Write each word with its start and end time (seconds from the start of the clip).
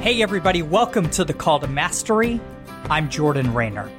Hey, 0.00 0.22
everybody, 0.22 0.62
welcome 0.62 1.10
to 1.10 1.26
the 1.26 1.34
Call 1.34 1.60
to 1.60 1.68
Mastery. 1.68 2.40
I'm 2.88 3.10
Jordan 3.10 3.52
Raynor. 3.52 3.90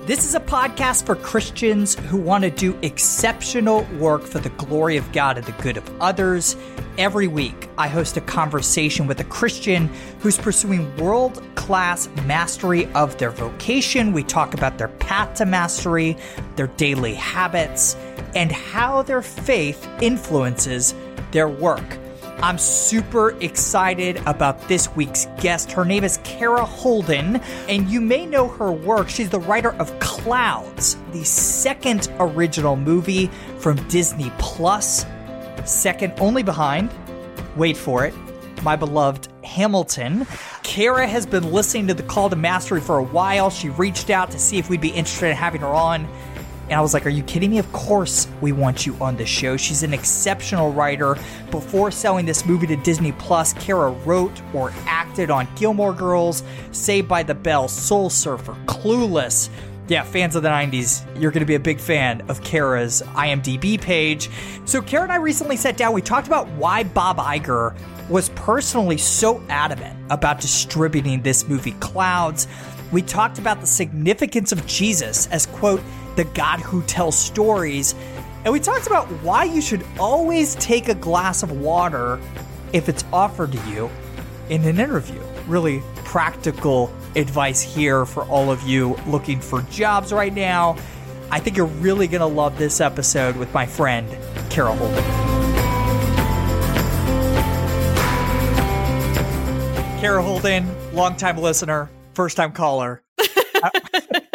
This 0.00 0.24
is 0.24 0.34
a 0.34 0.40
podcast 0.40 1.06
for 1.06 1.14
Christians 1.14 1.94
who 1.94 2.16
want 2.16 2.42
to 2.42 2.50
do 2.50 2.76
exceptional 2.82 3.84
work 4.00 4.22
for 4.22 4.40
the 4.40 4.48
glory 4.48 4.96
of 4.96 5.12
God 5.12 5.38
and 5.38 5.46
the 5.46 5.52
good 5.62 5.76
of 5.76 5.88
others. 6.02 6.56
Every 6.98 7.28
week, 7.28 7.68
I 7.78 7.86
host 7.86 8.16
a 8.16 8.20
conversation 8.20 9.06
with 9.06 9.20
a 9.20 9.24
Christian 9.24 9.86
who's 10.18 10.36
pursuing 10.36 10.92
world 10.96 11.40
class 11.54 12.08
mastery 12.26 12.86
of 12.92 13.16
their 13.18 13.30
vocation. 13.30 14.12
We 14.12 14.24
talk 14.24 14.54
about 14.54 14.78
their 14.78 14.88
path 14.88 15.34
to 15.34 15.46
mastery, 15.46 16.16
their 16.56 16.66
daily 16.66 17.14
habits, 17.14 17.94
and 18.34 18.50
how 18.50 19.02
their 19.02 19.22
faith 19.22 19.88
influences 20.02 20.96
their 21.30 21.48
work. 21.48 21.96
I'm 22.42 22.58
super 22.58 23.30
excited 23.40 24.20
about 24.26 24.68
this 24.68 24.94
week's 24.94 25.26
guest. 25.40 25.72
Her 25.72 25.84
name 25.84 26.04
is 26.04 26.18
Kara 26.24 26.64
Holden, 26.64 27.36
and 27.68 27.88
you 27.88 28.00
may 28.00 28.26
know 28.26 28.48
her 28.48 28.70
work. 28.70 29.08
She's 29.08 29.30
the 29.30 29.40
writer 29.40 29.72
of 29.74 29.98
Clouds, 30.00 30.96
the 31.12 31.24
second 31.24 32.10
original 32.20 32.76
movie 32.76 33.28
from 33.58 33.76
Disney 33.88 34.30
Plus, 34.38 35.06
second 35.64 36.12
only 36.18 36.42
behind, 36.42 36.90
wait 37.56 37.76
for 37.76 38.04
it, 38.04 38.14
my 38.62 38.76
beloved 38.76 39.28
Hamilton. 39.44 40.26
Kara 40.62 41.06
has 41.06 41.26
been 41.26 41.52
listening 41.52 41.86
to 41.88 41.94
the 41.94 42.02
Call 42.02 42.28
to 42.30 42.36
Mastery 42.36 42.80
for 42.80 42.98
a 42.98 43.04
while. 43.04 43.50
She 43.50 43.68
reached 43.68 44.10
out 44.10 44.30
to 44.32 44.38
see 44.38 44.58
if 44.58 44.68
we'd 44.68 44.80
be 44.80 44.88
interested 44.88 45.30
in 45.30 45.36
having 45.36 45.60
her 45.60 45.68
on. 45.68 46.08
And 46.64 46.72
I 46.74 46.80
was 46.80 46.94
like, 46.94 47.06
Are 47.06 47.10
you 47.10 47.22
kidding 47.24 47.50
me? 47.50 47.58
Of 47.58 47.70
course, 47.72 48.26
we 48.40 48.52
want 48.52 48.86
you 48.86 48.96
on 49.00 49.16
the 49.16 49.26
show. 49.26 49.56
She's 49.56 49.82
an 49.82 49.92
exceptional 49.92 50.72
writer. 50.72 51.16
Before 51.50 51.90
selling 51.90 52.26
this 52.26 52.46
movie 52.46 52.66
to 52.68 52.76
Disney 52.76 53.12
Plus, 53.12 53.52
Kara 53.54 53.90
wrote 53.90 54.40
or 54.52 54.72
acted 54.86 55.30
on 55.30 55.48
Gilmore 55.56 55.92
Girls, 55.92 56.42
Saved 56.72 57.08
by 57.08 57.22
the 57.22 57.34
Bell, 57.34 57.68
Soul 57.68 58.10
Surfer, 58.10 58.56
Clueless. 58.66 59.50
Yeah, 59.86 60.02
fans 60.02 60.34
of 60.34 60.42
the 60.42 60.48
90s, 60.48 61.04
you're 61.20 61.30
going 61.30 61.42
to 61.42 61.46
be 61.46 61.56
a 61.56 61.60
big 61.60 61.78
fan 61.78 62.22
of 62.28 62.42
Kara's 62.42 63.02
IMDb 63.08 63.78
page. 63.78 64.30
So, 64.64 64.80
Kara 64.80 65.02
and 65.02 65.12
I 65.12 65.16
recently 65.16 65.58
sat 65.58 65.76
down. 65.76 65.92
We 65.92 66.00
talked 66.00 66.26
about 66.26 66.48
why 66.52 66.84
Bob 66.84 67.18
Iger 67.18 67.76
was 68.08 68.30
personally 68.30 68.96
so 68.96 69.42
adamant 69.50 69.98
about 70.10 70.40
distributing 70.40 71.20
this 71.22 71.46
movie, 71.48 71.72
Clouds. 71.80 72.48
We 72.92 73.02
talked 73.02 73.38
about 73.38 73.60
the 73.60 73.66
significance 73.66 74.52
of 74.52 74.66
Jesus 74.66 75.26
as, 75.28 75.46
quote, 75.46 75.82
the 76.16 76.24
God 76.24 76.60
who 76.60 76.82
tells 76.82 77.18
stories. 77.18 77.94
And 78.44 78.52
we 78.52 78.60
talked 78.60 78.86
about 78.86 79.06
why 79.22 79.44
you 79.44 79.60
should 79.60 79.84
always 79.98 80.54
take 80.56 80.88
a 80.88 80.94
glass 80.94 81.42
of 81.42 81.52
water 81.52 82.20
if 82.72 82.88
it's 82.88 83.04
offered 83.12 83.52
to 83.52 83.70
you 83.70 83.90
in 84.48 84.62
an 84.64 84.78
interview. 84.78 85.20
Really 85.46 85.82
practical 86.04 86.92
advice 87.16 87.62
here 87.62 88.04
for 88.04 88.24
all 88.24 88.50
of 88.50 88.62
you 88.62 88.96
looking 89.06 89.40
for 89.40 89.62
jobs 89.62 90.12
right 90.12 90.32
now. 90.32 90.76
I 91.30 91.40
think 91.40 91.56
you're 91.56 91.66
really 91.66 92.06
going 92.06 92.20
to 92.20 92.26
love 92.26 92.58
this 92.58 92.80
episode 92.80 93.36
with 93.36 93.52
my 93.54 93.66
friend, 93.66 94.08
Kara 94.50 94.74
Holden. 94.74 95.04
Kara 100.00 100.22
Holden, 100.22 100.94
longtime 100.94 101.38
listener, 101.38 101.90
first 102.12 102.36
time 102.36 102.52
caller. 102.52 103.03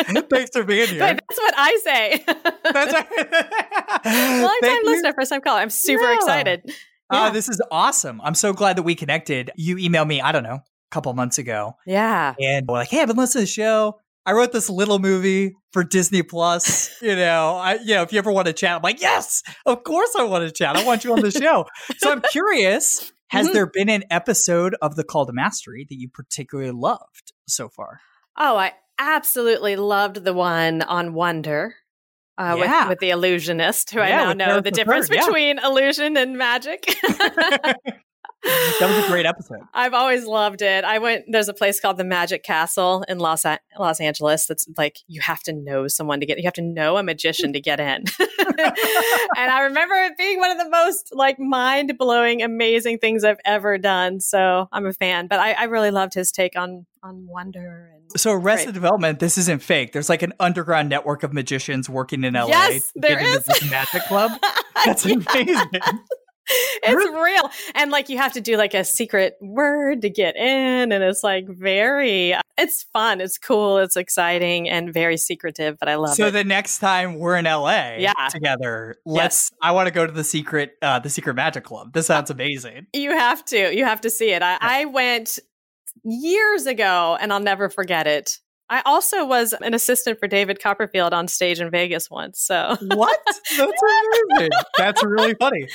Thanks 0.29 0.51
for 0.53 0.63
being 0.63 0.87
here. 0.87 0.99
But 0.99 1.19
that's 1.27 1.39
what 1.39 1.53
I 1.57 1.79
say. 1.83 2.23
that's 2.63 2.93
right. 4.05 4.41
Long 4.41 4.59
time 4.63 4.81
listener, 4.83 5.13
first 5.13 5.31
time 5.31 5.41
caller. 5.41 5.61
I'm 5.61 5.69
super 5.69 6.03
yeah. 6.03 6.15
excited. 6.15 6.61
Uh, 6.67 6.73
yeah. 7.11 7.21
Uh, 7.23 7.29
this 7.31 7.49
is 7.49 7.61
awesome. 7.71 8.21
I'm 8.21 8.35
so 8.35 8.53
glad 8.53 8.77
that 8.77 8.83
we 8.83 8.95
connected. 8.95 9.51
You 9.55 9.77
emailed 9.77 10.07
me, 10.07 10.21
I 10.21 10.31
don't 10.31 10.43
know, 10.43 10.55
a 10.55 10.91
couple 10.91 11.13
months 11.13 11.37
ago. 11.37 11.75
Yeah. 11.85 12.35
And 12.39 12.67
we're 12.67 12.77
like, 12.77 12.89
hey, 12.89 13.01
I've 13.01 13.07
been 13.07 13.17
listening 13.17 13.43
to 13.43 13.45
the 13.45 13.51
show. 13.51 13.99
I 14.25 14.33
wrote 14.33 14.51
this 14.51 14.69
little 14.69 14.99
movie 14.99 15.55
for 15.73 15.83
Disney 15.83 16.21
Plus. 16.21 17.01
you 17.01 17.15
know, 17.15 17.55
I 17.55 17.75
you 17.75 17.95
know, 17.95 18.03
if 18.03 18.13
you 18.13 18.19
ever 18.19 18.31
want 18.31 18.47
to 18.47 18.53
chat, 18.53 18.75
I'm 18.75 18.81
like, 18.83 19.01
yes, 19.01 19.41
of 19.65 19.83
course 19.83 20.13
I 20.17 20.23
want 20.23 20.45
to 20.45 20.51
chat. 20.51 20.75
I 20.75 20.83
want 20.83 21.03
you 21.03 21.13
on 21.13 21.21
the 21.21 21.31
show. 21.31 21.65
so 21.97 22.11
I'm 22.11 22.21
curious, 22.31 23.11
has 23.29 23.47
mm-hmm. 23.47 23.53
there 23.53 23.65
been 23.67 23.89
an 23.89 24.03
episode 24.11 24.75
of 24.81 24.95
The 24.95 25.03
Call 25.03 25.25
to 25.25 25.33
Mastery 25.33 25.85
that 25.89 25.95
you 25.95 26.09
particularly 26.09 26.71
loved 26.71 27.33
so 27.47 27.69
far? 27.69 28.01
Oh, 28.37 28.55
I 28.55 28.73
absolutely 28.99 29.75
loved 29.75 30.23
the 30.23 30.33
one 30.33 30.81
on 30.81 31.13
Wonder. 31.13 31.75
Uh, 32.37 32.55
yeah. 32.57 32.83
with, 32.83 32.89
with, 32.89 32.99
the 32.99 33.09
illusionist, 33.09 33.91
who 33.91 33.99
yeah, 33.99 34.29
I 34.29 34.33
now 34.33 34.47
know 34.47 34.61
the 34.61 34.71
difference 34.71 35.09
between 35.09 35.57
yeah. 35.57 35.67
illusion 35.67 36.15
and 36.15 36.37
magic. 36.37 36.85
that 38.43 38.87
was 38.95 39.05
a 39.05 39.07
great 39.09 39.25
episode. 39.25 39.59
I've 39.73 39.93
always 39.93 40.25
loved 40.25 40.61
it. 40.61 40.85
I 40.85 40.99
went. 40.99 41.25
There's 41.27 41.49
a 41.49 41.53
place 41.53 41.79
called 41.79 41.97
the 41.97 42.05
Magic 42.05 42.43
Castle 42.43 43.03
in 43.09 43.19
Los 43.19 43.43
a- 43.43 43.59
Los 43.77 43.99
Angeles. 43.99 44.45
That's 44.45 44.67
like 44.77 44.99
you 45.07 45.19
have 45.21 45.41
to 45.43 45.53
know 45.53 45.87
someone 45.87 46.21
to 46.21 46.25
get. 46.25 46.37
You 46.37 46.45
have 46.45 46.53
to 46.53 46.61
know 46.61 46.97
a 46.97 47.03
magician 47.03 47.51
to 47.53 47.59
get 47.59 47.79
in. 47.79 48.05
and 48.19 49.51
I 49.51 49.63
remember 49.63 49.95
it 49.95 50.17
being 50.17 50.39
one 50.39 50.51
of 50.51 50.57
the 50.57 50.69
most 50.69 51.09
like 51.13 51.39
mind 51.39 51.97
blowing, 51.97 52.41
amazing 52.41 52.99
things 52.99 53.23
I've 53.23 53.41
ever 53.43 53.77
done. 53.77 54.21
So 54.21 54.69
I'm 54.71 54.85
a 54.85 54.93
fan. 54.93 55.27
But 55.27 55.39
I, 55.39 55.53
I 55.53 55.63
really 55.65 55.91
loved 55.91 56.13
his 56.13 56.31
take 56.31 56.55
on 56.55 56.85
on 57.03 57.27
wonder 57.27 57.91
and 57.93 57.98
so 58.15 58.31
arrested 58.31 58.67
great. 58.67 58.73
development 58.73 59.19
this 59.19 59.37
isn't 59.37 59.61
fake 59.61 59.93
there's 59.93 60.09
like 60.09 60.21
an 60.21 60.33
underground 60.39 60.89
network 60.89 61.23
of 61.23 61.33
magicians 61.33 61.89
working 61.89 62.23
in 62.23 62.33
la 62.33 62.47
yes, 62.47 62.91
there 62.95 63.19
is. 63.19 63.45
magic 63.69 64.03
club 64.03 64.31
that's 64.85 65.05
amazing 65.05 65.69
it's 66.83 67.11
real. 67.11 67.51
And 67.75 67.91
like 67.91 68.09
you 68.09 68.17
have 68.17 68.33
to 68.33 68.41
do 68.41 68.57
like 68.57 68.73
a 68.73 68.83
secret 68.83 69.35
word 69.41 70.01
to 70.01 70.09
get 70.09 70.35
in. 70.35 70.91
And 70.91 71.03
it's 71.03 71.23
like 71.23 71.45
very, 71.47 72.35
it's 72.57 72.83
fun. 72.91 73.21
It's 73.21 73.37
cool. 73.37 73.77
It's 73.77 73.95
exciting 73.95 74.69
and 74.69 74.93
very 74.93 75.17
secretive, 75.17 75.77
but 75.79 75.89
I 75.89 75.95
love 75.95 76.15
so 76.15 76.25
it. 76.25 76.27
So 76.27 76.31
the 76.31 76.43
next 76.43 76.79
time 76.79 77.19
we're 77.19 77.37
in 77.37 77.45
LA 77.45 77.97
yeah. 77.97 78.13
together, 78.29 78.95
let's, 79.05 79.51
yes. 79.51 79.59
I 79.61 79.71
want 79.71 79.87
to 79.87 79.93
go 79.93 80.05
to 80.05 80.11
the 80.11 80.23
secret, 80.23 80.73
uh, 80.81 80.99
the 80.99 81.09
secret 81.09 81.35
magic 81.35 81.63
club. 81.63 81.93
This 81.93 82.07
sounds 82.07 82.29
amazing. 82.29 82.87
You 82.93 83.11
have 83.11 83.45
to, 83.45 83.75
you 83.75 83.85
have 83.85 84.01
to 84.01 84.09
see 84.09 84.31
it. 84.31 84.41
I, 84.41 84.57
I 84.59 84.85
went 84.85 85.39
years 86.03 86.65
ago 86.65 87.17
and 87.19 87.31
I'll 87.33 87.39
never 87.39 87.69
forget 87.69 88.07
it. 88.07 88.37
I 88.69 88.81
also 88.85 89.25
was 89.25 89.53
an 89.53 89.73
assistant 89.73 90.19
for 90.19 90.27
David 90.27 90.61
Copperfield 90.61 91.11
on 91.13 91.27
stage 91.27 91.59
in 91.59 91.71
Vegas 91.71 92.09
once. 92.09 92.39
So 92.39 92.77
what? 92.81 93.19
That's 93.57 93.81
amazing. 94.31 94.49
That's 94.77 95.03
really 95.03 95.33
funny. 95.39 95.67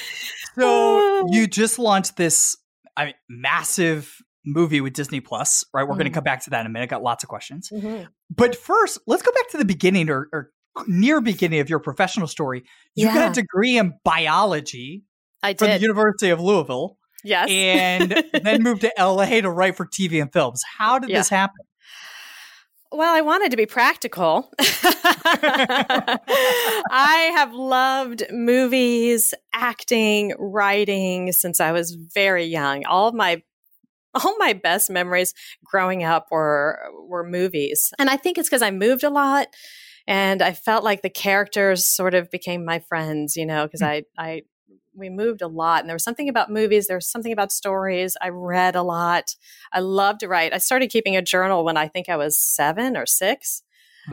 So 0.57 1.27
you 1.31 1.49
just 1.49 1.79
launched 1.79 2.17
this, 2.17 2.57
I 2.97 3.07
mean, 3.07 3.15
massive 3.29 4.23
movie 4.47 4.81
with 4.81 4.93
Disney 4.93 5.21
Plus, 5.21 5.65
right? 5.75 5.83
We're 5.83 5.91
mm-hmm. 5.95 5.99
going 5.99 6.13
to 6.13 6.15
come 6.15 6.25
back 6.25 6.45
to 6.45 6.51
that 6.51 6.61
in 6.61 6.67
a 6.67 6.71
minute. 6.71 6.91
Got 6.91 7.03
lots 7.03 7.25
of 7.25 7.29
questions. 7.29 7.71
Mm-hmm. 7.73 8.05
But 8.31 8.55
first, 8.55 8.99
let's 9.07 9.23
go 9.23 9.33
back 9.33 9.51
to 9.51 9.59
the 9.59 9.65
beginning 9.65 10.09
or, 10.09 10.29
or 10.33 10.51
near 10.87 11.21
beginning 11.21 11.61
of 11.61 11.69
your 11.69 11.81
professional 11.81 12.29
story. 12.29 12.65
You 12.95 13.07
yeah. 13.07 13.15
got 13.15 13.31
a 13.31 13.41
degree 13.41 13.77
in 13.77 13.95
biology 14.05 15.03
I 15.43 15.53
did. 15.53 15.59
from 15.59 15.69
the 15.69 15.81
University 15.81 16.31
of 16.31 16.41
Louisville. 16.41 16.99
Yes. 17.25 17.49
And 17.51 18.25
then 18.43 18.63
moved 18.65 18.83
to 18.83 18.93
LA 18.99 19.41
to 19.41 19.51
write 19.51 19.77
for 19.77 19.87
TV 19.87 20.21
and 20.21 20.33
films. 20.33 20.63
How 20.79 20.99
did 20.99 21.11
yeah. 21.11 21.19
this 21.19 21.29
happen? 21.29 21.65
Well, 22.93 23.13
I 23.13 23.23
wanted 23.23 23.51
to 23.51 23.57
be 23.57 23.67
practical. 23.67 24.51
I 24.61 26.21
have 27.35 27.53
loved 27.53 28.23
movies, 28.31 29.35
acting, 29.53 30.33
writing 30.39 31.33
since 31.33 31.59
I 31.59 31.73
was 31.73 31.91
very 31.93 32.45
young. 32.45 32.85
All 32.87 33.09
of 33.09 33.15
my 33.15 33.43
all 34.15 34.37
my 34.39 34.53
best 34.53 34.91
memories 34.91 35.35
growing 35.65 36.05
up 36.05 36.29
were 36.31 36.79
were 37.09 37.29
movies. 37.29 37.93
And 37.99 38.09
I 38.09 38.17
think 38.17 38.39
it's 38.39 38.49
because 38.49 38.63
I 38.63 38.71
moved 38.71 39.03
a 39.03 39.11
lot 39.11 39.49
and 40.07 40.41
I 40.41 40.53
felt 40.53 40.85
like 40.85 41.03
the 41.03 41.11
characters 41.11 41.85
sort 41.85 42.15
of 42.15 42.31
became 42.31 42.65
my 42.65 42.79
friends, 42.79 43.35
you 43.35 43.47
know, 43.47 43.65
because 43.65 43.81
mm. 43.81 43.89
I 43.89 44.05
I 44.17 44.43
we 44.97 45.11
moved 45.11 45.43
a 45.43 45.49
lot 45.49 45.81
and 45.81 45.89
there 45.89 45.95
was 45.95 46.05
something 46.05 46.29
about 46.29 46.51
movies 46.51 46.87
there 46.87 46.97
was 46.97 47.07
something 47.07 47.33
about 47.33 47.53
stories 47.53 48.17
i 48.21 48.29
read 48.29 48.75
a 48.75 48.83
lot 48.83 49.35
i 49.73 49.81
loved 49.81 50.21
to 50.21 50.29
write 50.29 50.53
i 50.53 50.59
started 50.59 50.91
keeping 50.91 51.17
a 51.17 51.23
journal 51.23 51.65
when 51.65 51.77
i 51.77 51.89
think 51.89 52.09
i 52.09 52.17
was 52.17 52.39
seven 52.39 52.97
or 52.97 53.07
six 53.07 53.63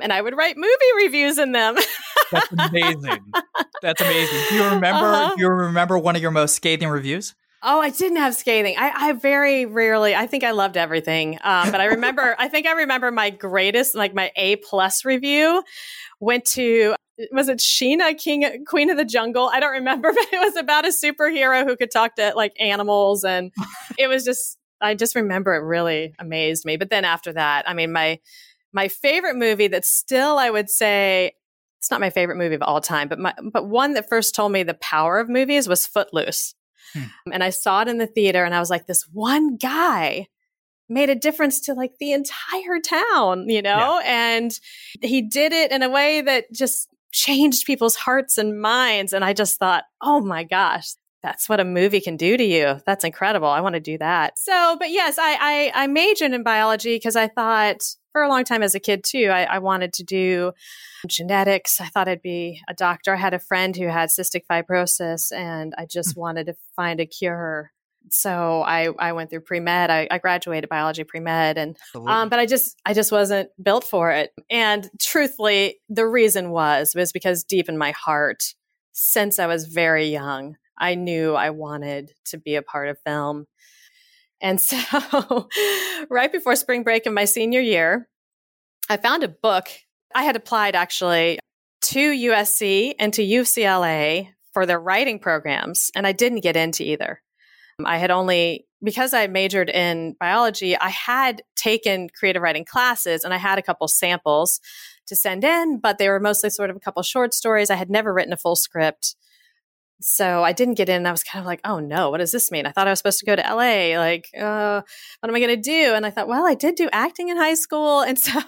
and 0.01 0.11
i 0.13 0.21
would 0.21 0.35
write 0.35 0.57
movie 0.57 1.03
reviews 1.03 1.37
in 1.37 1.51
them 1.51 1.75
that's 2.31 2.51
amazing 2.69 3.19
that's 3.81 4.01
amazing 4.01 4.39
do 4.49 4.55
you 4.55 4.63
remember 4.63 5.07
uh-huh. 5.07 5.33
do 5.35 5.41
you 5.41 5.49
remember 5.49 5.97
one 5.97 6.15
of 6.15 6.21
your 6.21 6.31
most 6.31 6.55
scathing 6.55 6.89
reviews 6.89 7.35
Oh, 7.63 7.79
I 7.79 7.91
didn't 7.91 8.17
have 8.17 8.33
scathing. 8.33 8.75
I, 8.77 8.91
I 9.09 9.11
very 9.13 9.67
rarely. 9.67 10.15
I 10.15 10.25
think 10.25 10.43
I 10.43 10.49
loved 10.49 10.77
everything. 10.77 11.37
Um, 11.43 11.71
but 11.71 11.79
I 11.79 11.85
remember. 11.85 12.35
I 12.39 12.47
think 12.47 12.65
I 12.65 12.71
remember 12.71 13.11
my 13.11 13.29
greatest, 13.29 13.93
like 13.93 14.15
my 14.15 14.31
A 14.35 14.55
plus 14.55 15.05
review, 15.05 15.61
went 16.19 16.45
to 16.45 16.95
was 17.31 17.49
it 17.49 17.59
Sheena 17.59 18.17
King 18.17 18.65
Queen 18.65 18.89
of 18.89 18.97
the 18.97 19.05
Jungle? 19.05 19.49
I 19.51 19.59
don't 19.59 19.71
remember, 19.71 20.11
but 20.13 20.27
it 20.31 20.39
was 20.39 20.55
about 20.55 20.85
a 20.85 20.89
superhero 20.89 21.65
who 21.65 21.75
could 21.75 21.91
talk 21.91 22.15
to 22.15 22.33
like 22.35 22.53
animals 22.59 23.23
and 23.23 23.51
it 23.97 24.07
was 24.07 24.23
just 24.23 24.57
I 24.79 24.95
just 24.95 25.15
remember 25.15 25.53
it 25.53 25.59
really 25.59 26.15
amazed 26.17 26.65
me. 26.65 26.77
But 26.77 26.89
then 26.89 27.05
after 27.05 27.33
that, 27.33 27.69
I 27.69 27.73
mean 27.73 27.91
my 27.91 28.19
my 28.73 28.87
favorite 28.87 29.35
movie 29.35 29.67
that 29.67 29.85
still 29.85 30.37
I 30.37 30.49
would 30.49 30.69
say 30.69 31.33
it's 31.79 31.91
not 31.91 31.99
my 31.99 32.09
favorite 32.09 32.37
movie 32.37 32.55
of 32.55 32.61
all 32.61 32.81
time, 32.81 33.07
but 33.07 33.19
my 33.19 33.33
but 33.51 33.67
one 33.67 33.93
that 33.93 34.09
first 34.09 34.35
told 34.35 34.51
me 34.51 34.63
the 34.63 34.73
power 34.75 35.19
of 35.19 35.29
movies 35.29 35.67
was 35.67 35.87
Footloose. 35.87 36.53
Hmm. 36.93 37.03
And 37.31 37.43
I 37.43 37.49
saw 37.49 37.81
it 37.81 37.87
in 37.87 37.97
the 37.97 38.07
theater 38.07 38.43
and 38.43 38.53
I 38.53 38.59
was 38.59 38.69
like 38.69 38.85
this 38.85 39.07
one 39.11 39.57
guy 39.57 40.27
made 40.91 41.09
a 41.09 41.15
difference 41.15 41.61
to 41.61 41.73
like 41.73 41.93
the 41.99 42.11
entire 42.11 42.79
town, 42.83 43.49
you 43.49 43.61
know? 43.61 44.01
Yeah. 44.03 44.35
And 44.37 44.59
he 45.01 45.21
did 45.21 45.53
it 45.53 45.71
in 45.71 45.83
a 45.83 45.89
way 45.89 46.21
that 46.21 46.51
just 46.51 46.89
changed 47.11 47.65
people's 47.65 47.95
hearts 47.95 48.37
and 48.37 48.61
minds. 48.61 49.13
And 49.13 49.23
I 49.23 49.33
just 49.33 49.59
thought, 49.59 49.83
oh 50.01 50.21
my 50.21 50.43
gosh, 50.43 50.93
that's 51.23 51.47
what 51.47 51.59
a 51.59 51.65
movie 51.65 52.01
can 52.01 52.17
do 52.17 52.35
to 52.35 52.43
you. 52.43 52.79
That's 52.85 53.03
incredible. 53.03 53.47
I 53.47 53.61
want 53.61 53.75
to 53.75 53.79
do 53.79 53.97
that. 53.99 54.39
So, 54.39 54.75
but 54.79 54.89
yes, 54.89 55.17
I, 55.19 55.37
I, 55.39 55.83
I 55.83 55.87
majored 55.87 56.33
in 56.33 56.43
biology 56.43 56.95
because 56.95 57.15
I 57.15 57.27
thought 57.27 57.81
for 58.11 58.23
a 58.23 58.29
long 58.29 58.43
time 58.43 58.63
as 58.63 58.75
a 58.75 58.79
kid 58.79 59.03
too, 59.03 59.29
I, 59.31 59.43
I 59.43 59.59
wanted 59.59 59.93
to 59.93 60.03
do 60.03 60.51
genetics. 61.07 61.79
I 61.79 61.85
thought 61.85 62.07
I'd 62.07 62.21
be 62.21 62.61
a 62.67 62.73
doctor. 62.73 63.13
I 63.13 63.17
had 63.17 63.33
a 63.33 63.39
friend 63.39 63.75
who 63.75 63.87
had 63.87 64.09
cystic 64.09 64.43
fibrosis 64.49 65.31
and 65.31 65.73
I 65.77 65.85
just 65.85 66.15
hmm. 66.15 66.21
wanted 66.21 66.47
to 66.47 66.55
find 66.75 66.99
a 66.99 67.05
cure 67.05 67.71
so 68.09 68.61
I, 68.61 68.89
I 68.99 69.13
went 69.13 69.29
through 69.29 69.41
pre 69.41 69.59
med. 69.59 69.89
I, 69.89 70.07
I, 70.09 70.17
graduated 70.17 70.69
biology 70.69 71.03
pre 71.03 71.19
med, 71.19 71.57
and 71.57 71.77
um, 71.95 72.29
but 72.29 72.39
I 72.39 72.45
just 72.45 72.77
I 72.85 72.93
just 72.93 73.11
wasn't 73.11 73.49
built 73.61 73.83
for 73.83 74.11
it. 74.11 74.31
And 74.49 74.89
truthfully, 74.99 75.79
the 75.89 76.05
reason 76.05 76.51
was 76.51 76.93
was 76.95 77.11
because 77.11 77.43
deep 77.43 77.69
in 77.69 77.77
my 77.77 77.91
heart, 77.91 78.53
since 78.91 79.39
I 79.39 79.47
was 79.47 79.65
very 79.65 80.07
young, 80.07 80.57
I 80.77 80.95
knew 80.95 81.35
I 81.35 81.51
wanted 81.51 82.13
to 82.25 82.37
be 82.37 82.55
a 82.55 82.61
part 82.61 82.89
of 82.89 82.97
film. 83.05 83.45
And 84.41 84.59
so, 84.61 85.47
right 86.09 86.31
before 86.31 86.55
spring 86.55 86.83
break 86.83 87.05
in 87.05 87.13
my 87.13 87.25
senior 87.25 87.61
year, 87.61 88.09
I 88.89 88.97
found 88.97 89.23
a 89.23 89.29
book. 89.29 89.69
I 90.13 90.23
had 90.23 90.35
applied 90.35 90.75
actually 90.75 91.39
to 91.83 91.99
USC 91.99 92.93
and 92.99 93.13
to 93.13 93.23
UCLA 93.23 94.29
for 94.53 94.65
their 94.65 94.79
writing 94.79 95.19
programs, 95.19 95.91
and 95.95 96.05
I 96.05 96.11
didn't 96.11 96.41
get 96.41 96.57
into 96.57 96.83
either. 96.83 97.21
I 97.85 97.97
had 97.97 98.11
only, 98.11 98.65
because 98.83 99.13
I 99.13 99.27
majored 99.27 99.69
in 99.69 100.15
biology, 100.19 100.77
I 100.77 100.89
had 100.89 101.43
taken 101.55 102.09
creative 102.09 102.41
writing 102.41 102.65
classes 102.65 103.23
and 103.23 103.33
I 103.33 103.37
had 103.37 103.59
a 103.59 103.61
couple 103.61 103.87
samples 103.87 104.59
to 105.07 105.15
send 105.15 105.43
in, 105.43 105.79
but 105.79 105.97
they 105.97 106.09
were 106.09 106.19
mostly 106.19 106.49
sort 106.49 106.69
of 106.69 106.75
a 106.75 106.79
couple 106.79 107.03
short 107.03 107.33
stories. 107.33 107.69
I 107.69 107.75
had 107.75 107.89
never 107.89 108.13
written 108.13 108.33
a 108.33 108.37
full 108.37 108.55
script. 108.55 109.15
So 110.03 110.43
I 110.43 110.51
didn't 110.51 110.75
get 110.75 110.89
in. 110.89 111.05
I 111.05 111.11
was 111.11 111.23
kind 111.23 111.41
of 111.41 111.45
like, 111.45 111.61
oh 111.63 111.79
no, 111.79 112.09
what 112.09 112.17
does 112.17 112.31
this 112.31 112.49
mean? 112.49 112.65
I 112.65 112.71
thought 112.71 112.87
I 112.87 112.89
was 112.89 112.99
supposed 112.99 113.19
to 113.19 113.25
go 113.25 113.35
to 113.35 113.41
LA. 113.41 113.97
Like, 113.99 114.29
uh, 114.35 114.81
what 115.19 115.29
am 115.29 115.35
I 115.35 115.39
going 115.39 115.55
to 115.55 115.61
do? 115.61 115.93
And 115.93 116.05
I 116.05 116.09
thought, 116.09 116.27
well, 116.27 116.47
I 116.47 116.55
did 116.55 116.75
do 116.75 116.89
acting 116.91 117.29
in 117.29 117.37
high 117.37 117.53
school. 117.53 118.01
And 118.11 118.17
so. 118.17 118.41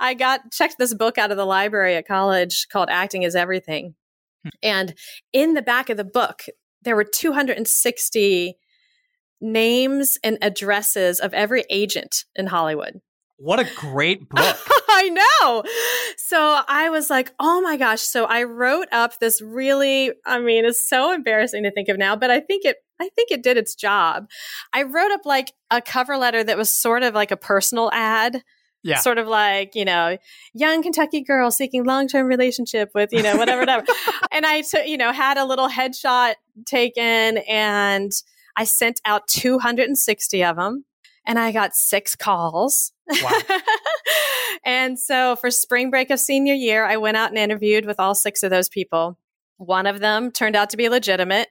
I 0.00 0.14
got 0.14 0.50
checked 0.50 0.76
this 0.78 0.94
book 0.94 1.18
out 1.18 1.30
of 1.30 1.36
the 1.36 1.44
library 1.44 1.94
at 1.96 2.08
college 2.08 2.68
called 2.68 2.88
Acting 2.90 3.22
is 3.22 3.36
Everything. 3.36 3.94
Hmm. 4.42 4.48
And 4.62 4.94
in 5.32 5.54
the 5.54 5.62
back 5.62 5.90
of 5.90 5.98
the 5.98 6.04
book, 6.04 6.44
there 6.82 6.96
were 6.96 7.04
260 7.04 8.56
names 9.44 10.18
and 10.24 10.38
addresses 10.42 11.20
of 11.20 11.34
every 11.34 11.64
agent 11.70 12.24
in 12.34 12.46
Hollywood. 12.46 13.00
What 13.36 13.60
a 13.60 13.68
great 13.76 14.28
book. 14.28 14.56
I 14.88 15.08
know. 15.10 15.64
So 16.16 16.60
I 16.66 16.88
was 16.88 17.10
like, 17.10 17.32
oh 17.38 17.60
my 17.60 17.76
gosh. 17.76 18.00
So 18.00 18.24
I 18.24 18.44
wrote 18.44 18.88
up 18.90 19.18
this 19.18 19.42
really, 19.42 20.12
I 20.24 20.38
mean, 20.40 20.64
it's 20.64 20.88
so 20.88 21.12
embarrassing 21.12 21.64
to 21.64 21.70
think 21.70 21.88
of 21.88 21.98
now, 21.98 22.16
but 22.16 22.30
I 22.30 22.40
think 22.40 22.64
it, 22.64 22.76
I 23.00 23.08
think 23.14 23.30
it 23.30 23.42
did 23.42 23.56
its 23.56 23.74
job. 23.74 24.28
I 24.72 24.84
wrote 24.84 25.10
up 25.10 25.22
like 25.24 25.52
a 25.70 25.82
cover 25.82 26.16
letter 26.16 26.42
that 26.42 26.56
was 26.56 26.74
sort 26.74 27.02
of 27.02 27.14
like 27.14 27.30
a 27.30 27.36
personal 27.36 27.90
ad. 27.92 28.42
Yeah. 28.82 28.98
Sort 28.98 29.16
of 29.16 29.26
like, 29.26 29.74
you 29.74 29.86
know, 29.86 30.18
young 30.52 30.82
Kentucky 30.82 31.22
girl 31.22 31.50
seeking 31.50 31.84
long 31.84 32.06
term 32.06 32.26
relationship 32.26 32.90
with, 32.94 33.14
you 33.14 33.22
know, 33.22 33.34
whatever, 33.36 33.60
whatever. 33.60 33.86
and 34.30 34.44
I 34.44 34.60
took, 34.60 34.86
you 34.86 34.98
know, 34.98 35.10
had 35.10 35.38
a 35.38 35.44
little 35.46 35.70
headshot 35.70 36.34
taken 36.66 37.38
and 37.48 38.12
I 38.56 38.64
sent 38.64 39.00
out 39.04 39.28
260 39.28 40.44
of 40.44 40.56
them 40.56 40.84
and 41.26 41.38
I 41.38 41.52
got 41.52 41.74
six 41.74 42.14
calls. 42.14 42.92
Wow. 43.22 43.40
and 44.64 44.98
so 44.98 45.36
for 45.36 45.50
spring 45.50 45.90
break 45.90 46.10
of 46.10 46.20
senior 46.20 46.54
year, 46.54 46.84
I 46.84 46.96
went 46.96 47.16
out 47.16 47.30
and 47.30 47.38
interviewed 47.38 47.86
with 47.86 47.98
all 47.98 48.14
six 48.14 48.42
of 48.42 48.50
those 48.50 48.68
people. 48.68 49.18
One 49.56 49.86
of 49.86 50.00
them 50.00 50.30
turned 50.30 50.56
out 50.56 50.70
to 50.70 50.76
be 50.76 50.88
legitimate 50.88 51.48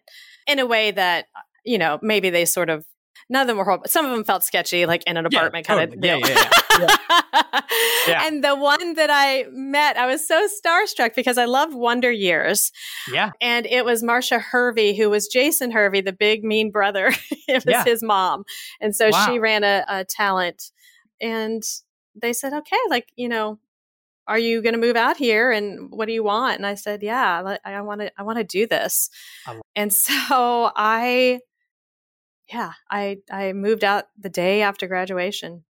in 0.47 0.59
a 0.59 0.65
way 0.65 0.91
that, 0.91 1.25
you 1.65 1.77
know, 1.77 1.99
maybe 2.01 2.29
they 2.29 2.45
sort 2.45 2.69
of 2.69 2.85
none 3.29 3.41
of 3.41 3.47
them 3.47 3.57
were 3.57 3.63
horrible. 3.63 3.85
Some 3.87 4.05
of 4.05 4.11
them 4.11 4.23
felt 4.23 4.43
sketchy, 4.43 4.85
like 4.85 5.03
in 5.05 5.17
an 5.17 5.25
apartment 5.25 5.67
yeah, 5.67 5.75
kind 5.75 5.91
totally. 5.91 6.13
of 6.13 6.21
deal. 6.21 6.29
Yeah, 6.29 6.49
yeah, 6.79 7.61
yeah. 8.07 8.27
And 8.27 8.43
the 8.43 8.55
one 8.55 8.95
that 8.95 9.09
I 9.11 9.45
met, 9.51 9.97
I 9.97 10.05
was 10.05 10.27
so 10.27 10.47
starstruck 10.47 11.15
because 11.15 11.37
I 11.37 11.45
loved 11.45 11.73
Wonder 11.73 12.11
Years. 12.11 12.71
Yeah. 13.11 13.31
And 13.41 13.65
it 13.65 13.85
was 13.85 14.03
Marsha 14.03 14.41
Hervey, 14.41 14.95
who 14.95 15.09
was 15.09 15.27
Jason 15.27 15.71
Hervey, 15.71 16.01
the 16.01 16.13
big 16.13 16.43
mean 16.43 16.71
brother. 16.71 17.11
it 17.47 17.65
was 17.65 17.83
his 17.85 18.03
mom. 18.03 18.43
And 18.79 18.95
so 18.95 19.09
wow. 19.11 19.25
she 19.25 19.39
ran 19.39 19.63
a, 19.63 19.83
a 19.87 20.05
talent. 20.05 20.71
And 21.21 21.63
they 22.15 22.33
said, 22.33 22.53
okay, 22.53 22.77
like, 22.89 23.07
you 23.15 23.29
know, 23.29 23.59
are 24.27 24.39
you 24.39 24.61
going 24.61 24.73
to 24.73 24.79
move 24.79 24.95
out 24.95 25.17
here 25.17 25.51
and 25.51 25.91
what 25.91 26.05
do 26.05 26.13
you 26.13 26.23
want 26.23 26.55
and 26.57 26.65
i 26.65 26.75
said 26.75 27.03
yeah 27.03 27.57
i 27.65 27.81
want 27.81 27.99
to 28.01 28.11
i 28.17 28.23
want 28.23 28.37
to 28.37 28.43
do 28.43 28.65
this 28.65 29.09
and 29.75 29.91
so 29.91 30.71
i 30.75 31.39
yeah, 32.51 32.73
I 32.89 33.17
I 33.31 33.53
moved 33.53 33.83
out 33.83 34.05
the 34.17 34.29
day 34.29 34.61
after 34.61 34.87
graduation. 34.87 35.63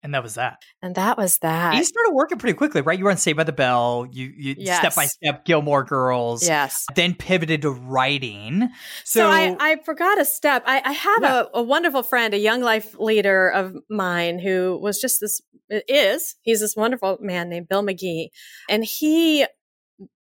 And 0.00 0.14
that 0.14 0.22
was 0.22 0.36
that. 0.36 0.62
And 0.80 0.94
that 0.94 1.18
was 1.18 1.38
that. 1.38 1.74
You 1.74 1.82
started 1.82 2.12
working 2.12 2.38
pretty 2.38 2.56
quickly, 2.56 2.82
right? 2.82 2.96
You 2.96 3.04
were 3.04 3.10
on 3.10 3.16
Saved 3.16 3.36
by 3.36 3.42
the 3.42 3.52
Bell. 3.52 4.06
You 4.08 4.32
you 4.34 4.54
yes. 4.56 4.78
step 4.78 4.94
by 4.94 5.06
step 5.06 5.44
Gilmore 5.44 5.82
Girls. 5.82 6.46
Yes. 6.46 6.86
Then 6.94 7.14
pivoted 7.14 7.62
to 7.62 7.70
writing. 7.70 8.68
So, 9.04 9.20
so 9.20 9.26
I, 9.28 9.56
I 9.58 9.76
forgot 9.84 10.20
a 10.20 10.24
step. 10.24 10.62
I, 10.66 10.80
I 10.84 10.92
have 10.92 11.22
yeah. 11.22 11.42
a, 11.52 11.58
a 11.58 11.62
wonderful 11.64 12.04
friend, 12.04 12.32
a 12.32 12.38
young 12.38 12.60
life 12.60 12.94
leader 12.96 13.48
of 13.48 13.74
mine 13.90 14.38
who 14.38 14.78
was 14.80 15.00
just 15.00 15.18
this 15.20 15.40
is, 15.68 16.36
he's 16.42 16.60
this 16.60 16.76
wonderful 16.76 17.18
man 17.20 17.48
named 17.48 17.68
Bill 17.68 17.82
McGhee. 17.82 18.28
And 18.70 18.84
he 18.84 19.46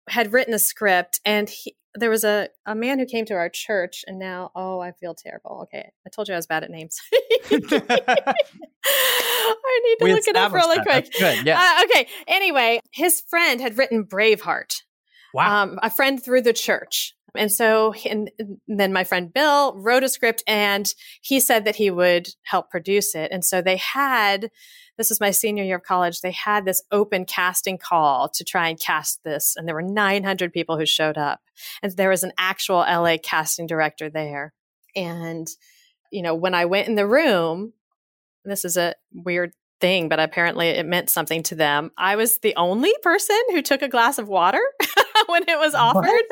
had 0.09 0.33
written 0.33 0.55
a 0.55 0.59
script 0.59 1.19
and 1.23 1.49
he, 1.49 1.75
there 1.99 2.09
was 2.09 2.23
a, 2.23 2.49
a 2.65 2.75
man 2.75 2.99
who 2.99 3.05
came 3.05 3.25
to 3.25 3.33
our 3.33 3.49
church 3.49 4.03
and 4.07 4.19
now 4.19 4.51
oh 4.55 4.79
i 4.79 4.91
feel 4.91 5.15
terrible. 5.15 5.61
Okay 5.63 5.91
i 6.05 6.09
told 6.09 6.27
you 6.27 6.33
i 6.33 6.37
was 6.37 6.47
bad 6.47 6.63
at 6.63 6.69
names. 6.69 6.99
I 7.51 8.33
need 9.83 9.97
to 9.99 10.05
we 10.05 10.13
look 10.13 10.27
it 10.27 10.35
up 10.35 10.53
really 10.53 10.77
that. 10.77 10.85
quick. 10.85 11.11
good 11.17 11.45
yeah 11.45 11.59
uh, 11.59 11.83
okay 11.83 12.07
anyway 12.27 12.79
his 12.91 13.21
friend 13.29 13.61
had 13.61 13.77
written 13.77 14.05
braveheart. 14.05 14.81
Wow. 15.33 15.63
Um, 15.63 15.79
a 15.83 15.89
friend 15.89 16.23
through 16.23 16.41
the 16.41 16.53
church 16.53 17.13
and 17.37 17.51
so 17.51 17.93
and 18.09 18.31
then 18.67 18.93
my 18.93 19.03
friend 19.03 19.33
bill 19.33 19.75
wrote 19.77 20.03
a 20.03 20.09
script 20.09 20.43
and 20.47 20.93
he 21.21 21.39
said 21.39 21.65
that 21.65 21.75
he 21.75 21.89
would 21.89 22.29
help 22.43 22.69
produce 22.69 23.15
it 23.15 23.31
and 23.31 23.43
so 23.43 23.61
they 23.61 23.77
had 23.77 24.49
this 24.97 25.09
was 25.09 25.21
my 25.21 25.31
senior 25.31 25.63
year 25.63 25.75
of 25.77 25.83
college, 25.83 26.21
they 26.21 26.31
had 26.31 26.65
this 26.65 26.81
open 26.91 27.25
casting 27.25 27.77
call 27.77 28.29
to 28.29 28.43
try 28.43 28.67
and 28.67 28.79
cast 28.79 29.23
this. 29.23 29.55
And 29.55 29.67
there 29.67 29.75
were 29.75 29.83
900 29.83 30.51
people 30.51 30.77
who 30.77 30.85
showed 30.85 31.17
up. 31.17 31.39
And 31.83 31.91
there 31.93 32.09
was 32.09 32.23
an 32.23 32.33
actual 32.37 32.79
LA 32.79 33.17
casting 33.21 33.67
director 33.67 34.09
there. 34.09 34.53
And, 34.95 35.47
you 36.11 36.23
know, 36.23 36.33
when 36.33 36.55
I 36.55 36.65
went 36.65 36.87
in 36.87 36.95
the 36.95 37.07
room, 37.07 37.73
this 38.43 38.65
is 38.65 38.75
a 38.75 38.95
weird 39.13 39.53
thing, 39.79 40.09
but 40.09 40.19
apparently 40.19 40.69
it 40.69 40.85
meant 40.85 41.11
something 41.11 41.43
to 41.43 41.55
them. 41.55 41.91
I 41.97 42.15
was 42.15 42.39
the 42.39 42.55
only 42.55 42.93
person 43.03 43.39
who 43.51 43.61
took 43.61 43.83
a 43.83 43.87
glass 43.87 44.17
of 44.17 44.27
water 44.27 44.61
when 45.27 45.43
it 45.47 45.57
was 45.57 45.73
offered. 45.73 46.03
What? 46.03 46.25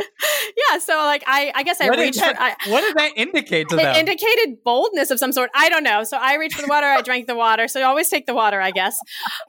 Yeah, 0.55 0.79
so 0.79 0.95
like 0.97 1.23
I, 1.27 1.51
I 1.55 1.63
guess 1.63 1.81
I 1.81 1.89
what 1.89 1.99
reached. 1.99 2.19
That, 2.19 2.35
for, 2.35 2.41
I, 2.41 2.71
what 2.71 2.81
did 2.81 2.95
that 2.95 3.11
indicate 3.15 3.69
to 3.69 3.75
it 3.75 3.83
them? 3.83 3.95
It 3.95 3.99
indicated 3.99 4.63
boldness 4.63 5.11
of 5.11 5.19
some 5.19 5.31
sort. 5.31 5.49
I 5.55 5.69
don't 5.69 5.83
know. 5.83 6.03
So 6.03 6.17
I 6.17 6.35
reached 6.35 6.55
for 6.55 6.61
the 6.61 6.67
water. 6.67 6.87
I 6.87 7.01
drank 7.03 7.27
the 7.27 7.35
water. 7.35 7.67
So 7.67 7.83
always 7.83 8.09
take 8.09 8.25
the 8.25 8.35
water, 8.35 8.61
I 8.61 8.71
guess. 8.71 8.97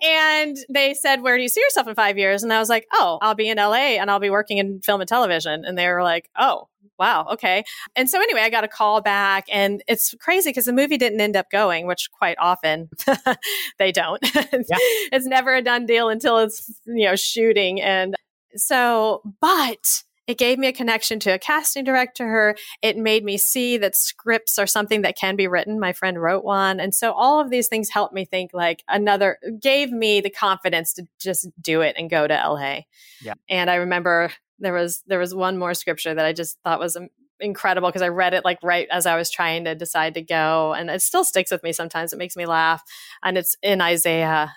And 0.03 0.57
they 0.69 0.95
said, 0.95 1.23
"Where 1.23 1.37
do 1.37 1.43
you 1.43 1.49
see 1.49 1.61
yourself 1.61 1.87
in 1.89 1.95
five 1.95 2.19
years?" 2.19 2.43
And 2.43 2.53
I 2.53 2.59
was 2.59 2.69
like, 2.69 2.87
"Oh, 2.93 3.19
I'll 3.23 3.35
be 3.35 3.49
in 3.49 3.59
LA 3.59 3.97
and 3.99 4.11
I'll 4.11 4.21
be 4.21 4.31
working 4.31 4.59
in 4.59 4.81
film 4.83 5.01
and 5.01 5.09
television." 5.09 5.65
And 5.65 5.77
they 5.77 5.89
were 5.89 6.03
like, 6.03 6.31
"Oh, 6.39 6.69
wow, 6.99 7.27
okay. 7.33 7.65
And 7.95 8.09
so 8.09 8.21
anyway, 8.21 8.41
I 8.41 8.51
got 8.51 8.65
a 8.65 8.69
call 8.69 9.01
back 9.01 9.47
and 9.51 9.83
it's 9.87 10.15
crazy 10.21 10.51
because 10.51 10.65
the 10.65 10.73
movie 10.73 10.97
didn't 10.97 11.21
end 11.21 11.37
up 11.37 11.51
going, 11.51 11.87
which 11.87 12.11
quite 12.11 12.37
often 12.39 12.89
they 13.79 13.93
don't. 13.93 14.21
yeah. 14.35 14.79
It's 15.13 15.27
never 15.27 15.55
a 15.55 15.63
done 15.63 15.87
deal 15.87 16.09
until 16.09 16.39
it's, 16.39 16.71
you 16.87 17.07
know, 17.07 17.17
shooting. 17.17 17.81
And 17.81 18.15
so, 18.55 19.23
but 19.41 20.03
it 20.27 20.39
gave 20.39 20.59
me 20.59 20.67
a 20.67 20.73
connection 20.73 21.21
to 21.21 21.31
a 21.31 21.39
casting 21.39 21.85
director. 21.85 22.57
It 22.83 22.97
made 22.97 23.25
me 23.25 23.39
see 23.39 23.77
that 23.79 23.95
scripts 23.95 24.59
are 24.59 24.67
something 24.67 25.03
that 25.03 25.17
can 25.17 25.37
be 25.37 25.47
written. 25.47 25.79
My 25.79 25.93
friend 25.93 26.21
wrote 26.21 26.45
one. 26.45 26.81
And 26.81 26.95
so 26.95 27.13
all 27.13 27.41
of 27.41 27.51
these 27.51 27.69
things 27.69 27.91
helped 27.91 28.13
me 28.13 28.25
think 28.25 28.51
like 28.53 28.83
another, 28.89 29.39
gave 29.61 29.93
me 29.93 30.21
the 30.21 30.31
confidence 30.31 30.93
to 30.95 31.07
just 31.21 31.49
do 31.61 31.81
it 31.81 31.95
and 31.97 32.11
go 32.11 32.27
to 32.27 32.35
LA. 32.35 32.81
Yeah. 33.23 33.35
And 33.49 33.71
I 33.71 33.77
remember 33.77 34.33
there 34.59 34.73
was, 34.73 35.03
there 35.07 35.21
was 35.21 35.35
one 35.35 35.59
more 35.59 35.75
scripture 35.75 36.15
that 36.15 36.27
I 36.27 36.33
just 36.33 36.59
thought 36.65 36.81
was 36.81 36.97
incredible 37.39 37.89
because 37.89 38.03
I 38.03 38.09
read 38.09 38.35
it 38.35 38.45
like 38.45 38.59
right 38.65 38.89
as 38.91 39.07
I 39.07 39.17
was 39.17 39.31
trying 39.31 39.65
to 39.67 39.77
decide 39.77 40.15
to 40.15 40.23
go. 40.23 40.75
And 40.75 40.91
it 40.91 41.03
still 41.03 41.25
sticks 41.25 41.53
with 41.53 41.63
me 41.63 41.73
sometimes. 41.73 42.13
It 42.13 42.19
makes 42.19 42.37
me 42.37 42.47
laugh. 42.47 42.83
And 43.23 43.39
it's 43.39 43.57
in 43.63 43.81
Isaiah 43.81 44.53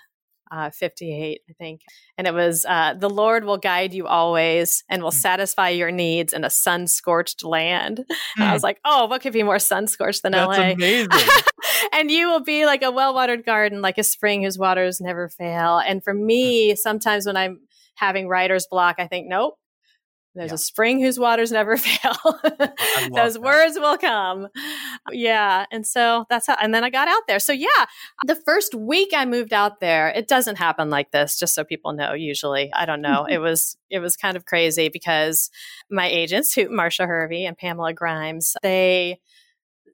uh, 0.50 0.70
58, 0.70 1.42
I 1.48 1.52
think. 1.54 1.82
And 2.18 2.26
it 2.26 2.34
was, 2.34 2.64
uh, 2.68 2.94
the 2.94 3.10
Lord 3.10 3.44
will 3.44 3.56
guide 3.56 3.94
you 3.94 4.06
always 4.06 4.84
and 4.88 5.02
will 5.02 5.10
mm. 5.10 5.14
satisfy 5.14 5.68
your 5.70 5.90
needs 5.90 6.32
in 6.32 6.44
a 6.44 6.50
sun 6.50 6.86
scorched 6.86 7.44
land. 7.44 8.04
Mm. 8.38 8.42
I 8.42 8.52
was 8.52 8.62
hmm. 8.62 8.66
like, 8.66 8.80
oh, 8.84 9.06
what 9.06 9.22
could 9.22 9.32
be 9.32 9.42
more 9.42 9.58
sun 9.58 9.86
scorched 9.86 10.22
than 10.22 10.32
That's 10.32 10.58
LA? 10.58 10.70
amazing. 10.70 11.08
and 11.92 12.10
you 12.10 12.28
will 12.28 12.42
be 12.42 12.66
like 12.66 12.82
a 12.82 12.90
well 12.90 13.14
watered 13.14 13.44
garden, 13.44 13.82
like 13.82 13.98
a 13.98 14.02
spring 14.02 14.42
whose 14.42 14.58
waters 14.58 15.00
never 15.00 15.28
fail. 15.28 15.78
And 15.78 16.02
for 16.02 16.14
me, 16.14 16.74
sometimes 16.74 17.26
when 17.26 17.36
I'm 17.36 17.60
having 17.94 18.28
writer's 18.28 18.66
block, 18.70 18.96
I 18.98 19.06
think, 19.06 19.28
nope, 19.28 19.58
there's 20.34 20.50
yeah. 20.50 20.54
a 20.54 20.58
spring 20.58 21.00
whose 21.00 21.18
waters 21.18 21.50
never 21.50 21.76
fail. 21.76 22.16
Those 23.12 23.34
that. 23.34 23.42
words 23.42 23.76
will 23.78 23.98
come. 23.98 24.48
Yeah. 25.10 25.66
And 25.72 25.86
so 25.86 26.24
that's 26.30 26.46
how, 26.46 26.56
and 26.62 26.72
then 26.72 26.84
I 26.84 26.90
got 26.90 27.08
out 27.08 27.22
there. 27.26 27.40
So, 27.40 27.52
yeah, 27.52 27.86
the 28.26 28.36
first 28.36 28.74
week 28.74 29.10
I 29.14 29.24
moved 29.24 29.52
out 29.52 29.80
there, 29.80 30.08
it 30.08 30.28
doesn't 30.28 30.56
happen 30.56 30.88
like 30.88 31.10
this, 31.10 31.38
just 31.38 31.54
so 31.54 31.64
people 31.64 31.92
know, 31.92 32.12
usually. 32.12 32.72
I 32.72 32.86
don't 32.86 33.02
know. 33.02 33.26
it 33.28 33.38
was, 33.38 33.76
it 33.90 33.98
was 33.98 34.16
kind 34.16 34.36
of 34.36 34.44
crazy 34.44 34.88
because 34.88 35.50
my 35.90 36.06
agents, 36.06 36.54
who 36.54 36.68
Marsha 36.68 37.06
Hervey 37.06 37.44
and 37.44 37.58
Pamela 37.58 37.92
Grimes, 37.92 38.56
they, 38.62 39.20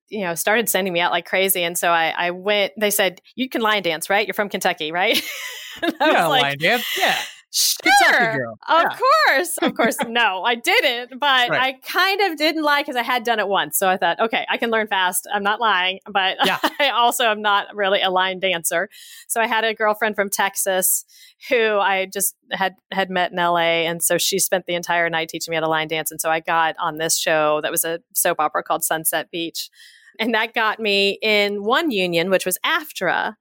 you 0.09 0.21
know, 0.21 0.35
started 0.35 0.69
sending 0.69 0.93
me 0.93 1.00
out 1.00 1.12
like 1.12 1.26
crazy. 1.26 1.62
And 1.64 1.78
so 1.78 1.90
I, 1.90 2.14
I 2.16 2.31
went, 2.31 2.75
they 2.78 2.90
said, 2.90 3.21
you 3.35 3.49
can 3.49 3.62
line 3.62 3.83
dance, 3.83 4.11
right? 4.11 4.26
You're 4.26 4.35
from 4.35 4.50
Kentucky, 4.50 4.93
right? 4.93 5.21
yeah, 6.00 6.26
like, 6.26 6.43
line 6.43 6.59
dance. 6.59 6.87
Yeah. 6.99 7.16
Sure. 7.57 8.53
Of 8.69 8.83
yeah. 8.83 8.99
course. 9.27 9.59
Of 9.59 9.75
course. 9.77 9.97
no, 10.07 10.43
I 10.45 10.57
didn't, 10.57 11.19
but 11.19 11.49
right. 11.49 11.53
I 11.53 11.73
kind 11.87 12.21
of 12.21 12.37
didn't 12.37 12.63
lie 12.63 12.83
because 12.83 12.97
I 12.97 13.03
had 13.03 13.25
done 13.25 13.39
it 13.39 13.49
once. 13.49 13.79
So 13.79 13.89
I 13.89 13.97
thought, 13.97 14.21
okay, 14.21 14.45
I 14.51 14.59
can 14.59 14.71
learn 14.71 14.89
fast. 14.89 15.27
I'm 15.33 15.43
not 15.43 15.59
lying, 15.59 16.01
but 16.05 16.37
yeah. 16.45 16.59
I 16.79 16.91
also 16.91 17.25
am 17.25 17.41
not 17.41 17.75
really 17.75 18.03
a 18.03 18.11
line 18.11 18.41
dancer. 18.41 18.91
So 19.27 19.41
I 19.41 19.47
had 19.47 19.65
a 19.65 19.73
girlfriend 19.73 20.17
from 20.17 20.29
Texas 20.29 21.07
who 21.49 21.79
I 21.79 22.07
just 22.13 22.37
had 22.51 22.75
had 22.93 23.09
met 23.09 23.33
in 23.33 23.39
LA. 23.39 23.87
And 23.87 24.03
so 24.03 24.19
she 24.19 24.39
spent 24.39 24.67
the 24.67 24.75
entire 24.75 25.09
night 25.09 25.31
teaching 25.31 25.53
me 25.53 25.57
how 25.57 25.63
to 25.63 25.69
line 25.69 25.89
dance. 25.89 26.11
And 26.11 26.21
so 26.21 26.29
I 26.29 26.41
got 26.41 26.77
on 26.79 26.99
this 26.99 27.17
show 27.17 27.61
that 27.63 27.71
was 27.71 27.85
a 27.85 28.01
soap 28.15 28.39
opera 28.39 28.63
called 28.63 28.85
Sunset 28.85 29.31
Beach. 29.31 29.71
And 30.19 30.35
that 30.35 30.53
got 30.55 30.79
me 30.79 31.19
in 31.23 31.63
one 31.63 31.91
union, 31.91 32.31
which 32.31 32.45
was 32.45 32.59
AFTRA 32.65 33.35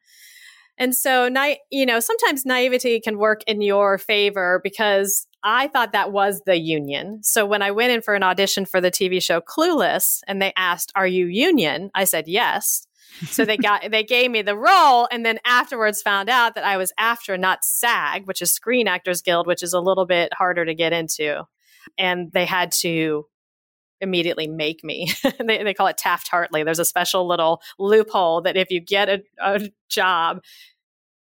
and 0.77 0.95
so, 0.95 1.29
you 1.71 1.85
know, 1.85 1.99
sometimes 1.99 2.45
naivety 2.45 2.99
can 2.99 3.17
work 3.17 3.41
in 3.47 3.61
your 3.61 3.97
favor 3.97 4.59
because 4.63 5.27
I 5.43 5.67
thought 5.67 5.93
that 5.93 6.11
was 6.11 6.41
the 6.45 6.59
union. 6.59 7.21
So 7.23 7.45
when 7.45 7.61
I 7.61 7.71
went 7.71 7.91
in 7.91 8.01
for 8.01 8.15
an 8.15 8.23
audition 8.23 8.65
for 8.65 8.81
the 8.81 8.91
TV 8.91 9.21
show 9.21 9.41
Clueless 9.41 10.21
and 10.27 10.41
they 10.41 10.51
asked, 10.57 10.91
"Are 10.95 11.07
you 11.07 11.27
union?" 11.27 11.91
I 11.93 12.05
said, 12.05 12.27
"Yes." 12.27 12.87
so 13.29 13.45
they 13.45 13.55
got 13.55 13.89
they 13.91 14.03
gave 14.03 14.31
me 14.31 14.41
the 14.41 14.57
role 14.57 15.07
and 15.11 15.25
then 15.25 15.39
afterwards 15.45 16.01
found 16.01 16.29
out 16.29 16.55
that 16.55 16.65
I 16.65 16.77
was 16.77 16.91
AFTRA 16.99 17.39
not 17.39 17.63
SAG, 17.63 18.25
which 18.25 18.41
is 18.41 18.51
Screen 18.51 18.87
Actors 18.87 19.21
Guild, 19.21 19.47
which 19.47 19.63
is 19.63 19.73
a 19.73 19.79
little 19.79 20.05
bit 20.05 20.33
harder 20.33 20.65
to 20.65 20.73
get 20.73 20.93
into. 20.93 21.43
And 21.97 22.31
they 22.33 22.45
had 22.45 22.71
to 22.79 23.25
immediately 24.01 24.47
make 24.47 24.83
me. 24.83 25.11
they, 25.39 25.63
they 25.63 25.73
call 25.73 25.87
it 25.87 25.97
Taft 25.97 26.27
Hartley. 26.27 26.63
There's 26.63 26.79
a 26.79 26.85
special 26.85 27.27
little 27.27 27.61
loophole 27.79 28.41
that 28.41 28.57
if 28.57 28.71
you 28.71 28.79
get 28.79 29.09
a, 29.09 29.23
a 29.41 29.69
job, 29.89 30.41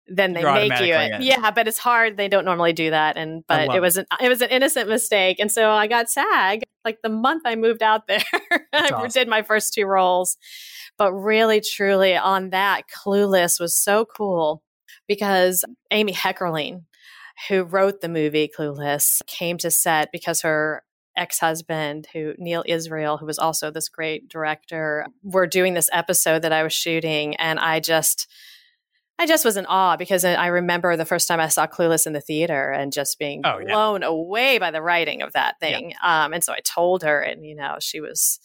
then 0.08 0.32
they 0.32 0.40
You're 0.40 0.52
make 0.52 0.80
you 0.80 0.94
it. 0.94 1.22
Yeah, 1.22 1.50
but 1.50 1.66
it's 1.66 1.78
hard. 1.78 2.16
They 2.16 2.28
don't 2.28 2.44
normally 2.44 2.72
do 2.72 2.90
that. 2.90 3.16
And 3.16 3.44
but 3.46 3.74
it 3.74 3.80
was 3.80 3.96
an 3.96 4.06
it 4.20 4.28
was 4.28 4.40
an 4.40 4.50
innocent 4.50 4.88
mistake. 4.88 5.40
And 5.40 5.50
so 5.50 5.70
I 5.70 5.86
got 5.86 6.08
SAG 6.08 6.62
like 6.84 7.02
the 7.02 7.08
month 7.08 7.42
I 7.44 7.56
moved 7.56 7.82
out 7.82 8.06
there. 8.06 8.22
I 8.72 8.90
awesome. 8.90 9.10
did 9.10 9.28
my 9.28 9.42
first 9.42 9.74
two 9.74 9.84
roles. 9.84 10.38
But 10.96 11.12
really, 11.12 11.60
truly 11.60 12.16
on 12.16 12.50
that, 12.50 12.84
Clueless 12.88 13.60
was 13.60 13.76
so 13.76 14.06
cool 14.06 14.62
because 15.06 15.64
Amy 15.90 16.14
Heckerling, 16.14 16.84
who 17.48 17.64
wrote 17.64 18.00
the 18.00 18.08
movie 18.08 18.50
Clueless, 18.56 19.20
came 19.26 19.58
to 19.58 19.70
set 19.70 20.10
because 20.12 20.40
her 20.40 20.84
ex-husband 21.16 22.08
who 22.12 22.34
Neal 22.38 22.64
Israel 22.66 23.16
who 23.18 23.26
was 23.26 23.38
also 23.38 23.70
this 23.70 23.88
great 23.88 24.28
director 24.28 25.06
were 25.22 25.46
doing 25.46 25.74
this 25.74 25.90
episode 25.92 26.42
that 26.42 26.52
I 26.52 26.62
was 26.62 26.72
shooting 26.72 27.36
and 27.36 27.58
I 27.58 27.80
just 27.80 28.28
I 29.18 29.26
just 29.26 29.44
was 29.46 29.56
in 29.56 29.64
awe 29.66 29.96
because 29.96 30.24
I 30.24 30.48
remember 30.48 30.94
the 30.94 31.06
first 31.06 31.26
time 31.26 31.40
I 31.40 31.48
saw 31.48 31.66
Clueless 31.66 32.06
in 32.06 32.12
the 32.12 32.20
theater 32.20 32.70
and 32.70 32.92
just 32.92 33.18
being 33.18 33.40
oh, 33.44 33.64
blown 33.64 34.02
away 34.02 34.58
by 34.58 34.70
the 34.70 34.82
writing 34.82 35.22
of 35.22 35.32
that 35.32 35.58
thing. 35.58 35.92
Yeah. 35.92 36.24
Um, 36.24 36.34
and 36.34 36.44
so 36.44 36.52
I 36.52 36.60
told 36.60 37.02
her, 37.02 37.20
and 37.22 37.44
you 37.44 37.54
know, 37.54 37.76
she 37.80 38.00
was, 38.00 38.38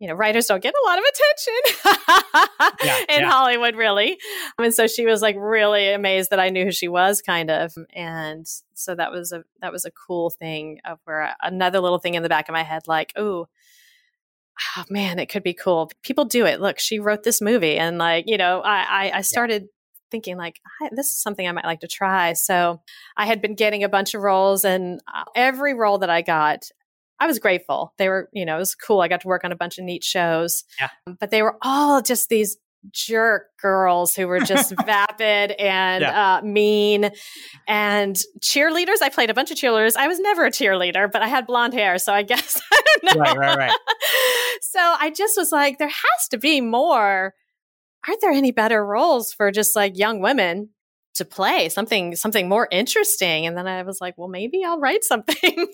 you 0.00 0.08
know, 0.08 0.14
writers 0.14 0.46
don't 0.46 0.62
get 0.62 0.72
a 0.74 0.86
lot 0.88 0.98
of 0.98 1.04
attention 1.04 2.74
yeah, 2.84 3.16
in 3.16 3.22
Hollywood, 3.22 3.76
really. 3.76 4.18
And 4.58 4.74
so 4.74 4.86
she 4.86 5.04
was 5.04 5.20
like 5.20 5.36
really 5.38 5.92
amazed 5.92 6.30
that 6.30 6.40
I 6.40 6.48
knew 6.48 6.64
who 6.64 6.72
she 6.72 6.88
was, 6.88 7.20
kind 7.20 7.50
of. 7.50 7.74
And 7.94 8.46
so 8.74 8.94
that 8.94 9.12
was 9.12 9.30
a 9.30 9.44
that 9.60 9.72
was 9.72 9.84
a 9.84 9.90
cool 9.90 10.30
thing 10.30 10.80
of 10.86 10.98
where 11.04 11.36
another 11.42 11.80
little 11.80 11.98
thing 11.98 12.14
in 12.14 12.22
the 12.22 12.30
back 12.30 12.48
of 12.48 12.54
my 12.54 12.62
head, 12.62 12.82
like, 12.88 13.12
oh 13.14 13.46
oh 14.76 14.84
man, 14.88 15.18
it 15.18 15.26
could 15.26 15.42
be 15.42 15.54
cool. 15.54 15.90
People 16.02 16.24
do 16.24 16.46
it. 16.46 16.60
Look, 16.60 16.78
she 16.78 16.98
wrote 16.98 17.22
this 17.22 17.42
movie, 17.42 17.76
and 17.76 17.98
like 17.98 18.24
you 18.26 18.38
know, 18.38 18.60
I 18.60 18.86
I, 18.88 19.18
I 19.18 19.20
started 19.20 19.66
thinking 20.10 20.36
like 20.36 20.60
this 20.92 21.06
is 21.06 21.22
something 21.22 21.46
I 21.46 21.52
might 21.52 21.64
like 21.64 21.80
to 21.80 21.88
try. 21.88 22.32
So 22.32 22.80
I 23.16 23.26
had 23.26 23.40
been 23.40 23.54
getting 23.54 23.84
a 23.84 23.88
bunch 23.88 24.14
of 24.14 24.22
roles, 24.22 24.64
and 24.64 25.00
uh, 25.14 25.24
every 25.36 25.74
role 25.74 25.98
that 25.98 26.10
I 26.10 26.22
got, 26.22 26.70
I 27.20 27.26
was 27.26 27.38
grateful. 27.38 27.92
They 27.98 28.08
were, 28.08 28.28
you 28.32 28.44
know, 28.44 28.56
it 28.56 28.60
was 28.60 28.74
cool. 28.74 29.00
I 29.00 29.08
got 29.08 29.20
to 29.20 29.28
work 29.28 29.44
on 29.44 29.52
a 29.52 29.56
bunch 29.56 29.78
of 29.78 29.84
neat 29.84 30.02
shows, 30.02 30.64
yeah. 30.80 30.88
but 31.20 31.30
they 31.30 31.42
were 31.42 31.56
all 31.62 32.00
just 32.00 32.28
these 32.28 32.56
jerk 32.92 33.48
girls 33.60 34.14
who 34.14 34.26
were 34.26 34.40
just 34.40 34.72
vapid 34.86 35.52
and 35.52 36.00
yeah. 36.00 36.36
uh, 36.36 36.42
mean 36.42 37.10
and 37.68 38.16
cheerleaders. 38.40 39.02
I 39.02 39.10
played 39.10 39.28
a 39.28 39.34
bunch 39.34 39.50
of 39.50 39.58
cheerleaders. 39.58 39.96
I 39.96 40.08
was 40.08 40.18
never 40.18 40.46
a 40.46 40.50
cheerleader, 40.50 41.12
but 41.12 41.22
I 41.22 41.28
had 41.28 41.46
blonde 41.46 41.74
hair, 41.74 41.98
so 41.98 42.12
I 42.12 42.22
guess 42.22 42.60
I 42.72 42.82
don't 43.02 43.16
know. 43.16 43.22
Right, 43.22 43.36
right, 43.36 43.58
right. 43.58 43.76
so 44.62 44.80
I 44.80 45.12
just 45.14 45.36
was 45.36 45.52
like, 45.52 45.78
there 45.78 45.88
has 45.88 46.28
to 46.30 46.38
be 46.38 46.60
more 46.60 47.34
aren't 48.06 48.20
there 48.20 48.30
any 48.30 48.50
better 48.50 48.84
roles 48.84 49.32
for 49.32 49.50
just 49.50 49.76
like 49.76 49.98
young 49.98 50.20
women 50.20 50.70
to 51.20 51.24
play 51.24 51.68
something 51.68 52.16
something 52.16 52.48
more 52.48 52.68
interesting. 52.70 53.46
And 53.46 53.56
then 53.56 53.66
i 53.66 53.82
was 53.82 54.00
like 54.00 54.14
well 54.18 54.28
maybe 54.28 54.62
i'll 54.64 54.80
write 54.80 55.04
something. 55.04 55.66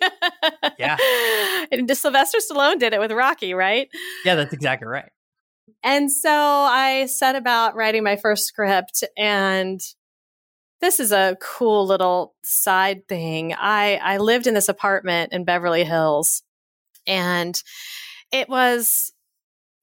Yeah. 0.79 0.97
And 1.73 1.91
sylvester 1.97 2.38
stallone 2.38 2.79
did 2.79 2.93
it 2.93 3.00
with 3.00 3.11
rocky 3.12 3.55
right? 3.55 3.88
Yeah 4.25 4.35
that's 4.35 4.53
exactly 4.53 4.87
right. 4.88 5.11
And 5.83 6.12
so 6.12 6.31
i 6.31 7.07
set 7.07 7.35
about 7.35 7.75
writing 7.75 8.05
my 8.05 8.17
first 8.17 8.45
script 8.47 9.03
and 9.17 9.81
this 10.81 11.00
is 11.00 11.11
a 11.11 11.38
cool 11.41 11.87
little 11.87 12.35
side 12.45 13.09
thing. 13.09 13.55
I 13.57 13.97
i 14.03 14.19
lived 14.19 14.47
in 14.47 14.55
this 14.55 14.69
apartment 14.69 15.33
in 15.33 15.45
beverly 15.45 15.85
hills 15.85 16.43
and 17.07 17.61
it 18.33 18.49
was 18.49 19.12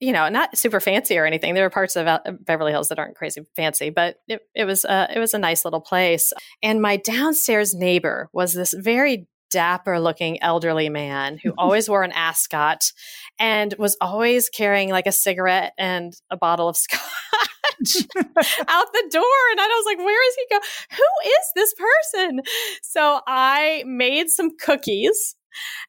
you 0.04 0.12
know, 0.12 0.28
not 0.28 0.56
super 0.58 0.80
fancy 0.80 1.16
or 1.16 1.24
anything. 1.24 1.54
There 1.54 1.64
are 1.64 1.70
parts 1.70 1.96
of 1.96 2.06
Beverly 2.40 2.72
Hills 2.72 2.88
that 2.88 2.98
aren't 2.98 3.16
crazy 3.16 3.40
fancy, 3.56 3.88
but 3.88 4.16
it, 4.28 4.42
it 4.54 4.64
was 4.66 4.84
uh, 4.84 5.06
it 5.14 5.18
was 5.18 5.32
a 5.32 5.38
nice 5.38 5.64
little 5.64 5.80
place. 5.80 6.32
And 6.62 6.82
my 6.82 6.98
downstairs 6.98 7.74
neighbor 7.74 8.28
was 8.32 8.52
this 8.52 8.74
very 8.76 9.26
dapper 9.50 9.98
looking 9.98 10.42
elderly 10.42 10.90
man 10.90 11.38
who 11.42 11.54
always 11.58 11.88
wore 11.88 12.02
an 12.02 12.12
ascot 12.12 12.92
and 13.38 13.74
was 13.78 13.96
always 14.00 14.50
carrying 14.50 14.90
like 14.90 15.06
a 15.06 15.12
cigarette 15.12 15.72
and 15.78 16.12
a 16.30 16.36
bottle 16.36 16.68
of 16.68 16.76
scotch 16.76 17.00
out 17.00 18.86
the 18.92 19.08
door. 19.10 19.40
And 19.52 19.60
I 19.60 19.66
was 19.66 19.86
like, 19.86 19.98
where 19.98 20.28
is 20.28 20.34
he 20.36 20.46
go? 20.50 20.60
Who 20.96 21.30
is 21.30 21.46
this 21.54 21.74
person? 21.74 22.40
So 22.82 23.20
I 23.26 23.84
made 23.86 24.28
some 24.28 24.50
cookies 24.58 25.34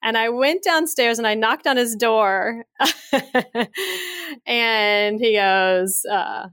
and 0.02 0.18
I 0.18 0.30
went 0.30 0.64
downstairs 0.64 1.18
and 1.18 1.28
I 1.28 1.36
knocked 1.36 1.68
on 1.68 1.78
his 1.78 1.96
door. 1.96 2.66
and 4.46 5.20
he 5.20 5.36
goes, 5.36 6.06
uh, 6.10 6.48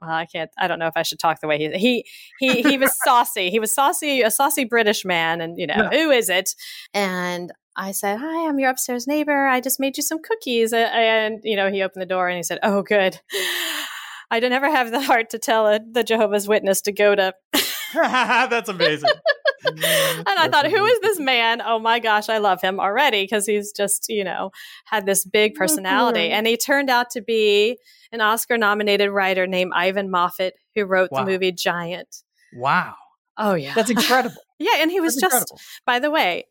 well, 0.00 0.10
I 0.10 0.26
can't. 0.26 0.50
I 0.58 0.68
don't 0.68 0.78
know 0.78 0.86
if 0.86 0.96
I 0.96 1.02
should 1.02 1.18
talk 1.18 1.40
the 1.40 1.48
way 1.48 1.58
he 1.58 1.70
he 1.78 2.04
he 2.38 2.62
he 2.62 2.78
was 2.78 2.96
saucy. 3.04 3.50
He 3.50 3.58
was 3.58 3.74
saucy, 3.74 4.22
a 4.22 4.30
saucy 4.30 4.64
British 4.64 5.04
man, 5.04 5.40
and 5.40 5.58
you 5.58 5.66
know 5.66 5.88
no. 5.90 5.96
who 5.96 6.10
is 6.10 6.28
it? 6.28 6.54
And 6.92 7.52
I 7.76 7.92
said, 7.92 8.18
"Hi, 8.18 8.48
I'm 8.48 8.58
your 8.58 8.70
upstairs 8.70 9.06
neighbor. 9.06 9.46
I 9.46 9.60
just 9.60 9.80
made 9.80 9.96
you 9.96 10.02
some 10.02 10.20
cookies." 10.22 10.72
And 10.72 11.40
you 11.42 11.56
know, 11.56 11.70
he 11.70 11.82
opened 11.82 12.02
the 12.02 12.06
door 12.06 12.28
and 12.28 12.36
he 12.36 12.42
said, 12.42 12.58
"Oh, 12.62 12.82
good." 12.82 13.20
I 14.30 14.40
don't 14.40 14.52
ever 14.52 14.70
have 14.70 14.90
the 14.90 15.00
heart 15.00 15.30
to 15.30 15.38
tell 15.38 15.66
a, 15.68 15.78
the 15.78 16.02
Jehovah's 16.02 16.48
Witness 16.48 16.80
to 16.82 16.92
go 16.92 17.14
to. 17.14 17.34
That's 17.94 18.68
amazing. 18.68 19.10
And 20.26 20.38
I 20.38 20.48
thought, 20.48 20.66
who 20.66 20.84
is 20.84 21.00
this 21.00 21.20
man? 21.20 21.62
Oh 21.62 21.78
my 21.78 21.98
gosh, 21.98 22.28
I 22.28 22.38
love 22.38 22.60
him 22.60 22.80
already 22.80 23.24
because 23.24 23.46
he's 23.46 23.72
just, 23.72 24.06
you 24.08 24.24
know, 24.24 24.50
had 24.86 25.06
this 25.06 25.24
big 25.24 25.54
personality. 25.54 26.30
And 26.30 26.46
he 26.46 26.56
turned 26.56 26.90
out 26.90 27.10
to 27.10 27.20
be 27.22 27.78
an 28.12 28.20
Oscar 28.20 28.56
nominated 28.56 29.10
writer 29.10 29.46
named 29.46 29.72
Ivan 29.74 30.10
Moffat, 30.10 30.54
who 30.74 30.84
wrote 30.84 31.10
wow. 31.10 31.24
the 31.24 31.30
movie 31.30 31.52
Giant. 31.52 32.22
Wow. 32.54 32.94
Oh, 33.36 33.54
yeah. 33.54 33.74
That's 33.74 33.90
incredible. 33.90 34.36
yeah. 34.58 34.76
And 34.78 34.90
he 34.90 35.00
was 35.00 35.16
That's 35.16 35.34
just, 35.34 35.50
incredible. 35.50 35.60
by 35.86 35.98
the 35.98 36.10
way, 36.10 36.46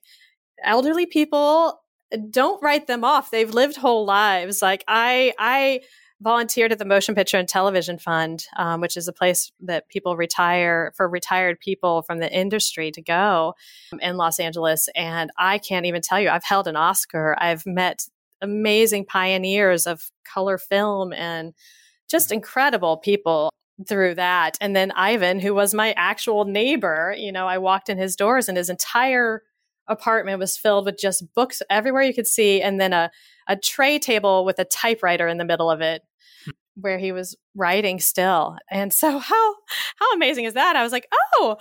elderly 0.64 1.06
people 1.06 1.80
eh, 2.12 2.18
don't 2.30 2.62
write 2.62 2.88
them 2.88 3.04
off. 3.04 3.32
They've 3.32 3.50
lived 3.50 3.78
whole 3.78 4.06
lives. 4.06 4.62
Like 4.62 4.84
I, 4.88 5.34
I, 5.40 5.82
volunteered 6.24 6.72
at 6.72 6.80
the 6.80 6.86
Motion 6.86 7.14
Picture 7.14 7.38
and 7.38 7.48
Television 7.48 8.00
Fund, 8.00 8.46
um, 8.58 8.80
which 8.80 8.96
is 8.96 9.08
a 9.08 9.14
place 9.14 9.52
that 9.60 9.90
people 9.90 10.16
retire 10.16 10.94
for 10.96 11.08
retired 11.08 11.60
people 11.60 12.02
from 12.02 12.20
the 12.20 12.32
industry 12.32 12.92
to 12.92 13.02
go 13.02 13.54
in 14.00 14.16
Los 14.16 14.40
Angeles. 14.40 14.88
And 14.96 15.32
I 15.38 15.58
can't 15.58 15.86
even 15.86 16.02
tell 16.02 16.20
you, 16.20 16.30
I've 16.30 16.46
held 16.46 16.68
an 16.68 16.78
Oscar. 16.78 17.36
I've 17.38 17.66
met 17.66 18.08
amazing 18.42 19.06
pioneers 19.06 19.86
of 19.86 20.10
color 20.24 20.58
film 20.58 21.14
and 21.14 21.54
just 22.10 22.32
incredible 22.32 22.98
people 22.98 23.52
through 23.88 24.16
that. 24.16 24.58
And 24.62 24.76
then 24.76 24.92
Ivan, 24.92 25.40
who 25.40 25.54
was 25.54 25.74
my 25.74 25.94
actual 25.94 26.46
neighbor, 26.46 27.14
you 27.18 27.32
know, 27.32 27.48
I 27.48 27.58
walked 27.58 27.90
in 27.90 27.98
his 27.98 28.16
doors 28.16 28.48
and 28.48 28.58
his 28.58 28.70
entire 28.70 29.42
apartment 29.88 30.40
was 30.40 30.58
filled 30.58 30.86
with 30.86 30.98
just 30.98 31.34
books 31.34 31.62
everywhere 31.70 32.04
you 32.04 32.14
could 32.14 32.28
see 32.28 32.62
and 32.62 32.80
then 32.80 32.94
a 32.94 33.12
a 33.48 33.58
tray 33.58 34.00
table 34.00 34.46
with 34.46 34.60
a 34.60 34.66
typewriter 34.66 35.28
in 35.28 35.38
the 35.38 35.44
middle 35.44 35.70
of 35.70 35.82
it 35.82 36.02
where 36.76 36.98
he 36.98 37.12
was 37.12 37.36
writing 37.56 38.00
still. 38.00 38.58
And 38.70 38.92
so 38.92 39.20
how 39.20 39.56
how 39.98 40.14
amazing 40.16 40.46
is 40.46 40.54
that? 40.54 40.76
I 40.76 40.84
was 40.84 40.92
like, 40.92 41.08
"Oh, 41.36 41.58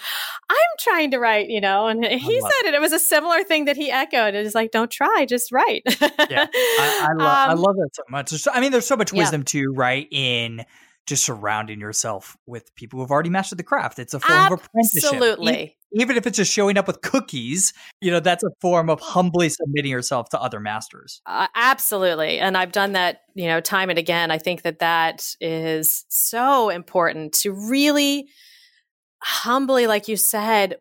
I'm 0.49 0.57
trying 0.79 1.11
to 1.11 1.19
write," 1.19 1.49
you 1.49 1.61
know. 1.61 1.89
And 1.89 2.05
he 2.05 2.41
said 2.41 2.67
it. 2.67 2.75
It 2.75 2.81
was 2.81 2.93
a 2.93 2.99
similar 2.99 3.45
thing 3.45 3.67
that 3.67 3.77
he 3.77 3.91
echoed. 3.91 4.35
It 4.35 4.47
is 4.47 4.55
like, 4.55 4.71
"Don't 4.71 4.91
try, 4.91 5.27
just 5.29 5.53
write." 5.53 5.83
yeah, 6.31 6.47
I, 6.53 7.09
I, 7.11 7.13
lo- 7.17 7.25
um, 7.25 7.51
I, 7.51 7.55
love 7.55 7.77
that 7.77 7.91
so 7.93 8.03
much. 8.09 8.49
I 8.53 8.61
mean, 8.61 8.73
there's 8.73 8.87
so 8.87 8.97
much 8.97 9.13
wisdom 9.13 9.43
yeah. 9.43 9.47
too, 9.47 9.73
right? 9.75 10.09
In 10.11 10.65
just 11.07 11.25
surrounding 11.25 11.81
yourself 11.81 12.37
with 12.47 12.75
people 12.75 13.01
who've 13.01 13.11
already 13.11 13.31
mastered 13.31 13.59
the 13.59 13.65
craft. 13.65 13.99
It's 13.99 14.15
a 14.15 14.21
form 14.21 14.39
Absolutely. 14.39 14.55
of 14.55 14.67
apprenticeship. 14.67 15.05
Absolutely. 15.15 15.77
Even 15.95 16.17
if 16.17 16.27
it's 16.27 16.37
just 16.37 16.53
showing 16.53 16.79
up 16.79 16.87
with 16.87 17.03
cookies, 17.03 17.73
you 18.01 18.11
know, 18.11 18.21
that's 18.21 18.43
a 18.43 18.51
form 18.61 18.89
of 18.89 19.01
humbly 19.01 19.49
submitting 19.49 19.91
yourself 19.91 20.29
to 20.31 20.41
other 20.41 20.61
masters. 20.61 21.21
Uh, 21.27 21.49
absolutely. 21.55 22.39
And 22.39 22.57
I've 22.57 22.73
done 22.73 22.93
that, 22.93 23.23
you 23.35 23.47
know, 23.47 23.61
time 23.61 23.91
and 23.91 23.99
again. 23.99 24.31
I 24.31 24.39
think 24.39 24.63
that 24.63 24.79
that 24.79 25.27
is 25.41 26.05
so 26.09 26.71
important 26.71 27.35
to 27.41 27.53
really 27.53 28.29
humbly, 29.23 29.87
like 29.87 30.09
you 30.09 30.17
said, 30.17 30.77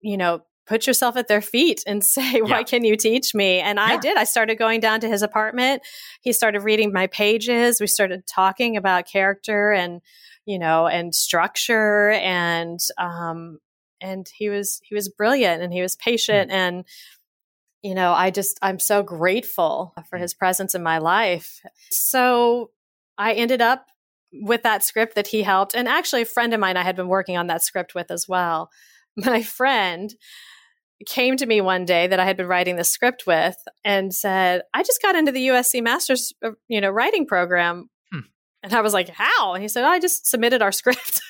you 0.00 0.16
know, 0.16 0.42
put 0.66 0.86
yourself 0.86 1.16
at 1.16 1.28
their 1.28 1.42
feet 1.42 1.82
and 1.86 2.04
say, 2.04 2.40
Why 2.40 2.58
yeah. 2.58 2.62
can 2.62 2.84
you 2.84 2.96
teach 2.96 3.34
me? 3.34 3.60
And 3.60 3.78
yeah. 3.78 3.84
I 3.84 3.96
did. 3.96 4.16
I 4.16 4.24
started 4.24 4.56
going 4.56 4.80
down 4.80 5.00
to 5.00 5.08
his 5.08 5.22
apartment. 5.22 5.82
He 6.20 6.32
started 6.32 6.62
reading 6.62 6.92
my 6.92 7.06
pages. 7.06 7.80
We 7.80 7.86
started 7.86 8.26
talking 8.26 8.76
about 8.76 9.06
character 9.06 9.72
and, 9.72 10.00
you 10.46 10.58
know, 10.58 10.86
and 10.86 11.14
structure 11.14 12.10
and, 12.10 12.80
um, 12.98 13.58
and 14.04 14.28
he 14.36 14.48
was 14.48 14.80
he 14.84 14.94
was 14.94 15.08
brilliant 15.08 15.62
and 15.62 15.72
he 15.72 15.80
was 15.80 15.96
patient 15.96 16.50
mm. 16.50 16.54
and 16.54 16.84
you 17.82 17.94
know 17.94 18.12
i 18.12 18.30
just 18.30 18.58
i'm 18.62 18.78
so 18.78 19.02
grateful 19.02 19.94
for 20.08 20.18
mm. 20.18 20.22
his 20.22 20.34
presence 20.34 20.74
in 20.74 20.82
my 20.82 20.98
life 20.98 21.60
so 21.90 22.70
i 23.18 23.32
ended 23.32 23.62
up 23.62 23.86
with 24.32 24.62
that 24.62 24.84
script 24.84 25.14
that 25.14 25.28
he 25.28 25.42
helped 25.42 25.74
and 25.74 25.88
actually 25.88 26.22
a 26.22 26.26
friend 26.26 26.52
of 26.52 26.60
mine 26.60 26.76
i 26.76 26.82
had 26.82 26.96
been 26.96 27.08
working 27.08 27.36
on 27.36 27.46
that 27.46 27.62
script 27.62 27.94
with 27.94 28.10
as 28.10 28.28
well 28.28 28.70
my 29.16 29.42
friend 29.42 30.14
came 31.06 31.36
to 31.36 31.46
me 31.46 31.60
one 31.60 31.84
day 31.84 32.06
that 32.06 32.20
I 32.20 32.24
had 32.24 32.36
been 32.36 32.46
writing 32.46 32.76
the 32.76 32.84
script 32.84 33.24
with 33.26 33.56
and 33.84 34.14
said, 34.14 34.62
"I 34.72 34.82
just 34.82 35.02
got 35.02 35.16
into 35.16 35.32
the 35.32 35.48
USC 35.48 35.82
Masters, 35.82 36.32
uh, 36.42 36.52
you 36.68 36.80
know, 36.80 36.88
writing 36.90 37.26
program." 37.26 37.90
Hmm. 38.12 38.20
And 38.62 38.72
I 38.72 38.80
was 38.80 38.94
like, 38.94 39.08
"How?" 39.08 39.54
And 39.54 39.62
he 39.62 39.68
said, 39.68 39.84
"I 39.84 39.98
just 39.98 40.26
submitted 40.26 40.62
our 40.62 40.72
script." 40.80 41.20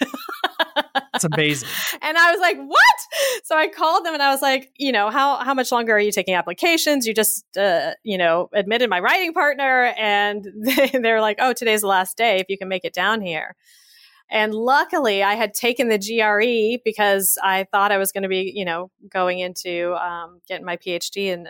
That's 1.24 1.34
amazing. 1.34 1.68
and 2.02 2.16
I 2.16 2.30
was 2.30 2.40
like, 2.40 2.56
"What?" 2.58 3.44
So 3.44 3.56
I 3.56 3.68
called 3.68 4.04
them 4.04 4.14
and 4.14 4.22
I 4.22 4.30
was 4.30 4.42
like, 4.42 4.72
"You 4.76 4.92
know, 4.92 5.10
how 5.10 5.36
how 5.36 5.54
much 5.54 5.72
longer 5.72 5.92
are 5.92 6.00
you 6.00 6.12
taking 6.12 6.34
applications? 6.34 7.06
You 7.06 7.14
just, 7.14 7.44
uh, 7.56 7.92
you 8.02 8.18
know, 8.18 8.48
admitted 8.52 8.90
my 8.90 9.00
writing 9.00 9.32
partner." 9.32 9.94
And 9.98 10.46
they, 10.62 10.90
they're 11.00 11.20
like, 11.20 11.36
"Oh, 11.40 11.52
today's 11.52 11.82
the 11.82 11.88
last 11.88 12.16
day. 12.16 12.38
If 12.38 12.46
you 12.48 12.58
can 12.58 12.68
make 12.68 12.84
it 12.84 12.94
down 12.94 13.20
here." 13.20 13.56
And 14.30 14.54
luckily, 14.54 15.22
I 15.22 15.34
had 15.34 15.52
taken 15.52 15.88
the 15.88 15.98
GRE 15.98 16.80
because 16.84 17.36
I 17.42 17.66
thought 17.70 17.92
I 17.92 17.98
was 17.98 18.10
going 18.10 18.22
to 18.22 18.28
be, 18.28 18.52
you 18.54 18.64
know, 18.64 18.90
going 19.08 19.38
into 19.38 19.94
um, 19.94 20.40
getting 20.48 20.64
my 20.64 20.78
PhD 20.78 21.32
and 21.32 21.48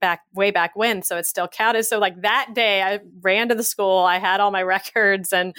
back 0.00 0.22
way 0.34 0.50
back 0.50 0.74
when. 0.74 1.02
So 1.02 1.16
it 1.16 1.26
still 1.26 1.48
counted. 1.48 1.84
So 1.84 1.98
like 1.98 2.22
that 2.22 2.48
day, 2.54 2.82
I 2.82 3.00
ran 3.20 3.48
to 3.48 3.54
the 3.54 3.62
school. 3.62 3.98
I 3.98 4.18
had 4.18 4.40
all 4.40 4.50
my 4.50 4.62
records 4.76 5.32
and 5.32 5.54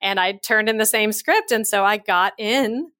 and 0.00 0.20
I 0.20 0.32
turned 0.32 0.68
in 0.68 0.76
the 0.76 0.86
same 0.86 1.12
script. 1.12 1.50
And 1.50 1.66
so 1.66 1.84
I 1.84 1.96
got 1.96 2.34
in 2.38 2.90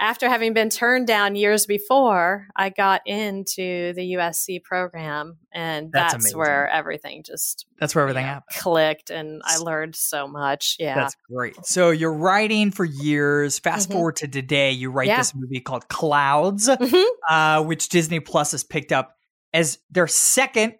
after 0.00 0.30
having 0.30 0.54
been 0.54 0.70
turned 0.70 1.06
down 1.06 1.36
years 1.36 1.66
before, 1.66 2.48
I 2.56 2.70
got 2.70 3.02
into 3.06 3.92
the 3.92 4.14
USC 4.14 4.64
program, 4.64 5.36
and 5.52 5.92
that's, 5.92 6.14
that's 6.14 6.34
where 6.34 6.68
everything 6.68 7.22
just 7.22 7.66
that's 7.78 7.94
where 7.94 8.02
everything 8.02 8.24
happened 8.24 8.56
clicked, 8.56 9.10
and 9.10 9.42
I 9.44 9.58
learned 9.58 9.94
so 9.94 10.26
much. 10.26 10.76
Yeah, 10.80 10.94
that's 10.94 11.16
great. 11.30 11.54
So 11.66 11.90
you're 11.90 12.14
writing 12.14 12.70
for 12.70 12.84
years. 12.84 13.58
Fast 13.58 13.88
mm-hmm. 13.88 13.98
forward 13.98 14.16
to 14.16 14.28
today, 14.28 14.72
you 14.72 14.90
write 14.90 15.08
yeah. 15.08 15.18
this 15.18 15.34
movie 15.34 15.60
called 15.60 15.86
Clouds, 15.88 16.66
mm-hmm. 16.68 17.32
uh, 17.32 17.62
which 17.62 17.90
Disney 17.90 18.20
Plus 18.20 18.52
has 18.52 18.64
picked 18.64 18.92
up 18.92 19.16
as 19.52 19.78
their 19.90 20.06
second 20.06 20.74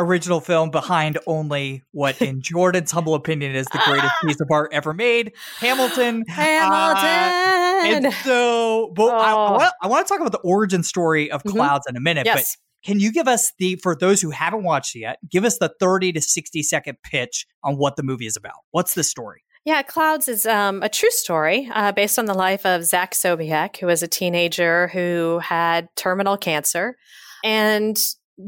original 0.00 0.40
film 0.40 0.70
behind 0.70 1.18
only 1.26 1.82
what, 1.92 2.20
in 2.20 2.40
Jordan's 2.42 2.90
humble 2.90 3.14
opinion, 3.14 3.54
is 3.54 3.66
the 3.66 3.80
greatest 3.84 4.12
piece 4.24 4.40
of 4.40 4.48
art 4.50 4.70
ever 4.72 4.92
made, 4.92 5.32
Hamilton. 5.58 6.24
Hamilton. 6.26 7.06
Uh, 7.06 8.06
and 8.06 8.14
so, 8.24 8.92
but 8.94 9.12
oh. 9.12 9.70
I, 9.82 9.86
want 9.86 10.06
to 10.06 10.12
talk 10.12 10.20
about 10.20 10.32
the 10.32 10.38
origin 10.38 10.82
story 10.82 11.30
of 11.30 11.42
mm-hmm. 11.42 11.56
Clouds 11.56 11.86
mm-hmm. 11.86 11.96
in 11.96 12.00
a 12.00 12.02
minute. 12.02 12.26
Yes. 12.26 12.56
But 12.56 12.86
can 12.86 13.00
you 13.00 13.12
give 13.12 13.28
us 13.28 13.52
the, 13.58 13.76
for 13.76 13.94
those 13.94 14.22
who 14.22 14.30
haven't 14.30 14.64
watched 14.64 14.96
it 14.96 15.00
yet, 15.00 15.18
give 15.28 15.44
us 15.44 15.58
the 15.58 15.72
30 15.80 16.12
to 16.12 16.20
60 16.20 16.62
second 16.62 16.98
pitch 17.02 17.46
on 17.62 17.76
what 17.76 17.96
the 17.96 18.02
movie 18.02 18.26
is 18.26 18.36
about? 18.36 18.54
What's 18.70 18.94
the 18.94 19.04
story? 19.04 19.42
Yeah, 19.66 19.82
Clouds 19.82 20.26
is 20.26 20.46
um, 20.46 20.82
a 20.82 20.88
true 20.88 21.10
story 21.10 21.70
uh, 21.74 21.92
based 21.92 22.18
on 22.18 22.24
the 22.24 22.34
life 22.34 22.64
of 22.64 22.84
Zach 22.84 23.12
Sobiech, 23.12 23.76
who 23.76 23.86
was 23.86 24.02
a 24.02 24.08
teenager 24.08 24.88
who 24.88 25.38
had 25.40 25.88
terminal 25.96 26.38
cancer 26.38 26.96
and 27.44 27.98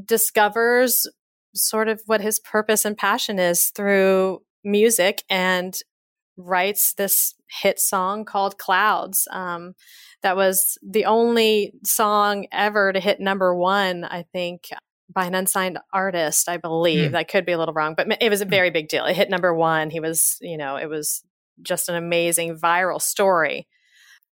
discovers 0.06 1.06
sort 1.54 1.88
of 1.88 2.02
what 2.06 2.20
his 2.20 2.40
purpose 2.40 2.84
and 2.84 2.96
passion 2.96 3.38
is 3.38 3.68
through 3.68 4.42
music 4.64 5.22
and 5.28 5.78
writes 6.36 6.94
this 6.94 7.34
hit 7.60 7.78
song 7.78 8.24
called 8.24 8.58
Clouds. 8.58 9.28
Um, 9.30 9.74
that 10.22 10.36
was 10.36 10.78
the 10.82 11.04
only 11.04 11.72
song 11.84 12.46
ever 12.52 12.92
to 12.92 13.00
hit 13.00 13.20
number 13.20 13.54
one, 13.54 14.04
I 14.04 14.24
think, 14.32 14.68
by 15.12 15.26
an 15.26 15.34
unsigned 15.34 15.78
artist, 15.92 16.48
I 16.48 16.56
believe. 16.56 17.10
Mm. 17.10 17.12
That 17.12 17.28
could 17.28 17.44
be 17.44 17.52
a 17.52 17.58
little 17.58 17.74
wrong, 17.74 17.94
but 17.96 18.06
it 18.20 18.30
was 18.30 18.40
a 18.40 18.44
hmm. 18.44 18.50
very 18.50 18.70
big 18.70 18.88
deal. 18.88 19.04
It 19.04 19.16
hit 19.16 19.30
number 19.30 19.52
one. 19.54 19.90
He 19.90 20.00
was, 20.00 20.38
you 20.40 20.56
know, 20.56 20.76
it 20.76 20.88
was 20.88 21.22
just 21.60 21.88
an 21.88 21.96
amazing 21.96 22.56
viral 22.56 23.00
story 23.00 23.68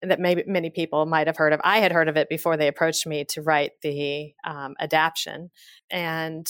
that 0.03 0.19
maybe 0.19 0.43
many 0.45 0.69
people 0.69 1.05
might 1.05 1.27
have 1.27 1.37
heard 1.37 1.53
of. 1.53 1.61
I 1.63 1.79
had 1.79 1.91
heard 1.91 2.07
of 2.07 2.17
it 2.17 2.29
before 2.29 2.57
they 2.57 2.67
approached 2.67 3.07
me 3.07 3.25
to 3.29 3.41
write 3.41 3.71
the 3.81 4.33
um, 4.43 4.75
adaptation. 4.79 5.49
And 5.89 6.47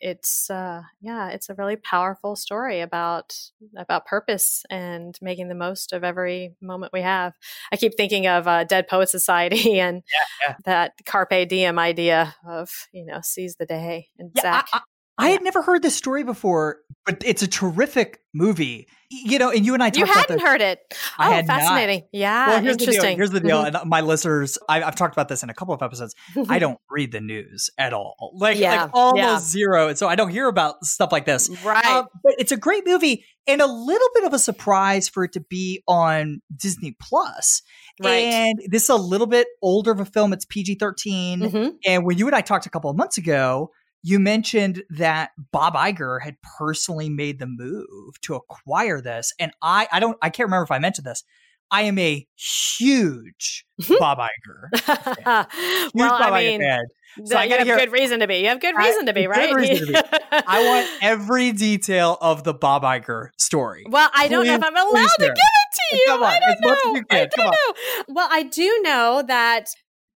it's 0.00 0.50
uh 0.50 0.82
yeah 1.00 1.28
it's 1.28 1.48
a 1.48 1.54
really 1.54 1.76
powerful 1.76 2.36
story 2.36 2.80
about 2.80 3.36
about 3.76 4.06
purpose 4.06 4.64
and 4.70 5.18
making 5.20 5.48
the 5.48 5.54
most 5.54 5.92
of 5.92 6.04
every 6.04 6.54
moment 6.60 6.92
we 6.92 7.02
have 7.02 7.34
i 7.72 7.76
keep 7.76 7.96
thinking 7.96 8.26
of 8.26 8.46
uh, 8.46 8.64
dead 8.64 8.88
poet 8.88 9.08
society 9.08 9.80
and 9.80 10.02
yeah, 10.12 10.48
yeah. 10.48 10.54
that 10.64 10.92
carpe 11.06 11.48
diem 11.48 11.78
idea 11.78 12.34
of 12.46 12.70
you 12.92 13.04
know 13.04 13.20
seize 13.22 13.56
the 13.56 13.66
day 13.66 14.08
and 14.18 14.30
yeah, 14.36 14.42
Zach. 14.42 14.68
I, 14.72 14.80
I, 15.18 15.30
had 15.30 15.42
never 15.42 15.62
heard 15.62 15.82
this 15.82 15.96
story 15.96 16.24
before 16.24 16.78
but 17.04 17.22
it's 17.24 17.42
a 17.42 17.48
terrific 17.48 18.20
movie 18.32 18.88
you 19.10 19.38
know, 19.38 19.50
and 19.50 19.64
you 19.64 19.72
and 19.72 19.82
I 19.82 19.88
talked 19.88 20.10
about 20.10 20.30
it. 20.30 20.30
you 20.30 20.36
hadn't 20.36 20.46
heard 20.46 20.60
it. 20.60 20.94
I 21.16 21.28
oh, 21.28 21.32
had 21.32 21.46
fascinating. 21.46 22.00
Not. 22.00 22.08
Yeah, 22.12 22.48
well, 22.48 22.60
here's 22.60 22.72
interesting. 22.74 23.00
The 23.00 23.08
deal. 23.08 23.16
Here's 23.16 23.30
the 23.30 23.40
deal. 23.40 23.64
Mm-hmm. 23.64 23.76
And 23.76 23.88
my 23.88 24.02
listeners, 24.02 24.58
I, 24.68 24.80
have 24.80 24.96
talked 24.96 25.14
about 25.14 25.28
this 25.28 25.42
in 25.42 25.48
a 25.48 25.54
couple 25.54 25.72
of 25.72 25.82
episodes. 25.82 26.14
I 26.48 26.58
don't 26.58 26.78
read 26.90 27.12
the 27.12 27.20
news 27.20 27.70
at 27.78 27.94
all, 27.94 28.32
like 28.34 28.58
yeah. 28.58 28.82
like 28.82 28.90
almost 28.92 29.16
yeah. 29.16 29.38
zero, 29.38 29.88
and 29.88 29.96
so 29.96 30.08
I 30.08 30.14
don't 30.14 30.28
hear 30.28 30.46
about 30.46 30.84
stuff 30.84 31.10
like 31.10 31.24
this. 31.24 31.48
Right. 31.64 31.84
Uh, 31.86 32.04
but 32.22 32.34
it's 32.38 32.52
a 32.52 32.56
great 32.56 32.86
movie 32.86 33.24
and 33.46 33.62
a 33.62 33.66
little 33.66 34.08
bit 34.14 34.24
of 34.24 34.34
a 34.34 34.38
surprise 34.38 35.08
for 35.08 35.24
it 35.24 35.32
to 35.32 35.40
be 35.40 35.82
on 35.88 36.42
Disney 36.54 36.94
Plus. 37.00 37.62
Right. 38.00 38.24
And 38.24 38.60
this 38.66 38.84
is 38.84 38.90
a 38.90 38.96
little 38.96 39.26
bit 39.26 39.48
older 39.62 39.90
of 39.90 40.00
a 40.00 40.04
film. 40.04 40.32
It's 40.34 40.44
PG 40.44 40.76
13. 40.76 41.40
Mm-hmm. 41.40 41.68
And 41.86 42.04
when 42.04 42.18
you 42.18 42.26
and 42.26 42.36
I 42.36 42.42
talked 42.42 42.66
a 42.66 42.70
couple 42.70 42.90
of 42.90 42.96
months 42.96 43.16
ago, 43.18 43.72
you 44.02 44.18
mentioned 44.18 44.82
that 44.90 45.30
Bob 45.52 45.74
Iger 45.74 46.20
had 46.22 46.36
personally 46.58 47.08
made 47.08 47.38
the 47.38 47.46
move 47.46 48.20
to 48.22 48.34
acquire 48.34 49.00
this. 49.00 49.32
And 49.38 49.52
I, 49.62 49.88
I 49.92 50.00
don't, 50.00 50.16
I 50.22 50.30
can't 50.30 50.46
remember 50.46 50.64
if 50.64 50.70
I 50.70 50.78
mentioned 50.78 51.06
this. 51.06 51.24
I 51.70 51.82
am 51.82 51.98
a 51.98 52.26
huge 52.34 53.66
mm-hmm. 53.80 53.96
Bob 53.98 54.18
Iger. 54.18 55.50
Huge 55.52 55.92
well, 55.94 56.18
Bob 56.18 56.32
I 56.32 56.42
Iger 56.42 56.46
mean, 56.46 56.60
fan. 56.60 56.84
So 57.24 57.36
I 57.36 57.44
you 57.44 57.56
have 57.56 57.66
hear- 57.66 57.76
good 57.76 57.92
reason 57.92 58.20
to 58.20 58.26
be. 58.26 58.36
You 58.38 58.48
have 58.48 58.60
good 58.60 58.74
I- 58.74 58.86
reason 58.86 59.06
to 59.06 59.12
be, 59.12 59.22
good 59.22 59.28
right? 59.28 59.54
reason 59.54 59.86
to 59.88 59.92
be. 59.92 59.98
I 60.32 60.64
want 60.66 60.88
every 61.02 61.52
detail 61.52 62.16
of 62.20 62.44
the 62.44 62.54
Bob 62.54 62.84
Iger 62.84 63.28
story. 63.36 63.84
Well, 63.88 64.08
I 64.14 64.28
don't 64.28 64.46
know 64.46 64.54
if 64.54 64.62
I'm 64.64 64.76
allowed 64.76 65.08
to 65.18 65.26
give 65.26 65.30
it 65.30 65.36
to 65.36 65.96
you. 65.96 66.04
Come 66.06 66.22
on, 66.22 66.32
I 66.32 66.40
don't 66.40 66.60
know. 66.60 67.02
I 67.10 67.18
don't 67.18 67.32
Come 67.34 67.44
know. 67.46 68.04
Well, 68.08 68.28
I 68.30 68.44
do 68.44 68.80
know 68.82 69.22
that 69.26 69.66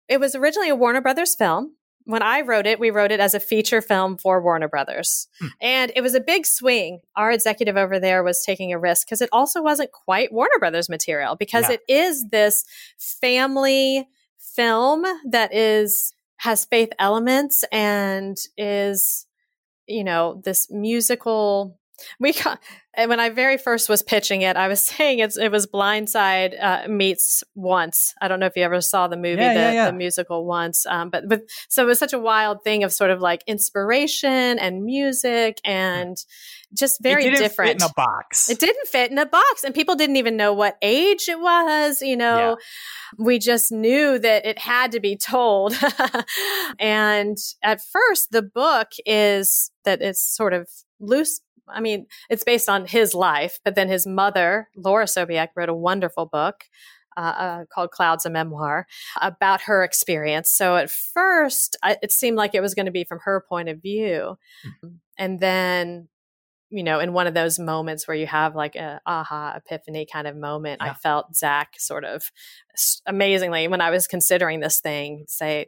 it 0.08 0.20
was 0.20 0.36
originally 0.36 0.70
a 0.70 0.76
Warner 0.76 1.02
Brothers 1.02 1.36
film. 1.36 1.76
When 2.06 2.24
I 2.24 2.42
wrote 2.42 2.66
it, 2.66 2.80
we 2.80 2.90
wrote 2.90 3.12
it 3.12 3.20
as 3.20 3.34
a 3.34 3.40
feature 3.40 3.82
film 3.82 4.18
for 4.18 4.42
Warner 4.42 4.68
Brothers. 4.68 5.28
Hmm. 5.40 5.48
And 5.62 5.92
it 5.96 6.02
was 6.02 6.14
a 6.16 6.22
big 6.22 6.46
swing. 6.46 7.00
Our 7.16 7.32
executive 7.32 7.78
over 7.78 8.00
there 8.00 8.24
was 8.24 8.44
taking 8.46 8.74
a 8.74 8.80
risk 8.80 9.08
because 9.08 9.22
it 9.22 9.30
also 9.32 9.62
wasn't 9.62 9.92
quite 9.92 10.34
Warner 10.34 10.60
Brothers 10.60 10.90
material 10.90 11.36
because 11.36 11.70
Yeah. 11.70 11.76
it 11.76 11.82
is 11.88 12.26
this 12.30 12.64
family 12.98 14.08
film 14.38 15.06
that 15.30 15.54
is 15.54 16.14
has 16.38 16.66
faith 16.66 16.90
elements 17.00 17.64
and 17.72 18.38
is 18.58 19.28
you 19.88 20.04
know 20.04 20.42
this 20.44 20.68
musical 20.72 21.78
we 22.20 22.34
and 22.94 23.10
when 23.10 23.20
I 23.20 23.30
very 23.30 23.58
first 23.58 23.90
was 23.90 24.04
pitching 24.04 24.42
it, 24.42 24.56
I 24.58 24.68
was 24.68 24.84
saying 24.86 25.20
it's 25.20 25.38
it 25.38 25.52
was 25.52 25.68
Blindside 25.68 26.62
uh, 26.62 26.88
meets 26.88 27.44
Once. 27.56 28.14
I 28.22 28.28
don't 28.28 28.40
know 28.40 28.46
if 28.46 28.56
you 28.56 28.64
ever 28.64 28.82
saw 28.82 29.08
the 29.08 29.18
movie, 29.18 29.42
Yeah, 29.42 29.54
the, 29.54 29.60
yeah, 29.60 29.72
yeah. 29.72 29.86
the 29.86 29.98
musical 29.98 30.46
Once, 30.46 30.86
um, 30.86 31.10
but 31.10 31.28
but 31.28 31.42
so 31.70 31.84
it 31.84 31.88
was 31.88 32.00
such 32.00 32.14
a 32.14 32.20
wild 32.20 32.64
thing 32.64 32.84
of 32.84 32.92
sort 32.92 33.12
of 33.12 33.22
like 33.22 33.44
inspiration 33.48 34.60
and 34.60 34.84
music 34.84 35.60
and 35.64 36.18
just 36.74 37.02
very 37.02 37.26
it 37.26 37.32
didn't 37.32 37.42
different. 37.42 37.70
Fit 37.70 37.82
in 37.82 37.90
a 37.90 37.94
box. 37.96 38.50
It 38.50 38.60
didn't 38.60 38.88
fit 38.88 39.12
in 39.12 39.18
a 39.18 39.26
box, 39.26 39.64
and 39.64 39.76
people 39.76 39.96
didn't 39.96 40.18
even 40.18 40.38
know 40.38 40.54
what 40.54 40.78
age 40.82 41.28
it 41.28 41.40
was. 41.40 42.02
You 42.02 42.18
know, 42.18 42.58
we 43.18 43.40
just 43.40 43.72
knew 43.72 44.20
that 44.20 44.46
it 44.46 44.58
had 44.58 44.92
to 44.94 45.00
be 45.00 45.18
told. 45.18 45.74
and 46.80 47.38
at 47.64 47.82
first, 47.82 48.32
the 48.32 48.42
book 48.42 48.90
is 49.06 49.72
that 49.86 50.02
it's 50.02 50.22
sort 50.22 50.54
of 50.54 50.70
loose. 51.00 51.42
I 51.68 51.82
mean, 51.82 52.08
it's 52.30 52.44
based 52.44 52.70
on 52.70 52.86
his 52.86 53.14
life, 53.14 53.60
but 53.64 53.76
then 53.76 53.88
his 53.88 54.06
mother, 54.06 54.70
Laura 54.76 55.06
Sobiech, 55.06 55.50
wrote 55.56 55.70
a 55.70 55.74
wonderful 55.74 56.26
book. 56.26 56.66
Uh, 57.18 57.20
uh, 57.20 57.66
called 57.76 57.92
Clouds, 57.92 58.26
a 58.26 58.30
Memoir, 58.30 58.88
about 59.22 59.64
her 59.64 59.84
experience. 59.84 60.50
So 60.50 60.78
at 60.78 60.90
first, 60.90 61.76
I, 61.84 61.98
it 62.02 62.10
seemed 62.10 62.38
like 62.38 62.56
it 62.56 62.62
was 62.62 62.74
going 62.74 62.86
to 62.86 62.92
be 62.92 63.04
from 63.04 63.20
her 63.26 63.44
point 63.50 63.68
of 63.68 63.82
view. 63.82 64.38
And 65.18 65.42
then 65.42 66.08
you 66.72 66.84
know, 66.84 67.00
in 67.00 67.12
one 67.12 67.28
of 67.28 67.34
those 67.34 67.60
moments 67.60 68.08
where 68.08 68.16
you 68.16 68.26
have 68.26 68.56
like 68.56 68.76
a 68.78 69.02
aha 69.06 69.56
epiphany 69.58 70.08
kind 70.12 70.26
of 70.26 70.38
moment, 70.38 70.82
I 70.82 70.94
felt 70.94 71.36
Zach 71.36 71.74
sort 71.78 72.06
of 72.06 72.32
amazingly 73.06 73.68
when 73.68 73.82
I 73.82 73.90
was 73.90 74.08
considering 74.08 74.62
this 74.62 74.80
thing 74.80 75.26
say, 75.28 75.68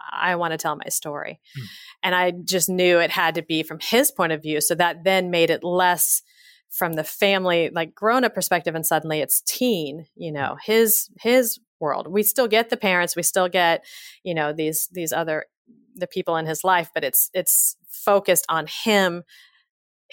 I, 0.00 0.32
I 0.32 0.36
want 0.36 0.52
to 0.52 0.56
tell 0.56 0.76
my 0.76 0.88
story. 0.90 1.40
Hmm. 1.56 1.64
And 2.04 2.14
I 2.14 2.30
just 2.30 2.68
knew 2.68 3.00
it 3.00 3.10
had 3.10 3.34
to 3.34 3.42
be 3.42 3.64
from 3.64 3.80
his 3.80 4.12
point 4.12 4.32
of 4.32 4.42
view. 4.42 4.60
So 4.60 4.76
that 4.76 5.02
then 5.02 5.30
made 5.30 5.50
it 5.50 5.64
less 5.64 6.22
from 6.70 6.92
the 6.92 7.04
family, 7.04 7.70
like 7.74 7.92
grown 7.92 8.22
up 8.22 8.34
perspective. 8.34 8.76
And 8.76 8.86
suddenly 8.86 9.20
it's 9.20 9.40
teen, 9.40 10.06
you 10.14 10.30
know, 10.30 10.56
his, 10.64 11.10
his 11.18 11.58
world. 11.80 12.06
We 12.06 12.22
still 12.22 12.48
get 12.48 12.70
the 12.70 12.76
parents, 12.76 13.16
we 13.16 13.24
still 13.24 13.48
get, 13.48 13.84
you 14.22 14.34
know, 14.34 14.52
these, 14.52 14.88
these 14.92 15.12
other, 15.12 15.46
the 15.96 16.06
people 16.06 16.36
in 16.36 16.46
his 16.46 16.62
life, 16.62 16.90
but 16.94 17.02
it's, 17.02 17.28
it's 17.34 17.76
focused 17.88 18.46
on 18.48 18.66
him 18.84 19.24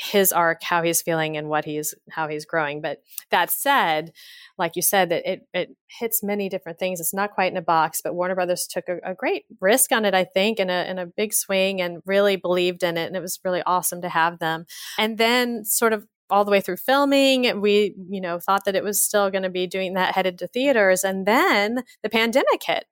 his 0.02 0.32
arc, 0.32 0.64
how 0.64 0.82
he's 0.82 1.02
feeling 1.02 1.38
and 1.38 1.48
what 1.48 1.64
he's 1.64 1.94
how 2.10 2.28
he's 2.28 2.46
growing. 2.46 2.82
But 2.82 3.02
that 3.30 3.52
said, 3.52 4.12
like 4.58 4.76
you 4.76 4.82
said, 4.82 5.10
that 5.10 5.30
it 5.30 5.48
it 5.54 5.76
hits 5.88 6.24
many 6.24 6.50
different 6.50 6.80
things. 6.80 7.00
It's 7.00 7.14
not 7.14 7.32
quite 7.32 7.52
in 7.52 7.58
a 7.58 7.62
box, 7.62 8.02
but 8.04 8.16
Warner 8.16 8.34
Brothers 8.34 8.68
took 8.68 8.86
a, 8.90 9.12
a 9.12 9.14
great 9.14 9.46
risk 9.60 9.92
on 9.92 10.06
it, 10.06 10.16
I 10.16 10.24
think, 10.24 10.60
and 10.60 10.72
a 10.72 10.74
and 10.74 11.00
a 11.00 11.06
big 11.06 11.34
swing 11.34 11.82
and 11.82 12.02
really 12.06 12.36
believed 12.36 12.82
in 12.82 12.98
it. 12.98 13.06
And 13.06 13.16
it 13.16 13.22
was 13.22 13.40
really 13.46 13.62
awesome 13.64 14.02
to 14.02 14.10
have 14.10 14.40
them. 14.40 14.66
And 14.98 15.18
then 15.18 15.64
sort 15.66 15.94
of 15.94 16.08
all 16.32 16.46
the 16.46 16.52
way 16.52 16.62
through 16.62 16.78
filming, 16.78 17.62
we, 17.62 17.94
you 18.10 18.22
know, 18.22 18.40
thought 18.40 18.66
that 18.66 18.76
it 18.76 18.84
was 18.84 19.04
still 19.04 19.30
going 19.30 19.44
to 19.44 19.50
be 19.50 19.68
doing 19.68 19.94
that 19.94 20.16
headed 20.16 20.40
to 20.40 20.48
theaters. 20.48 21.04
And 21.04 21.26
then 21.28 21.84
the 22.02 22.10
pandemic 22.10 22.64
hit. 22.66 22.86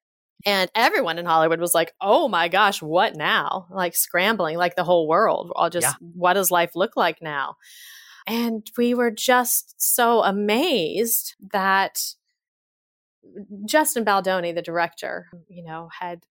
And 0.45 0.71
everyone 0.73 1.17
in 1.19 1.25
Hollywood 1.25 1.59
was 1.59 1.73
like, 1.75 1.93
oh 1.99 2.27
my 2.27 2.47
gosh, 2.47 2.81
what 2.81 3.15
now? 3.15 3.67
Like 3.69 3.95
scrambling, 3.95 4.57
like 4.57 4.75
the 4.75 4.83
whole 4.85 5.07
world. 5.07 5.51
All 5.55 5.69
just, 5.69 5.85
Yeah. 5.85 5.93
what 6.13 6.33
does 6.33 6.49
life 6.51 6.75
look 6.75 6.95
like 6.95 7.21
now? 7.21 7.55
And 8.25 8.69
we 8.77 8.93
were 8.93 9.11
just 9.11 9.75
so 9.81 10.23
amazed 10.23 11.35
that 11.51 11.99
Justin 13.65 14.03
Baldoni, 14.03 14.53
the 14.53 14.61
director, 14.61 15.27
you 15.47 15.63
know, 15.63 15.89
had 15.99 16.23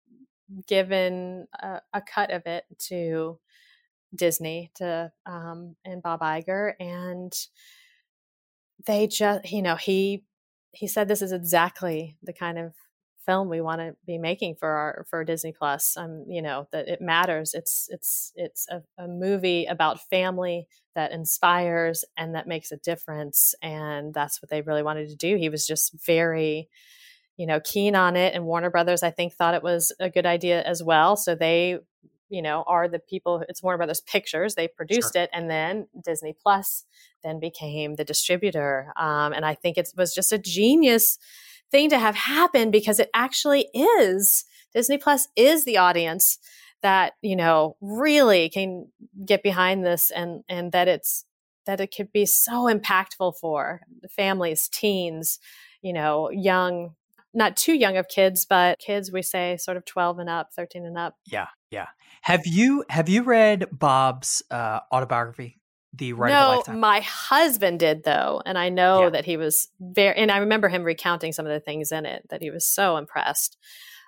given 0.67 1.47
a, 1.61 1.81
a 1.93 2.01
cut 2.01 2.31
of 2.31 2.47
it 2.47 2.65
to 2.79 3.39
Disney 4.15 4.71
to 4.77 5.11
um, 5.27 5.77
and 5.85 6.03
Bob 6.03 6.21
Iger, 6.21 6.73
and 6.79 7.33
they 8.87 9.07
just, 9.07 9.51
you 9.51 9.63
know, 9.63 9.77
he 9.77 10.25
he 10.73 10.87
said 10.87 11.09
this 11.09 11.23
is 11.23 11.33
exactly 11.33 12.17
the 12.23 12.33
kind 12.33 12.59
of 12.59 12.73
film 13.27 13.49
we 13.49 13.61
want 13.61 13.81
to 13.81 13.97
be 14.07 14.19
making 14.19 14.55
for 14.55 14.69
our 14.69 15.07
for 15.11 15.25
Disney 15.25 15.53
Plus. 15.53 15.97
Um, 15.97 16.25
you 16.29 16.41
know 16.41 16.69
that 16.73 16.89
it 16.89 17.01
matters. 17.03 17.53
It's 17.53 17.89
it's 17.91 18.33
it's 18.37 18.67
a, 18.71 18.83
a 18.97 19.09
movie 19.09 19.67
about 19.67 20.01
family 20.09 20.69
that 20.95 21.13
inspires 21.13 22.05
and 22.17 22.35
that 22.35 22.47
makes 22.47 22.73
a 22.73 22.77
difference, 22.79 23.55
and 23.61 24.15
that's 24.15 24.41
what 24.41 24.49
they 24.49 24.63
really 24.63 24.83
wanted 24.83 25.09
to 25.09 25.17
do. 25.17 25.37
He 25.37 25.49
was 25.49 25.67
just 25.67 25.95
very 26.07 26.69
you 27.37 27.47
know 27.47 27.61
keen 27.61 27.95
on 27.95 28.17
it 28.17 28.35
and 28.35 28.47
warner 28.47 28.71
brothers 28.71 29.03
i 29.03 29.11
think 29.11 29.35
thought 29.35 29.55
it 29.55 29.63
was 29.63 29.93
a 30.01 30.11
good 30.11 30.27
idea 30.27 30.63
as 30.63 30.83
well 30.83 31.17
so 31.17 31.35
they 31.35 31.79
you 32.29 32.43
know 32.43 32.65
are 32.67 32.89
the 32.89 32.99
people 32.99 33.45
it's 33.49 33.63
warner 33.63 33.77
brothers 33.77 34.01
pictures 34.01 34.55
they 34.55 34.69
produced 34.69 35.17
it 35.17 35.31
and 35.33 35.51
then 35.51 35.87
disney 36.05 36.35
plus 36.41 36.85
then 37.23 37.39
became 37.39 37.95
the 37.95 38.05
distributor 38.05 38.93
um, 38.97 39.33
and 39.33 39.45
i 39.45 39.55
think 39.55 39.77
it 39.77 39.89
was 39.97 40.15
just 40.15 40.33
a 40.33 40.39
genius 40.39 41.19
thing 41.71 41.91
to 41.91 41.99
have 41.99 42.15
happen 42.15 42.71
because 42.71 43.01
it 43.01 43.11
actually 43.15 43.69
is 43.75 44.45
disney 44.75 44.99
plus 44.99 45.29
is 45.37 45.65
the 45.65 45.77
audience 45.77 46.39
that 46.83 47.15
you 47.23 47.37
know 47.37 47.77
really 47.81 48.49
can 48.49 48.87
get 49.25 49.43
behind 49.43 49.85
this 49.85 50.11
and 50.11 50.43
and 50.49 50.73
that 50.73 50.89
it's 50.89 51.25
that 51.67 51.81
it 51.81 51.93
could 51.95 52.13
be 52.13 52.25
so 52.25 52.65
impactful 52.65 53.35
for 53.41 53.81
families 54.15 54.69
teens 54.69 55.39
you 55.83 55.93
know 55.93 56.31
young 56.31 56.95
not 57.37 57.57
too 57.57 57.75
young 57.75 57.99
of 57.99 58.09
kids, 58.09 58.47
but 58.47 58.79
kids 58.79 59.13
we 59.13 59.23
say 59.23 59.59
sort 59.59 59.77
of 59.77 59.85
12 59.85 60.21
and 60.21 60.31
up, 60.31 60.49
13 60.57 60.87
and 60.87 60.97
up. 60.97 61.17
Yeah, 61.27 61.49
yeah. 61.71 61.87
Have 62.23 62.47
you 62.47 62.83
have 62.89 63.09
you 63.09 63.23
read 63.23 63.67
Bob's 63.71 64.43
uh, 64.51 64.81
autobiography, 64.91 65.61
The 65.97 66.13
Ride 66.13 66.31
of 66.31 66.37
a 66.37 66.41
no, 66.51 66.57
Lifetime? 66.57 66.81
my 66.81 67.01
husband 67.01 67.81
did 67.81 68.05
though, 68.05 68.43
and 68.45 68.57
I 68.59 68.69
know 68.69 69.05
Yeah. 69.05 69.11
that 69.11 69.25
he 69.25 69.37
was 69.37 69.69
very. 69.81 70.17
And 70.17 70.31
I 70.31 70.39
remember 70.39 70.69
him 70.69 70.83
recounting 70.83 71.33
some 71.33 71.47
of 71.47 71.53
the 71.53 71.61
things 71.61 71.93
in 71.93 72.07
it 72.07 72.23
that 72.31 72.43
he 72.43 72.51
was 72.51 72.67
so 72.67 72.97
impressed. 72.97 73.57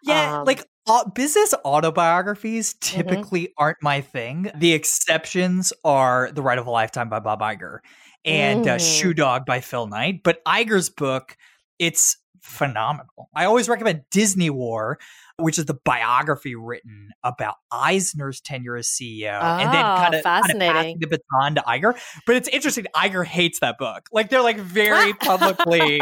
Yeah, 0.04 0.38
Um, 0.40 0.44
like 0.44 0.64
uh, 0.86 1.08
business 1.10 1.52
autobiographies 1.64 2.74
typically 2.80 3.52
aren't 3.58 3.82
my 3.82 4.00
thing. 4.00 4.50
The 4.54 4.72
exceptions 4.72 5.72
are 5.84 6.30
The 6.32 6.42
Ride 6.42 6.58
of 6.58 6.66
a 6.66 6.70
Lifetime 6.70 7.08
by 7.08 7.18
Bob 7.20 7.40
Iger 7.40 7.78
and 8.24 8.66
uh, 8.66 8.76
Mm. 8.76 9.00
Shoe 9.00 9.14
Dog 9.14 9.44
by 9.46 9.60
Phil 9.60 9.86
Knight. 9.86 10.22
But 10.22 10.44
Iger's 10.44 10.88
book, 10.90 11.36
it's 11.78 12.16
phenomenal. 12.40 13.28
I 13.34 13.44
always 13.44 13.68
recommend 13.68 14.02
Disney 14.10 14.50
War, 14.50 14.98
which 15.38 15.58
is 15.58 15.66
the 15.66 15.74
biography 15.84 16.54
written 16.54 17.10
about 17.22 17.54
Eisner's 17.70 18.40
tenure 18.40 18.76
as 18.76 18.88
CEO, 18.88 19.40
and 19.40 19.72
then 19.72 19.84
Oh, 19.84 19.96
kind 19.96 20.14
of 20.14 20.22
fascinating. 20.22 20.72
passing 20.72 20.98
the 21.00 21.06
baton 21.06 21.54
to 21.56 21.60
Iger. 21.62 21.98
But 22.26 22.36
it's 22.36 22.48
interesting. 22.48 22.86
Iger 22.94 23.24
hates 23.24 23.60
that 23.60 23.78
book. 23.78 24.08
Like 24.12 24.30
they're 24.30 24.42
like 24.42 24.58
very 24.58 25.12
publicly 25.20 26.00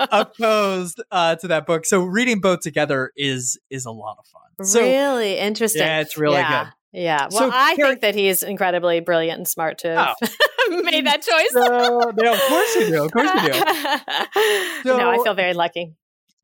opposed 0.00 1.02
uh, 1.10 1.36
to 1.36 1.48
that 1.48 1.66
book. 1.66 1.86
So 1.86 2.00
reading 2.00 2.40
both 2.40 2.60
together 2.60 3.12
is 3.16 3.58
is 3.70 3.84
a 3.86 3.90
lot 3.90 4.16
of 4.18 4.26
fun. 4.26 4.66
So 4.66 4.80
really 4.80 5.38
interesting. 5.38 5.82
yeah, 5.82 6.00
it's 6.00 6.16
really 6.16 6.36
yeah. 6.36 6.64
good. 6.64 6.72
Yeah. 6.92 7.28
Well, 7.30 7.30
So, 7.30 7.50
I 7.52 7.74
think 7.76 8.00
that 8.02 8.14
he's 8.14 8.42
incredibly 8.42 9.00
brilliant 9.00 9.38
and 9.38 9.48
smart 9.48 9.78
to 9.78 9.88
have 9.94 10.14
Oh. 10.22 10.82
made 10.82 11.06
that 11.06 11.22
choice. 11.22 11.50
So, 11.52 12.12
yeah, 12.22 12.32
of 12.32 12.40
course 12.40 12.74
you 12.76 12.86
do. 12.86 13.04
Of 13.04 13.12
course 13.12 13.30
you 13.34 13.52
do. 13.52 13.58
no, 14.98 15.10
I 15.10 15.18
feel 15.24 15.34
very 15.34 15.54
lucky. 15.54 15.94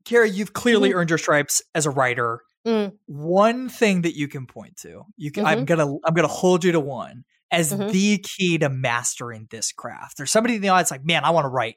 Kara, 0.05 0.27
you've 0.27 0.53
clearly 0.53 0.89
Mhm. 0.89 0.95
earned 0.95 1.09
your 1.11 1.19
stripes 1.19 1.61
as 1.75 1.85
a 1.85 1.89
writer. 1.91 2.41
Mm. 2.65 2.93
One 3.05 3.69
thing 3.69 4.01
that 4.01 4.15
you 4.17 4.27
can 4.27 4.45
point 4.47 4.77
to, 4.77 5.03
you 5.17 5.31
can, 5.31 5.45
I'm 5.45 5.59
Mhm. 5.61 5.65
gonna 5.65 5.95
I'm 6.05 6.13
gonna 6.13 6.27
hold 6.27 6.63
you 6.63 6.71
to 6.73 6.79
one 6.79 7.23
as 7.51 7.71
Mhm. 7.73 7.91
the 7.91 8.17
key 8.17 8.57
to 8.57 8.69
mastering 8.69 9.47
this 9.51 9.71
craft. 9.71 10.17
There's 10.17 10.31
somebody 10.31 10.55
in 10.55 10.61
the 10.61 10.69
audience 10.69 10.91
like, 10.91 11.05
man, 11.05 11.23
I 11.23 11.29
want 11.29 11.45
to 11.45 11.49
write 11.49 11.75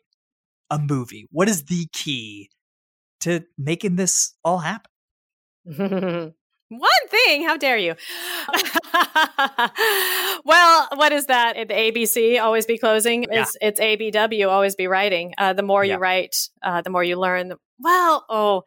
a 0.70 0.78
movie. 0.78 1.26
What 1.30 1.48
is 1.48 1.64
the 1.64 1.86
key 1.92 2.48
to 3.20 3.44
making 3.58 3.96
this 3.96 4.34
all 4.44 4.58
happen? 4.58 4.90
One 6.78 7.08
thing, 7.08 7.44
how 7.44 7.56
dare 7.56 7.76
you? 7.76 7.94
well, 10.44 10.88
what 10.94 11.12
is 11.12 11.26
that? 11.26 11.56
The 11.68 11.74
ABC 11.74 12.42
always 12.42 12.64
be 12.66 12.78
closing. 12.78 13.24
Yeah. 13.24 13.42
It's, 13.42 13.56
it's 13.60 13.80
ABW 13.80 14.48
always 14.48 14.74
be 14.74 14.86
writing. 14.86 15.34
Uh, 15.36 15.52
the 15.52 15.62
more 15.62 15.84
yeah. 15.84 15.94
you 15.94 16.00
write, 16.00 16.36
uh, 16.62 16.80
the 16.80 16.90
more 16.90 17.04
you 17.04 17.20
learn. 17.20 17.52
Well, 17.78 18.24
oh, 18.30 18.62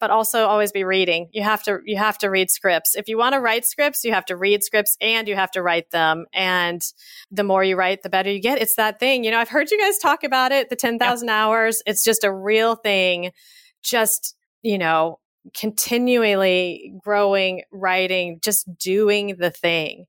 but 0.00 0.10
also 0.10 0.46
always 0.46 0.72
be 0.72 0.84
reading. 0.84 1.28
You 1.32 1.42
have 1.42 1.62
to 1.64 1.78
you 1.84 1.96
have 1.96 2.18
to 2.18 2.28
read 2.28 2.50
scripts. 2.50 2.94
If 2.94 3.08
you 3.08 3.16
want 3.16 3.34
to 3.34 3.40
write 3.40 3.64
scripts, 3.64 4.04
you 4.04 4.12
have 4.12 4.26
to 4.26 4.36
read 4.36 4.62
scripts 4.62 4.96
and 5.00 5.26
you 5.26 5.34
have 5.36 5.50
to 5.52 5.62
write 5.62 5.90
them. 5.90 6.26
And 6.34 6.82
the 7.30 7.44
more 7.44 7.64
you 7.64 7.76
write, 7.76 8.02
the 8.02 8.10
better 8.10 8.30
you 8.30 8.40
get. 8.40 8.60
It's 8.60 8.76
that 8.76 8.98
thing. 8.98 9.24
You 9.24 9.30
know, 9.30 9.38
I've 9.38 9.48
heard 9.48 9.70
you 9.70 9.80
guys 9.80 9.98
talk 9.98 10.24
about 10.24 10.52
it, 10.52 10.68
the 10.68 10.76
10,000 10.76 11.28
hours. 11.28 11.82
It's 11.86 12.04
just 12.04 12.24
a 12.24 12.32
real 12.32 12.74
thing. 12.74 13.30
Just, 13.82 14.34
you 14.62 14.78
know, 14.78 15.18
continually 15.54 16.94
growing, 17.02 17.62
writing, 17.72 18.40
just 18.42 18.66
doing 18.78 19.36
the 19.38 19.50
thing 19.50 20.06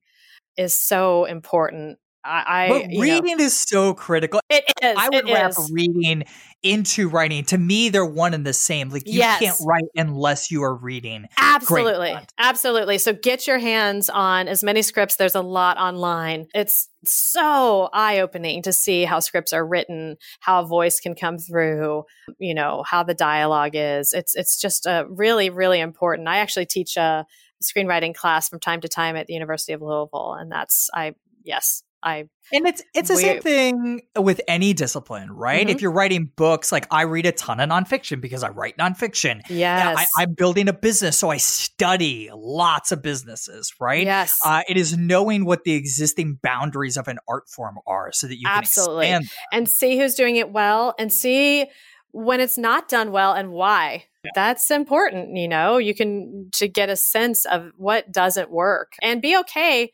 is 0.57 0.77
so 0.77 1.25
important. 1.25 1.99
I, 2.23 2.67
but 2.69 2.99
reading 2.99 3.37
know, 3.37 3.43
is 3.43 3.57
so 3.57 3.93
critical. 3.93 4.41
It 4.49 4.65
is. 4.83 4.95
I 4.97 5.09
would 5.09 5.29
wrap 5.29 5.51
is. 5.51 5.71
reading 5.73 6.23
into 6.63 7.07
writing. 7.07 7.45
To 7.45 7.57
me, 7.57 7.89
they're 7.89 8.05
one 8.05 8.33
and 8.33 8.45
the 8.45 8.53
same. 8.53 8.89
Like 8.89 9.07
you 9.07 9.19
yes. 9.19 9.39
can't 9.39 9.57
write 9.65 9.85
unless 9.95 10.51
you 10.51 10.63
are 10.63 10.75
reading. 10.75 11.27
Absolutely. 11.37 12.17
Absolutely. 12.37 12.97
So 12.97 13.13
get 13.13 13.47
your 13.47 13.59
hands 13.59 14.09
on 14.09 14.47
as 14.47 14.63
many 14.63 14.81
scripts. 14.81 15.15
There's 15.15 15.35
a 15.35 15.41
lot 15.41 15.77
online. 15.77 16.47
It's 16.53 16.89
so 17.05 17.89
eye 17.93 18.19
opening 18.19 18.63
to 18.63 18.73
see 18.73 19.05
how 19.05 19.19
scripts 19.19 19.53
are 19.53 19.65
written, 19.65 20.17
how 20.39 20.63
a 20.63 20.67
voice 20.67 20.99
can 20.99 21.15
come 21.15 21.37
through, 21.37 22.03
you 22.39 22.53
know, 22.53 22.83
how 22.85 23.03
the 23.03 23.13
dialogue 23.13 23.71
is. 23.73 24.13
It's 24.13 24.35
it's 24.35 24.59
just 24.59 24.85
a 24.85 25.05
really, 25.09 25.49
really 25.49 25.79
important. 25.79 26.27
I 26.27 26.37
actually 26.37 26.65
teach 26.65 26.97
a 26.97 27.25
screenwriting 27.63 28.13
class 28.13 28.49
from 28.49 28.59
time 28.59 28.81
to 28.81 28.87
time 28.87 29.15
at 29.15 29.27
the 29.27 29.33
University 29.33 29.73
of 29.73 29.81
Louisville. 29.81 30.35
And 30.39 30.51
that's 30.51 30.89
I 30.93 31.13
yes, 31.43 31.83
I 32.03 32.25
and 32.53 32.67
it's 32.67 32.83
it's 32.93 33.09
the 33.09 33.15
we, 33.15 33.21
same 33.21 33.41
thing 33.41 34.01
with 34.15 34.39
any 34.47 34.73
discipline, 34.73 35.31
right? 35.31 35.61
Mm-hmm. 35.61 35.75
If 35.75 35.81
you're 35.81 35.91
writing 35.91 36.31
books, 36.35 36.71
like 36.71 36.87
I 36.91 37.03
read 37.03 37.25
a 37.25 37.31
ton 37.31 37.59
of 37.59 37.69
nonfiction 37.69 38.21
because 38.21 38.43
I 38.43 38.49
write 38.49 38.77
nonfiction. 38.77 39.41
Yes, 39.49 40.07
I, 40.17 40.23
am 40.23 40.33
building 40.33 40.69
a 40.69 40.73
business, 40.73 41.17
so 41.17 41.29
I 41.29 41.37
study 41.37 42.29
lots 42.33 42.91
of 42.91 43.01
businesses, 43.01 43.73
right? 43.79 44.05
Yes, 44.05 44.39
uh, 44.45 44.61
it 44.69 44.77
is 44.77 44.95
knowing 44.95 45.43
what 45.43 45.63
the 45.63 45.73
existing 45.73 46.39
boundaries 46.41 46.97
of 46.97 47.07
an 47.07 47.17
art 47.27 47.49
form 47.49 47.77
are, 47.87 48.11
so 48.11 48.27
that 48.27 48.37
you 48.37 48.47
absolutely 48.47 49.07
can 49.07 49.23
and 49.51 49.67
see 49.67 49.97
who's 49.97 50.13
doing 50.13 50.35
it 50.35 50.51
well, 50.51 50.93
and 50.99 51.11
see 51.11 51.65
when 52.11 52.39
it's 52.39 52.57
not 52.57 52.87
done 52.87 53.11
well 53.11 53.33
and 53.33 53.51
why. 53.51 54.05
That's 54.35 54.71
important, 54.71 55.37
you 55.37 55.47
know. 55.47 55.77
You 55.77 55.95
can 55.95 56.49
to 56.55 56.67
get 56.67 56.89
a 56.89 56.97
sense 56.97 57.45
of 57.45 57.71
what 57.77 58.11
doesn't 58.11 58.51
work 58.51 58.93
and 59.01 59.21
be 59.21 59.37
okay 59.37 59.91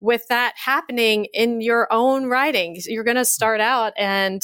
with 0.00 0.26
that 0.28 0.54
happening 0.56 1.26
in 1.34 1.60
your 1.60 1.88
own 1.90 2.26
writing. 2.26 2.76
You're 2.86 3.04
going 3.04 3.16
to 3.16 3.24
start 3.24 3.60
out 3.60 3.92
and 3.96 4.42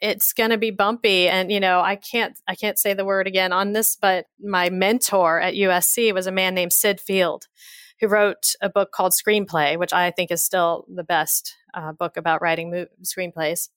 it's 0.00 0.32
going 0.32 0.50
to 0.50 0.58
be 0.58 0.70
bumpy. 0.70 1.28
And 1.28 1.50
you 1.50 1.60
know 1.60 1.80
i 1.80 1.96
can't 1.96 2.38
i 2.48 2.54
can't 2.54 2.78
say 2.78 2.92
the 2.92 3.04
word 3.04 3.26
again 3.26 3.52
on 3.52 3.72
this 3.72 3.96
but 3.96 4.26
my 4.42 4.68
mentor 4.68 5.40
at 5.40 5.54
usc 5.54 6.12
was 6.14 6.26
a 6.26 6.32
man 6.32 6.54
named 6.54 6.72
Syd 6.72 7.00
field 7.00 7.46
who 8.00 8.08
wrote 8.08 8.54
a 8.60 8.68
book 8.68 8.90
called 8.92 9.12
screenplay 9.12 9.78
which 9.78 9.92
i 9.92 10.10
think 10.10 10.30
is 10.30 10.44
still 10.44 10.84
the 10.92 11.04
best 11.04 11.56
uh, 11.74 11.92
book 11.92 12.16
about 12.16 12.42
writing 12.42 12.70
mo- 12.70 12.86
screenplays. 13.02 13.68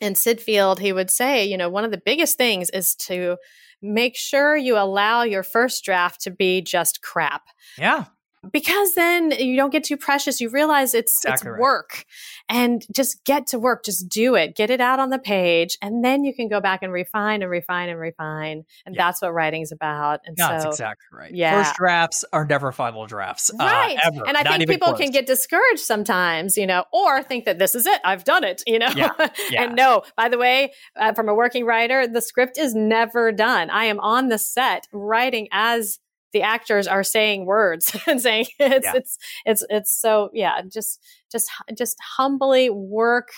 And 0.00 0.18
Syd 0.18 0.40
field 0.40 0.80
he 0.80 0.92
would 0.92 1.10
say 1.10 1.44
you 1.44 1.56
know 1.56 1.68
one 1.68 1.84
of 1.84 1.90
the 1.90 2.02
biggest 2.04 2.38
things 2.38 2.70
is 2.70 2.94
to 2.96 3.36
make 3.82 4.16
sure 4.16 4.56
you 4.56 4.78
allow 4.78 5.22
your 5.22 5.42
first 5.42 5.84
draft 5.84 6.22
to 6.22 6.30
be 6.30 6.62
just 6.62 7.02
crap. 7.02 7.42
Yeah 7.76 8.06
because 8.52 8.94
then 8.94 9.30
you 9.32 9.56
don't 9.56 9.70
get 9.70 9.84
too 9.84 9.96
precious. 9.96 10.40
You 10.40 10.50
realize 10.50 10.94
it's 10.94 11.12
exactly 11.24 11.50
it's 11.50 11.52
right. 11.52 11.60
work 11.60 12.04
and 12.48 12.84
just 12.94 13.24
get 13.24 13.46
to 13.48 13.58
work. 13.58 13.84
Just 13.84 14.08
do 14.08 14.34
it. 14.34 14.54
Get 14.54 14.70
it 14.70 14.80
out 14.80 14.98
on 14.98 15.10
the 15.10 15.18
page. 15.18 15.78
And 15.80 16.04
then 16.04 16.24
you 16.24 16.34
can 16.34 16.48
go 16.48 16.60
back 16.60 16.82
and 16.82 16.92
refine 16.92 17.42
and 17.42 17.50
refine 17.50 17.88
and 17.88 17.98
refine. 17.98 18.64
And 18.84 18.94
yeah. 18.94 19.04
that's 19.04 19.22
what 19.22 19.32
writing's 19.32 19.72
about. 19.72 20.20
And 20.26 20.36
no, 20.38 20.46
so, 20.46 20.52
that's 20.52 20.66
exactly 20.66 21.06
right. 21.12 21.34
Yeah. 21.34 21.62
First 21.62 21.76
drafts 21.76 22.24
are 22.32 22.44
never 22.44 22.72
final 22.72 23.06
drafts. 23.06 23.50
Uh, 23.50 23.56
right. 23.64 23.96
Uh, 23.96 24.10
ever. 24.12 24.28
And 24.28 24.36
I 24.36 24.42
Not 24.42 24.58
think 24.58 24.68
people 24.70 24.88
close. 24.88 25.00
can 25.00 25.10
get 25.10 25.26
discouraged 25.26 25.80
sometimes, 25.80 26.56
you 26.56 26.66
know, 26.66 26.84
or 26.92 27.22
think 27.22 27.44
that 27.44 27.58
this 27.58 27.74
is 27.74 27.86
it. 27.86 28.00
I've 28.04 28.24
done 28.24 28.44
it, 28.44 28.62
you 28.66 28.78
know? 28.78 28.90
Yeah. 28.94 29.10
yeah. 29.50 29.64
and 29.64 29.76
no, 29.76 30.02
by 30.16 30.28
the 30.28 30.38
way, 30.38 30.72
uh, 30.96 31.12
from 31.14 31.28
a 31.28 31.34
working 31.34 31.64
writer, 31.64 32.06
the 32.06 32.20
script 32.20 32.58
is 32.58 32.74
never 32.74 33.32
done. 33.32 33.70
I 33.70 33.86
am 33.86 34.00
on 34.00 34.28
the 34.28 34.38
set 34.38 34.86
writing 34.92 35.48
as 35.52 35.98
the 36.34 36.42
actors 36.42 36.86
are 36.86 37.02
saying 37.02 37.46
words 37.46 37.96
and 38.06 38.20
saying 38.20 38.46
it's 38.58 38.84
yeah. 38.84 38.92
it's 38.94 39.18
it's 39.46 39.64
it's 39.70 39.98
so 39.98 40.28
yeah 40.34 40.60
just 40.70 41.00
just 41.32 41.48
just 41.76 41.96
humbly 42.16 42.68
work 42.68 43.30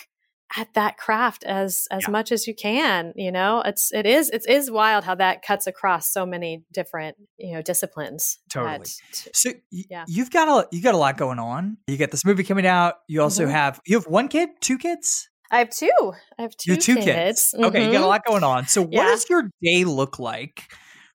at 0.56 0.72
that 0.74 0.96
craft 0.96 1.44
as 1.44 1.86
as 1.90 2.04
yeah. 2.04 2.10
much 2.10 2.32
as 2.32 2.46
you 2.46 2.54
can 2.54 3.12
you 3.16 3.30
know 3.30 3.60
it's 3.64 3.92
it 3.92 4.06
is 4.06 4.30
it 4.30 4.44
is 4.48 4.70
wild 4.70 5.04
how 5.04 5.14
that 5.14 5.42
cuts 5.42 5.66
across 5.66 6.10
so 6.10 6.24
many 6.24 6.64
different 6.72 7.16
you 7.36 7.52
know 7.52 7.62
disciplines 7.62 8.38
totally 8.48 8.88
so 9.10 9.50
y- 9.72 9.84
yeah 9.90 10.04
you've 10.06 10.30
got 10.30 10.48
a 10.48 10.68
you 10.74 10.82
got 10.82 10.94
a 10.94 10.98
lot 10.98 11.16
going 11.16 11.38
on 11.38 11.76
you 11.88 11.96
got 11.96 12.10
this 12.10 12.24
movie 12.24 12.44
coming 12.44 12.66
out 12.66 12.94
you 13.08 13.20
also 13.20 13.42
mm-hmm. 13.42 13.52
have 13.52 13.80
you 13.86 13.96
have 13.96 14.06
one 14.06 14.28
kid 14.28 14.48
two 14.60 14.78
kids 14.78 15.28
I 15.48 15.58
have 15.58 15.70
two. 15.70 16.12
I 16.36 16.42
have 16.42 16.56
two, 16.56 16.72
you 16.72 16.76
two 16.76 16.96
kids. 16.96 17.06
kids. 17.06 17.54
Mm-hmm. 17.54 17.64
Okay, 17.66 17.86
you 17.86 17.92
got 17.92 17.98
a 17.98 18.00
mm-hmm. 18.00 18.08
lot 18.08 18.24
going 18.26 18.42
on. 18.42 18.66
So, 18.66 18.82
what 18.82 18.90
yeah. 18.90 19.04
does 19.04 19.30
your 19.30 19.48
day 19.62 19.84
look 19.84 20.18
like 20.18 20.64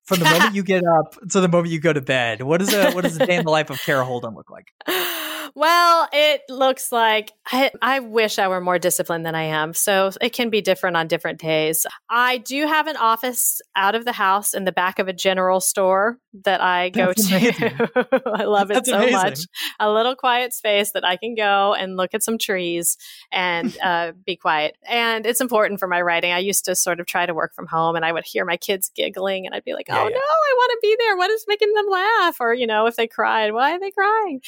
from 0.04 0.18
the 0.18 0.24
moment 0.24 0.54
you 0.54 0.62
get 0.62 0.84
up 0.84 1.16
to 1.30 1.40
the 1.40 1.48
moment 1.48 1.72
you 1.72 1.80
go 1.80 1.92
to 1.92 2.00
bed. 2.00 2.42
What 2.42 2.62
is 2.62 2.72
a 2.74 2.92
what 2.92 3.04
does 3.04 3.16
a 3.16 3.26
day 3.26 3.36
in 3.36 3.44
the 3.44 3.50
life 3.50 3.70
of 3.70 3.80
Kara 3.80 4.04
Holden 4.04 4.34
look 4.34 4.50
like? 4.50 4.72
Well, 5.54 6.08
it 6.12 6.42
looks 6.48 6.90
like 6.92 7.32
I, 7.46 7.70
I, 7.82 8.00
wish 8.00 8.38
I 8.38 8.48
were 8.48 8.60
more 8.60 8.78
disciplined 8.78 9.26
than 9.26 9.34
I 9.34 9.44
am. 9.44 9.74
So 9.74 10.10
it 10.20 10.32
can 10.32 10.48
be 10.48 10.62
different 10.62 10.96
on 10.96 11.08
different 11.08 11.40
days. 11.40 11.84
I 12.08 12.38
do 12.38 12.66
have 12.66 12.86
an 12.86 12.96
office 12.96 13.60
out 13.76 13.94
of 13.94 14.04
the 14.06 14.12
house 14.12 14.54
in 14.54 14.64
the 14.64 14.72
back 14.72 14.98
of 14.98 15.08
a 15.08 15.12
general 15.12 15.60
store 15.60 16.18
that 16.44 16.62
I 16.62 16.88
go 16.88 17.12
to. 17.12 18.22
I 18.34 18.44
love 18.44 18.70
it 18.70 18.74
That's 18.74 18.88
so 18.88 18.96
amazing. 18.96 19.12
much. 19.12 19.40
A 19.78 19.92
little 19.92 20.16
quiet 20.16 20.54
space 20.54 20.92
that 20.92 21.04
I 21.04 21.16
can 21.16 21.34
go 21.34 21.74
and 21.74 21.96
look 21.96 22.14
at 22.14 22.22
some 22.22 22.38
trees 22.38 22.96
and 23.30 23.76
uh, 23.84 24.12
be 24.24 24.36
quiet. 24.36 24.76
And 24.88 25.26
it's 25.26 25.42
important 25.42 25.80
for 25.80 25.88
my 25.88 26.00
writing. 26.00 26.32
I 26.32 26.38
used 26.38 26.64
to 26.64 26.74
sort 26.74 26.98
of 26.98 27.06
try 27.06 27.26
to 27.26 27.34
work 27.34 27.54
from 27.54 27.66
home 27.66 27.94
and 27.94 28.06
I 28.06 28.12
would 28.12 28.24
hear 28.24 28.46
my 28.46 28.56
kids 28.56 28.90
giggling 28.94 29.44
and 29.44 29.54
I'd 29.54 29.64
be 29.64 29.74
like, 29.74 29.90
oh 29.92 30.04
yeah, 30.04 30.08
no, 30.08 30.20
I 30.20 30.54
want 30.56 30.70
to 30.72 30.78
be 30.82 30.96
there. 30.98 31.16
What 31.16 31.30
is 31.30 31.44
making 31.48 31.72
them 31.74 31.86
laugh? 31.90 32.36
Or, 32.40 32.54
you 32.54 32.66
know, 32.66 32.86
if 32.86 32.96
they 32.96 33.06
cried, 33.06 33.52
why 33.52 33.72
are 33.72 33.80
they 33.80 33.90
crying? 33.90 34.40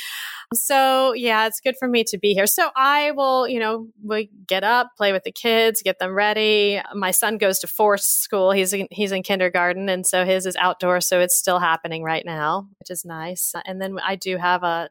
So, 0.52 1.12
yeah, 1.14 1.46
it's 1.46 1.60
good 1.60 1.76
for 1.78 1.88
me 1.88 2.04
to 2.04 2.18
be 2.18 2.34
here. 2.34 2.46
So, 2.46 2.70
I 2.76 3.12
will, 3.12 3.48
you 3.48 3.58
know, 3.60 3.88
we 4.02 4.30
get 4.46 4.64
up, 4.64 4.90
play 4.96 5.12
with 5.12 5.24
the 5.24 5.32
kids, 5.32 5.82
get 5.82 5.98
them 5.98 6.14
ready. 6.14 6.80
My 6.94 7.10
son 7.10 7.38
goes 7.38 7.58
to 7.60 7.66
forest 7.66 8.22
school. 8.22 8.50
He's 8.50 8.72
in, 8.72 8.88
he's 8.90 9.12
in 9.12 9.22
kindergarten, 9.22 9.88
and 9.88 10.06
so 10.06 10.24
his 10.24 10.46
is 10.46 10.56
outdoor, 10.56 11.00
so 11.00 11.20
it's 11.20 11.36
still 11.36 11.58
happening 11.58 12.02
right 12.02 12.24
now, 12.24 12.68
which 12.78 12.90
is 12.90 13.04
nice. 13.04 13.54
And 13.64 13.80
then 13.80 13.98
I 14.04 14.16
do 14.16 14.36
have 14.36 14.62
a 14.62 14.90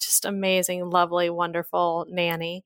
just 0.00 0.24
amazing, 0.24 0.88
lovely, 0.90 1.30
wonderful 1.30 2.06
nanny 2.10 2.64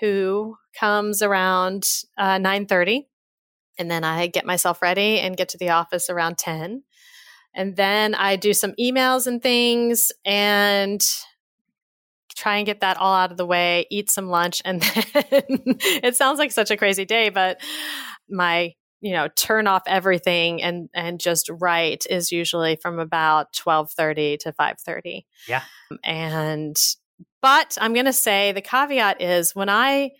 who 0.00 0.56
comes 0.78 1.22
around 1.22 1.84
uh, 2.18 2.38
9:30 2.38 3.06
and 3.78 3.90
then 3.90 4.04
I 4.04 4.26
get 4.26 4.46
myself 4.46 4.82
ready 4.82 5.18
and 5.20 5.36
get 5.36 5.50
to 5.50 5.58
the 5.58 5.70
office 5.70 6.10
around 6.10 6.38
10. 6.38 6.82
And 7.54 7.76
then 7.76 8.14
I 8.14 8.36
do 8.36 8.52
some 8.52 8.74
emails 8.78 9.26
and 9.26 9.42
things 9.42 10.12
and 10.24 11.02
try 12.36 12.58
and 12.58 12.66
get 12.66 12.80
that 12.80 12.98
all 12.98 13.14
out 13.14 13.30
of 13.30 13.38
the 13.38 13.46
way, 13.46 13.86
eat 13.90 14.10
some 14.10 14.28
lunch, 14.28 14.60
and 14.64 14.82
then 14.82 15.42
it 15.48 16.16
sounds 16.16 16.38
like 16.38 16.52
such 16.52 16.70
a 16.70 16.76
crazy 16.76 17.04
day, 17.04 17.30
but 17.30 17.60
my 18.28 18.74
you 19.00 19.12
know 19.12 19.28
turn 19.28 19.66
off 19.66 19.82
everything 19.86 20.62
and 20.62 20.88
and 20.94 21.20
just 21.20 21.48
write 21.50 22.06
is 22.08 22.32
usually 22.32 22.76
from 22.76 22.98
about 22.98 23.52
12:30 23.52 24.38
to 24.40 24.52
5:30. 24.52 25.24
Yeah. 25.48 25.62
And 26.04 26.76
but 27.40 27.78
I'm 27.80 27.94
going 27.94 28.06
to 28.06 28.12
say 28.12 28.52
the 28.52 28.60
caveat 28.60 29.22
is 29.22 29.54
when 29.54 29.68
I 29.68 30.10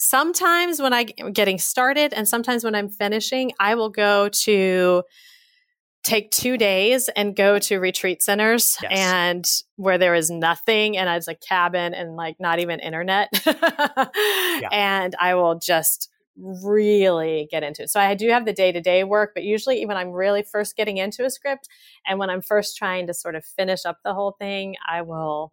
sometimes 0.00 0.80
when 0.80 0.94
I'm 0.94 1.06
getting 1.32 1.58
started 1.58 2.14
and 2.14 2.26
sometimes 2.26 2.64
when 2.64 2.74
I'm 2.74 2.88
finishing, 2.88 3.52
I 3.60 3.74
will 3.74 3.90
go 3.90 4.30
to 4.30 5.02
take 6.02 6.30
two 6.30 6.56
days 6.56 7.10
and 7.10 7.36
go 7.36 7.58
to 7.58 7.78
retreat 7.78 8.22
centers 8.22 8.78
yes. 8.82 8.90
and 8.90 9.44
where 9.76 9.98
there 9.98 10.14
is 10.14 10.30
nothing 10.30 10.96
and 10.96 11.10
it's 11.10 11.28
a 11.28 11.34
cabin 11.34 11.92
and 11.92 12.16
like 12.16 12.36
not 12.40 12.58
even 12.58 12.80
internet 12.80 13.28
yeah. 13.44 14.68
and 14.72 15.14
i 15.20 15.34
will 15.34 15.58
just 15.58 16.08
really 16.38 17.46
get 17.50 17.62
into 17.62 17.82
it 17.82 17.90
so 17.90 18.00
i 18.00 18.14
do 18.14 18.30
have 18.30 18.46
the 18.46 18.52
day-to-day 18.54 19.04
work 19.04 19.32
but 19.34 19.42
usually 19.42 19.84
when 19.84 19.98
i'm 19.98 20.10
really 20.10 20.42
first 20.42 20.74
getting 20.74 20.96
into 20.96 21.22
a 21.22 21.28
script 21.28 21.68
and 22.06 22.18
when 22.18 22.30
i'm 22.30 22.40
first 22.40 22.78
trying 22.78 23.06
to 23.06 23.12
sort 23.12 23.34
of 23.34 23.44
finish 23.44 23.84
up 23.84 23.98
the 24.02 24.14
whole 24.14 24.34
thing 24.38 24.76
i 24.88 25.02
will 25.02 25.52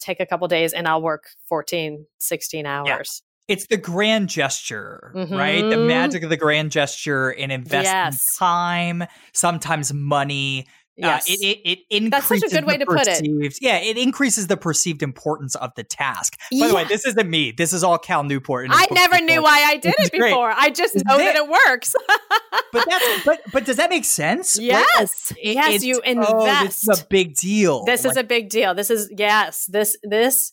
take 0.00 0.18
a 0.18 0.26
couple 0.26 0.48
days 0.48 0.72
and 0.72 0.88
i'll 0.88 1.00
work 1.00 1.28
14 1.46 2.04
16 2.18 2.66
hours 2.66 3.22
it's 3.48 3.66
the 3.66 3.76
grand 3.76 4.28
gesture, 4.28 5.12
mm-hmm. 5.14 5.34
right? 5.34 5.62
The 5.62 5.76
mm-hmm. 5.76 5.86
magic 5.88 6.22
of 6.22 6.30
the 6.30 6.36
grand 6.36 6.70
gesture 6.70 7.30
and 7.30 7.50
investing 7.50 7.84
yes. 7.84 8.24
time, 8.38 9.04
sometimes 9.32 9.92
money 9.92 10.66
Yes. 10.98 11.30
Uh, 11.30 11.32
it, 11.32 11.36
it, 11.46 11.58
it 11.64 11.78
increases 11.90 12.10
That's 12.10 12.26
such 12.26 12.52
a 12.52 12.54
good 12.54 12.66
way 12.66 12.76
to 12.76 12.84
perceived, 12.84 13.40
put 13.40 13.46
it. 13.46 13.58
Yeah, 13.62 13.76
it 13.78 13.96
increases 13.96 14.48
the 14.48 14.56
perceived 14.56 15.02
importance 15.02 15.54
of 15.54 15.72
the 15.76 15.84
task. 15.84 16.36
By 16.38 16.46
yeah. 16.50 16.68
the 16.68 16.74
way, 16.74 16.84
this 16.84 17.06
isn't 17.06 17.30
me. 17.30 17.52
This 17.52 17.72
is 17.72 17.84
all 17.84 17.98
Cal 17.98 18.24
Newport. 18.24 18.68
I 18.70 18.86
never 18.90 19.20
knew 19.20 19.40
why 19.40 19.62
I 19.64 19.76
did 19.76 19.94
it 19.98 20.10
before. 20.10 20.52
I 20.54 20.70
just 20.70 20.96
know 20.96 21.16
that 21.16 21.36
it 21.36 21.48
works. 21.48 21.94
but 22.72 22.84
that's 22.88 23.24
but 23.24 23.40
but 23.52 23.64
does 23.64 23.76
that 23.76 23.90
make 23.90 24.04
sense? 24.04 24.58
Yes. 24.58 25.30
Like, 25.30 25.38
yes, 25.40 25.84
you 25.84 26.00
invest. 26.00 26.32
Oh, 26.34 26.64
this 26.64 26.88
is 26.88 27.00
a 27.00 27.06
big 27.06 27.36
deal. 27.36 27.84
This 27.84 28.04
like, 28.04 28.10
is 28.10 28.16
a 28.16 28.24
big 28.24 28.50
deal. 28.50 28.74
This 28.74 28.90
is 28.90 29.08
yes. 29.16 29.66
This 29.66 29.96
this 30.02 30.52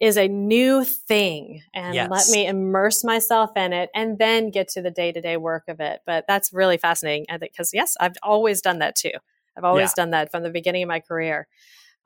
is 0.00 0.18
a 0.18 0.28
new 0.28 0.84
thing 0.84 1.62
and 1.74 1.94
yes. 1.94 2.10
let 2.10 2.28
me 2.28 2.46
immerse 2.46 3.02
myself 3.02 3.50
in 3.56 3.72
it 3.72 3.88
and 3.94 4.18
then 4.18 4.50
get 4.50 4.68
to 4.68 4.82
the 4.82 4.90
day-to-day 4.90 5.38
work 5.38 5.64
of 5.68 5.80
it. 5.80 6.00
But 6.04 6.26
that's 6.28 6.52
really 6.52 6.76
fascinating 6.76 7.24
because 7.40 7.72
yes, 7.72 7.96
I've 7.98 8.16
always 8.22 8.60
done 8.60 8.80
that 8.80 8.94
too. 8.94 9.12
I've 9.56 9.64
always 9.64 9.90
yeah. 9.96 10.02
done 10.02 10.10
that 10.10 10.30
from 10.30 10.42
the 10.42 10.50
beginning 10.50 10.82
of 10.82 10.88
my 10.88 11.00
career. 11.00 11.48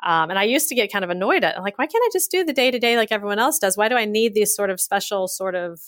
Um, 0.03 0.31
and 0.31 0.39
I 0.39 0.45
used 0.45 0.69
to 0.69 0.75
get 0.75 0.93
kind 0.93 1.05
of 1.05 1.11
annoyed 1.11 1.43
at 1.43 1.61
like, 1.63 1.79
why 1.79 1.87
can't 1.87 2.05
I 2.05 2.11
just 2.13 2.31
do 2.31 2.45
the 2.45 2.53
day 2.53 2.71
to 2.71 2.79
day 2.79 2.97
like 2.97 3.11
everyone 3.11 3.41
else 3.41 3.59
does? 3.59 3.77
Why 3.77 3.89
do 3.89 3.97
I 3.97 4.05
need 4.05 4.35
these 4.35 4.55
sort 4.55 4.71
of 4.71 4.81
special 4.81 5.27
sort 5.27 5.57
of 5.57 5.81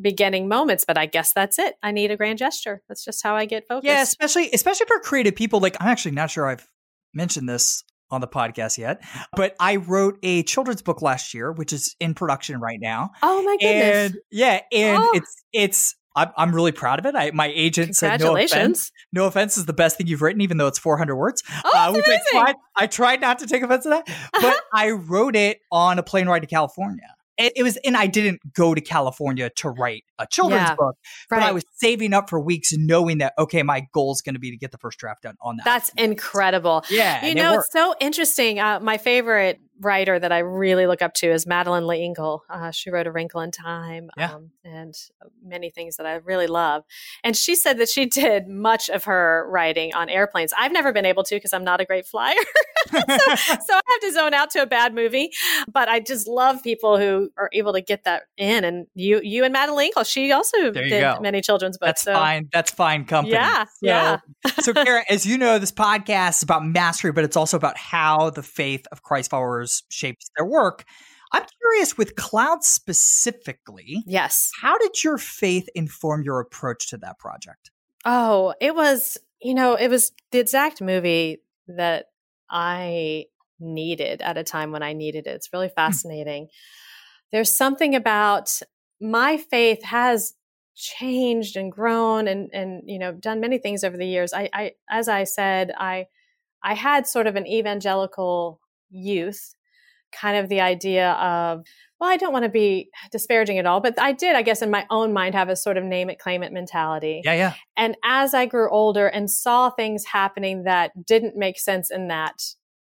beginning 0.00 0.48
moments? 0.48 0.84
But 0.86 0.96
I 0.96 1.06
guess 1.06 1.32
that's 1.32 1.58
it. 1.58 1.74
I 1.82 1.92
need 1.92 2.10
a 2.10 2.16
grand 2.16 2.38
gesture. 2.38 2.82
That's 2.88 3.04
just 3.04 3.22
how 3.22 3.36
I 3.36 3.44
get 3.44 3.68
focused. 3.68 3.86
Yeah, 3.86 4.02
especially 4.02 4.50
especially 4.52 4.86
for 4.86 4.98
creative 4.98 5.36
people. 5.36 5.60
Like 5.60 5.76
I'm 5.78 5.88
actually 5.88 6.12
not 6.12 6.30
sure 6.30 6.48
I've 6.48 6.66
mentioned 7.14 7.48
this 7.48 7.84
on 8.10 8.20
the 8.20 8.28
podcast 8.28 8.78
yet, 8.78 9.02
but 9.34 9.54
I 9.58 9.76
wrote 9.76 10.18
a 10.22 10.42
children's 10.44 10.82
book 10.82 11.02
last 11.02 11.34
year, 11.34 11.52
which 11.52 11.72
is 11.72 11.96
in 12.00 12.14
production 12.14 12.60
right 12.60 12.78
now. 12.80 13.10
Oh 13.22 13.42
my 13.42 13.56
goodness! 13.60 14.12
And 14.12 14.16
yeah, 14.30 14.60
and 14.72 15.02
oh. 15.02 15.12
it's 15.14 15.44
it's 15.52 15.94
I'm, 16.16 16.30
I'm 16.36 16.54
really 16.54 16.72
proud 16.72 16.98
of 16.98 17.06
it. 17.06 17.14
I, 17.14 17.30
my 17.32 17.52
agent 17.54 17.94
said, 17.94 18.20
no 18.20 18.36
offense. 18.36 18.90
No 19.12 19.26
offense 19.26 19.58
is 19.58 19.66
the 19.66 19.74
best 19.74 19.98
thing 19.98 20.06
you've 20.06 20.22
written, 20.22 20.40
even 20.40 20.56
though 20.56 20.66
it's 20.66 20.78
400 20.78 21.14
words. 21.14 21.42
Oh, 21.64 21.70
uh, 21.74 21.92
which 21.92 22.06
I 22.08 22.18
tried, 22.30 22.54
I 22.74 22.86
tried 22.86 23.20
not 23.20 23.38
to 23.40 23.46
take 23.46 23.62
offense 23.62 23.84
to 23.84 23.90
that, 23.90 24.08
but 24.32 24.56
I 24.72 24.92
wrote 24.92 25.36
it 25.36 25.60
on 25.70 25.98
a 25.98 26.02
plane 26.02 26.26
ride 26.26 26.40
to 26.40 26.46
California 26.46 27.15
it, 27.38 27.52
it, 27.56 27.62
was, 27.62 27.76
and 27.78 27.96
I 27.96 28.06
didn't 28.06 28.40
go 28.54 28.74
to 28.74 28.80
California 28.80 29.50
to 29.56 29.70
write 29.70 30.04
a 30.18 30.26
children's 30.26 30.68
yeah, 30.68 30.74
book, 30.74 30.96
but 31.28 31.36
right. 31.36 31.48
I 31.48 31.52
was 31.52 31.64
saving 31.74 32.12
up 32.12 32.30
for 32.30 32.40
weeks, 32.40 32.72
knowing 32.72 33.18
that 33.18 33.34
okay, 33.38 33.62
my 33.62 33.86
goal 33.92 34.12
is 34.12 34.22
going 34.22 34.34
to 34.34 34.40
be 34.40 34.50
to 34.50 34.56
get 34.56 34.72
the 34.72 34.78
first 34.78 34.98
draft 34.98 35.22
done 35.22 35.36
on 35.40 35.56
that. 35.56 35.64
That's 35.64 35.90
incredible. 35.96 36.84
Yeah, 36.90 37.26
you 37.26 37.34
know, 37.34 37.54
it 37.54 37.58
it's 37.58 37.72
so 37.72 37.94
interesting. 38.00 38.58
Uh, 38.58 38.80
my 38.80 38.98
favorite 38.98 39.60
writer 39.80 40.18
that 40.18 40.32
I 40.32 40.38
really 40.38 40.86
look 40.86 41.02
up 41.02 41.14
to 41.14 41.30
is 41.30 41.46
Madeleine 41.46 41.86
L'Engle. 41.86 42.42
Uh, 42.48 42.70
she 42.70 42.90
wrote 42.90 43.06
A 43.06 43.12
Wrinkle 43.12 43.40
in 43.40 43.50
Time 43.50 44.08
yeah. 44.16 44.34
um, 44.34 44.50
and 44.64 44.94
many 45.44 45.70
things 45.70 45.96
that 45.96 46.06
I 46.06 46.14
really 46.16 46.46
love. 46.46 46.84
And 47.22 47.36
she 47.36 47.54
said 47.54 47.78
that 47.78 47.88
she 47.88 48.06
did 48.06 48.48
much 48.48 48.88
of 48.88 49.04
her 49.04 49.46
writing 49.50 49.94
on 49.94 50.08
airplanes. 50.08 50.52
I've 50.56 50.72
never 50.72 50.92
been 50.92 51.04
able 51.04 51.24
to 51.24 51.36
because 51.36 51.52
I'm 51.52 51.64
not 51.64 51.80
a 51.80 51.84
great 51.84 52.06
flyer. 52.06 52.36
so, 52.90 52.98
so, 52.98 53.06
I 53.08 53.80
have 53.88 54.00
to 54.00 54.12
zone 54.12 54.34
out 54.34 54.50
to 54.50 54.62
a 54.62 54.66
bad 54.66 54.94
movie. 54.94 55.30
But 55.72 55.88
I 55.88 56.00
just 56.00 56.26
love 56.26 56.62
people 56.62 56.98
who 56.98 57.30
are 57.36 57.50
able 57.52 57.72
to 57.72 57.80
get 57.80 58.04
that 58.04 58.24
in. 58.36 58.64
And 58.64 58.86
you, 58.94 59.20
you 59.22 59.44
and 59.44 59.52
Madeleine 59.52 59.76
L'Engle, 59.76 60.04
she 60.04 60.32
also 60.32 60.70
did 60.70 60.90
go. 60.90 61.18
many 61.20 61.40
children's 61.40 61.78
books. 61.78 61.86
That's 61.86 62.02
so. 62.02 62.14
fine. 62.14 62.48
That's 62.52 62.70
fine 62.70 63.04
company. 63.04 63.34
Yeah. 63.34 63.64
So, 63.64 63.70
yeah. 63.82 64.18
so, 64.60 64.72
Kara, 64.72 65.04
as 65.10 65.26
you 65.26 65.36
know, 65.36 65.58
this 65.58 65.72
podcast 65.72 66.36
is 66.36 66.42
about 66.42 66.64
mastery, 66.64 67.12
but 67.12 67.24
it's 67.24 67.36
also 67.36 67.56
about 67.56 67.76
how 67.76 68.30
the 68.30 68.42
faith 68.42 68.86
of 68.90 69.02
Christ 69.02 69.30
followers 69.30 69.65
shapes 69.66 70.30
their 70.36 70.46
work. 70.46 70.84
I'm 71.32 71.44
curious 71.60 71.98
with 71.98 72.16
cloud 72.16 72.62
specifically. 72.62 74.02
Yes. 74.06 74.50
How 74.60 74.78
did 74.78 75.02
your 75.02 75.18
faith 75.18 75.68
inform 75.74 76.22
your 76.22 76.40
approach 76.40 76.88
to 76.90 76.98
that 76.98 77.18
project? 77.18 77.70
Oh, 78.04 78.54
it 78.60 78.74
was, 78.74 79.18
you 79.42 79.54
know, 79.54 79.74
it 79.74 79.88
was 79.88 80.12
the 80.30 80.38
exact 80.38 80.80
movie 80.80 81.42
that 81.68 82.06
I 82.48 83.26
needed 83.58 84.22
at 84.22 84.36
a 84.36 84.44
time 84.44 84.70
when 84.70 84.82
I 84.82 84.92
needed 84.92 85.26
it. 85.26 85.30
It's 85.30 85.52
really 85.52 85.68
hmm. 85.68 85.74
fascinating. 85.74 86.48
There's 87.32 87.56
something 87.56 87.94
about 87.94 88.50
my 89.00 89.36
faith 89.36 89.82
has 89.84 90.34
changed 90.74 91.56
and 91.56 91.72
grown 91.72 92.28
and 92.28 92.50
and 92.52 92.82
you 92.84 92.98
know 92.98 93.10
done 93.10 93.40
many 93.40 93.58
things 93.58 93.82
over 93.82 93.96
the 93.96 94.06
years. 94.06 94.32
I, 94.32 94.48
I 94.52 94.72
as 94.90 95.08
I 95.08 95.24
said, 95.24 95.72
I 95.76 96.06
I 96.62 96.74
had 96.74 97.06
sort 97.06 97.26
of 97.26 97.36
an 97.36 97.46
evangelical 97.46 98.60
youth 98.90 99.54
kind 100.12 100.36
of 100.36 100.48
the 100.48 100.60
idea 100.60 101.12
of 101.12 101.64
well 102.00 102.10
i 102.10 102.16
don't 102.16 102.32
want 102.32 102.44
to 102.44 102.48
be 102.48 102.88
disparaging 103.10 103.58
at 103.58 103.66
all 103.66 103.80
but 103.80 103.98
i 104.00 104.12
did 104.12 104.34
i 104.34 104.42
guess 104.42 104.62
in 104.62 104.70
my 104.70 104.86
own 104.90 105.12
mind 105.12 105.34
have 105.34 105.48
a 105.48 105.56
sort 105.56 105.76
of 105.76 105.84
name 105.84 106.08
it 106.08 106.18
claim 106.18 106.42
it 106.42 106.52
mentality 106.52 107.20
yeah 107.24 107.34
yeah 107.34 107.54
and 107.76 107.96
as 108.04 108.34
i 108.34 108.46
grew 108.46 108.70
older 108.70 109.06
and 109.06 109.30
saw 109.30 109.68
things 109.70 110.04
happening 110.04 110.64
that 110.64 110.92
didn't 111.06 111.36
make 111.36 111.58
sense 111.58 111.90
in 111.90 112.08
that 112.08 112.40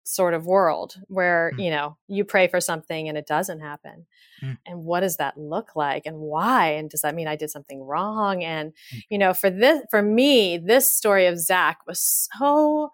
sort 0.04 0.34
of 0.34 0.46
world 0.46 0.96
where 1.06 1.52
mm. 1.54 1.64
you 1.64 1.70
know 1.70 1.96
you 2.08 2.24
pray 2.24 2.48
for 2.48 2.60
something 2.60 3.08
and 3.08 3.16
it 3.16 3.26
doesn't 3.26 3.60
happen 3.60 4.04
mm. 4.42 4.56
and 4.66 4.84
what 4.84 5.00
does 5.00 5.16
that 5.16 5.36
look 5.36 5.76
like 5.76 6.06
and 6.06 6.18
why 6.18 6.72
and 6.72 6.90
does 6.90 7.02
that 7.02 7.14
mean 7.14 7.28
i 7.28 7.36
did 7.36 7.50
something 7.50 7.80
wrong 7.82 8.42
and 8.42 8.72
mm. 8.92 9.00
you 9.10 9.18
know 9.18 9.32
for 9.32 9.48
this 9.48 9.80
for 9.90 10.02
me 10.02 10.58
this 10.58 10.94
story 10.94 11.26
of 11.26 11.38
zach 11.38 11.78
was 11.86 12.28
so 12.32 12.90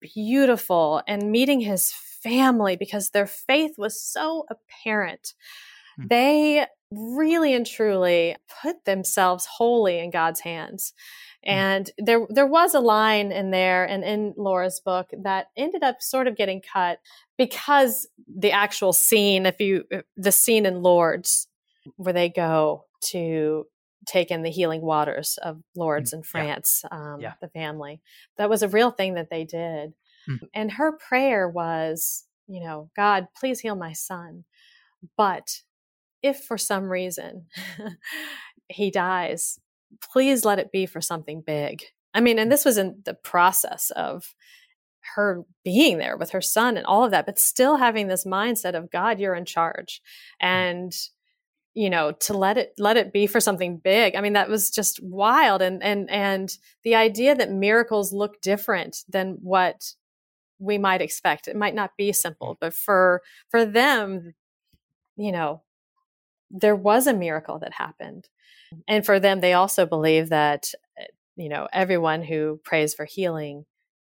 beautiful 0.00 1.02
and 1.06 1.30
meeting 1.30 1.60
his 1.60 1.92
family 2.22 2.76
because 2.76 3.10
their 3.10 3.26
faith 3.26 3.72
was 3.78 4.00
so 4.00 4.46
apparent. 4.50 5.34
Hmm. 5.96 6.06
They 6.08 6.66
really 6.92 7.54
and 7.54 7.66
truly 7.66 8.36
put 8.62 8.84
themselves 8.84 9.46
wholly 9.46 9.98
in 9.98 10.10
God's 10.10 10.40
hands. 10.40 10.92
Hmm. 11.44 11.50
And 11.50 11.90
there 11.98 12.26
there 12.28 12.46
was 12.46 12.74
a 12.74 12.80
line 12.80 13.32
in 13.32 13.50
there 13.50 13.84
and 13.84 14.04
in 14.04 14.34
Laura's 14.36 14.80
book 14.80 15.10
that 15.22 15.46
ended 15.56 15.82
up 15.82 16.02
sort 16.02 16.26
of 16.26 16.36
getting 16.36 16.60
cut 16.60 16.98
because 17.38 18.08
the 18.28 18.52
actual 18.52 18.92
scene, 18.92 19.46
if 19.46 19.60
you 19.60 19.84
the 20.16 20.32
scene 20.32 20.66
in 20.66 20.82
Lourdes 20.82 21.48
where 21.96 22.12
they 22.12 22.28
go 22.28 22.84
to 23.02 23.66
take 24.06 24.30
in 24.30 24.42
the 24.42 24.50
healing 24.50 24.80
waters 24.80 25.38
of 25.42 25.62
Lourdes 25.74 26.10
mm, 26.10 26.18
in 26.18 26.22
France, 26.22 26.84
yeah. 26.90 26.98
Um, 27.14 27.20
yeah. 27.20 27.34
the 27.40 27.48
family. 27.48 28.00
That 28.36 28.50
was 28.50 28.62
a 28.62 28.68
real 28.68 28.90
thing 28.90 29.14
that 29.14 29.30
they 29.30 29.44
did. 29.44 29.94
Mm. 30.30 30.38
And 30.54 30.72
her 30.72 30.92
prayer 30.92 31.48
was, 31.48 32.24
you 32.46 32.62
know, 32.62 32.90
God, 32.96 33.28
please 33.38 33.60
heal 33.60 33.76
my 33.76 33.92
son. 33.92 34.44
But 35.16 35.62
if 36.22 36.44
for 36.44 36.58
some 36.58 36.84
reason 36.84 37.46
he 38.68 38.90
dies, 38.90 39.58
please 40.12 40.44
let 40.44 40.58
it 40.58 40.72
be 40.72 40.86
for 40.86 41.00
something 41.00 41.42
big. 41.44 41.82
I 42.14 42.20
mean, 42.20 42.38
and 42.38 42.50
this 42.50 42.64
was 42.64 42.78
in 42.78 43.02
the 43.04 43.14
process 43.14 43.90
of 43.96 44.34
her 45.14 45.42
being 45.64 45.98
there 45.98 46.16
with 46.16 46.30
her 46.30 46.40
son 46.40 46.76
and 46.76 46.86
all 46.86 47.04
of 47.04 47.10
that, 47.12 47.26
but 47.26 47.38
still 47.38 47.76
having 47.76 48.08
this 48.08 48.26
mindset 48.26 48.74
of 48.74 48.90
God, 48.90 49.18
you're 49.18 49.34
in 49.34 49.44
charge. 49.44 50.02
Mm. 50.42 50.46
And 50.46 50.92
you 51.74 51.88
know 51.88 52.12
to 52.12 52.36
let 52.36 52.58
it 52.58 52.72
let 52.78 52.96
it 52.96 53.12
be 53.12 53.26
for 53.26 53.40
something 53.40 53.78
big 53.78 54.16
i 54.16 54.20
mean 54.20 54.32
that 54.32 54.48
was 54.48 54.70
just 54.70 55.00
wild 55.02 55.62
and 55.62 55.82
and 55.82 56.10
and 56.10 56.56
the 56.82 56.94
idea 56.94 57.34
that 57.34 57.50
miracles 57.50 58.12
look 58.12 58.40
different 58.40 58.98
than 59.08 59.38
what 59.40 59.92
we 60.60 60.78
might 60.78 61.02
expect. 61.02 61.48
It 61.48 61.56
might 61.56 61.74
not 61.74 61.96
be 61.96 62.12
simple, 62.12 62.56
but 62.60 62.74
for 62.74 63.22
for 63.48 63.64
them, 63.64 64.34
you 65.16 65.32
know, 65.32 65.62
there 66.50 66.76
was 66.76 67.06
a 67.06 67.14
miracle 67.14 67.58
that 67.60 67.72
happened. 67.72 68.28
And 68.86 69.04
for 69.04 69.18
them, 69.18 69.40
they 69.40 69.54
also 69.54 69.86
believe 69.86 70.28
that 70.28 70.72
eh, 70.98 71.06
you 71.36 71.48
know, 71.48 71.66
everyone 71.72 72.22
who 72.22 72.60
prays 72.62 72.94
for 72.94 73.04
healing 73.06 73.64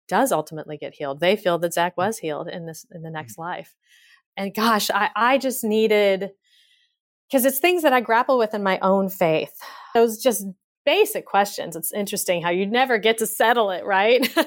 does 0.08 0.32
ultimately 0.32 0.78
get 0.78 0.94
healed. 0.94 1.20
They 1.20 1.36
feel 1.36 1.58
that 1.60 1.74
Zach 1.74 1.98
was 1.98 2.20
healed 2.20 2.48
in 2.48 2.66
this 2.66 2.86
in 2.92 3.02
the 3.02 3.10
mm. 3.10 3.14
next 3.14 3.38
life. 3.38 3.76
And 4.38 4.54
gosh, 4.54 4.90
I, 4.90 5.10
I 5.16 5.38
just 5.38 5.64
needed 5.64 6.32
because 7.30 7.46
it's 7.46 7.60
things 7.60 7.84
that 7.84 7.94
I 7.94 8.02
grapple 8.02 8.38
with 8.38 8.54
in 8.54 8.64
my 8.64 8.80
own 8.80 9.10
faith. 9.10 9.54
Those 9.94 10.18
just 10.18 10.46
basic 10.86 11.26
questions. 11.26 11.76
It's 11.76 11.92
interesting 11.94 12.42
how 12.42 12.50
you 12.50 12.66
never 12.66 12.98
get 12.98 13.18
to 13.20 13.28
settle 13.28 13.72
it, 13.72 13.86
right? 13.86 14.28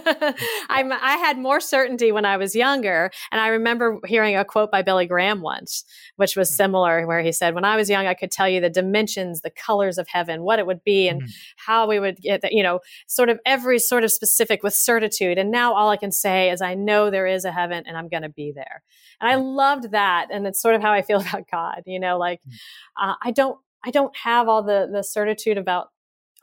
I'm, 0.68 0.92
I 0.92 1.16
had 1.18 1.38
more 1.38 1.60
certainty 1.60 2.12
when 2.12 2.24
I 2.24 2.36
was 2.36 2.54
younger. 2.54 3.10
And 3.32 3.40
I 3.40 3.48
remember 3.48 3.98
hearing 4.06 4.36
a 4.36 4.44
quote 4.44 4.70
by 4.70 4.82
Billy 4.82 5.06
Graham 5.06 5.40
once, 5.40 5.84
which 6.16 6.36
was 6.36 6.50
mm. 6.50 6.54
similar, 6.54 7.06
where 7.06 7.22
he 7.22 7.32
said, 7.32 7.54
When 7.54 7.64
I 7.64 7.76
was 7.76 7.88
young, 7.88 8.06
I 8.06 8.14
could 8.14 8.30
tell 8.30 8.48
you 8.48 8.60
the 8.60 8.70
dimensions, 8.70 9.40
the 9.40 9.50
colors 9.50 9.98
of 9.98 10.08
heaven, 10.08 10.42
what 10.42 10.58
it 10.58 10.66
would 10.66 10.84
be, 10.84 11.08
and 11.08 11.22
mm-hmm. 11.22 11.30
how 11.56 11.88
we 11.88 11.98
would 11.98 12.20
get, 12.20 12.42
that, 12.42 12.52
you 12.52 12.62
know, 12.62 12.80
sort 13.06 13.28
of 13.28 13.40
every 13.46 13.78
sort 13.78 14.04
of 14.04 14.12
specific 14.12 14.62
with 14.62 14.74
certitude. 14.74 15.38
And 15.38 15.50
now 15.50 15.74
all 15.74 15.90
I 15.90 15.96
can 15.96 16.12
say 16.12 16.50
is, 16.50 16.60
I 16.60 16.74
know 16.74 17.10
there 17.10 17.26
is 17.26 17.44
a 17.44 17.52
heaven 17.52 17.84
and 17.86 17.96
I'm 17.96 18.08
going 18.08 18.22
to 18.22 18.28
be 18.28 18.52
there. 18.54 18.82
And 19.20 19.30
I 19.30 19.36
loved 19.36 19.92
that. 19.92 20.28
And 20.30 20.46
it's 20.46 20.60
sort 20.60 20.74
of 20.74 20.82
how 20.82 20.92
I 20.92 21.02
feel 21.02 21.20
about 21.28 21.50
God, 21.50 21.82
you 21.86 22.00
know, 22.00 22.18
like 22.18 22.40
mm. 22.42 22.52
uh, 23.00 23.14
I 23.22 23.30
don't, 23.30 23.58
I 23.84 23.90
don't 23.90 24.16
have 24.16 24.48
all 24.48 24.64
the 24.64 24.88
the 24.90 25.04
certitude 25.04 25.58
about 25.58 25.90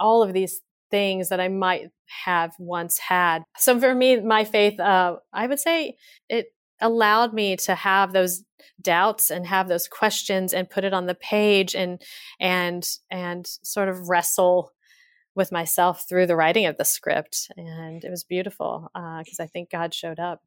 all 0.04 0.22
of 0.22 0.34
these 0.34 0.60
things 0.92 1.30
that 1.30 1.40
I 1.40 1.48
might 1.48 1.90
have 2.26 2.54
once 2.60 3.00
had. 3.00 3.44
So 3.58 3.80
for 3.80 3.96
me, 3.96 4.20
my 4.22 4.44
faith, 4.44 4.80
uh, 4.80 5.16
I 5.32 5.48
would 5.48 5.60
say 5.60 5.96
it 6.30 6.48
allowed 6.82 7.34
me 7.34 7.56
to 7.56 7.74
have 7.74 8.12
those 8.12 8.44
doubts 8.82 9.32
and 9.32 9.48
have 9.48 9.70
those 9.70 9.88
questions 9.88 10.54
and 10.54 10.70
put 10.70 10.84
it 10.84 10.94
on 10.94 11.06
the 11.06 11.16
page 11.16 11.74
and 11.76 12.02
and 12.40 12.88
and 13.10 13.48
sort 13.64 13.90
of 13.90 14.10
wrestle 14.10 14.72
with 15.36 15.52
myself 15.52 16.08
through 16.08 16.28
the 16.28 16.36
writing 16.36 16.66
of 16.66 16.78
the 16.78 16.86
script. 16.86 17.50
And 17.58 18.04
it 18.04 18.10
was 18.10 18.24
beautiful 18.24 18.92
because 18.94 19.40
uh, 19.40 19.44
I 19.44 19.48
think 19.48 19.72
God 19.72 19.94
showed 19.94 20.20
up. 20.20 20.42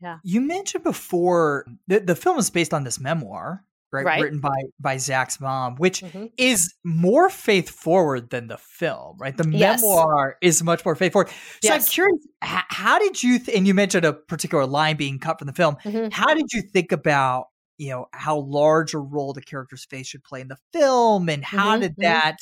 Yeah. 0.00 0.18
You 0.24 0.40
mentioned 0.40 0.82
before 0.82 1.66
the, 1.86 2.00
the 2.00 2.16
film 2.16 2.38
is 2.38 2.50
based 2.50 2.74
on 2.74 2.82
this 2.82 2.98
memoir, 2.98 3.64
right? 3.92 4.04
right? 4.04 4.22
Written 4.22 4.40
by 4.40 4.62
by 4.80 4.96
Zach's 4.96 5.40
mom, 5.40 5.76
which 5.76 6.00
mm-hmm. 6.00 6.26
is 6.36 6.74
more 6.84 7.28
faith 7.28 7.68
forward 7.68 8.30
than 8.30 8.48
the 8.48 8.56
film, 8.56 9.16
right? 9.18 9.36
The 9.36 9.48
yes. 9.50 9.82
memoir 9.82 10.36
is 10.40 10.62
much 10.62 10.84
more 10.84 10.96
faith 10.96 11.12
forward. 11.12 11.28
So 11.28 11.34
yes. 11.62 11.86
I'm 11.86 11.92
curious, 11.92 12.26
how, 12.40 12.62
how 12.68 12.98
did 12.98 13.22
you? 13.22 13.38
Th- 13.38 13.56
and 13.56 13.66
you 13.66 13.74
mentioned 13.74 14.04
a 14.04 14.12
particular 14.12 14.66
line 14.66 14.96
being 14.96 15.18
cut 15.18 15.38
from 15.38 15.46
the 15.46 15.52
film. 15.52 15.76
Mm-hmm. 15.84 16.08
How 16.10 16.34
did 16.34 16.46
you 16.52 16.62
think 16.62 16.92
about 16.92 17.46
you 17.76 17.90
know 17.90 18.06
how 18.12 18.38
large 18.38 18.94
a 18.94 18.98
role 18.98 19.32
the 19.32 19.42
character's 19.42 19.84
face 19.84 20.06
should 20.06 20.24
play 20.24 20.40
in 20.40 20.48
the 20.48 20.58
film, 20.72 21.28
and 21.28 21.44
how 21.44 21.72
mm-hmm. 21.72 21.82
did 21.82 21.92
mm-hmm. 21.92 22.02
that? 22.02 22.36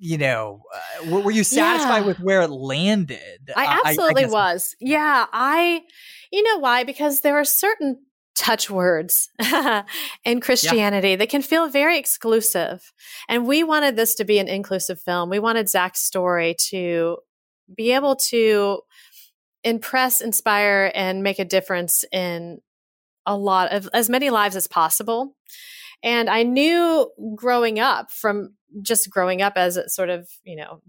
you 0.00 0.16
know, 0.16 0.62
uh, 0.72 1.20
were 1.22 1.30
you 1.30 1.42
satisfied 1.42 2.00
yeah. 2.00 2.06
with 2.06 2.20
where 2.20 2.42
it 2.42 2.50
landed? 2.50 3.50
I 3.56 3.80
absolutely 3.84 4.24
I, 4.24 4.28
I 4.28 4.30
was. 4.30 4.76
Yeah, 4.80 5.26
I, 5.32 5.82
you 6.30 6.42
know 6.44 6.58
why? 6.58 6.84
Because 6.84 7.20
there 7.20 7.36
are 7.36 7.44
certain 7.44 7.98
touch 8.38 8.70
words 8.70 9.28
in 10.24 10.40
Christianity 10.40 11.10
yeah. 11.10 11.16
that 11.16 11.28
can 11.28 11.42
feel 11.42 11.68
very 11.68 11.98
exclusive. 11.98 12.92
And 13.28 13.46
we 13.46 13.64
wanted 13.64 13.96
this 13.96 14.14
to 14.16 14.24
be 14.24 14.38
an 14.38 14.48
inclusive 14.48 15.00
film. 15.00 15.28
We 15.28 15.40
wanted 15.40 15.68
Zach's 15.68 16.00
story 16.00 16.54
to 16.70 17.18
be 17.76 17.92
able 17.92 18.16
to 18.16 18.80
impress, 19.64 20.20
inspire, 20.20 20.92
and 20.94 21.22
make 21.22 21.40
a 21.40 21.44
difference 21.44 22.04
in 22.12 22.60
a 23.26 23.36
lot 23.36 23.72
of 23.72 23.88
as 23.92 24.08
many 24.08 24.30
lives 24.30 24.56
as 24.56 24.68
possible. 24.68 25.34
And 26.02 26.30
I 26.30 26.44
knew 26.44 27.10
growing 27.34 27.80
up 27.80 28.12
from 28.12 28.54
just 28.82 29.10
growing 29.10 29.42
up 29.42 29.54
as 29.56 29.76
a 29.76 29.88
sort 29.88 30.10
of, 30.10 30.28
you 30.44 30.56
know, 30.56 30.80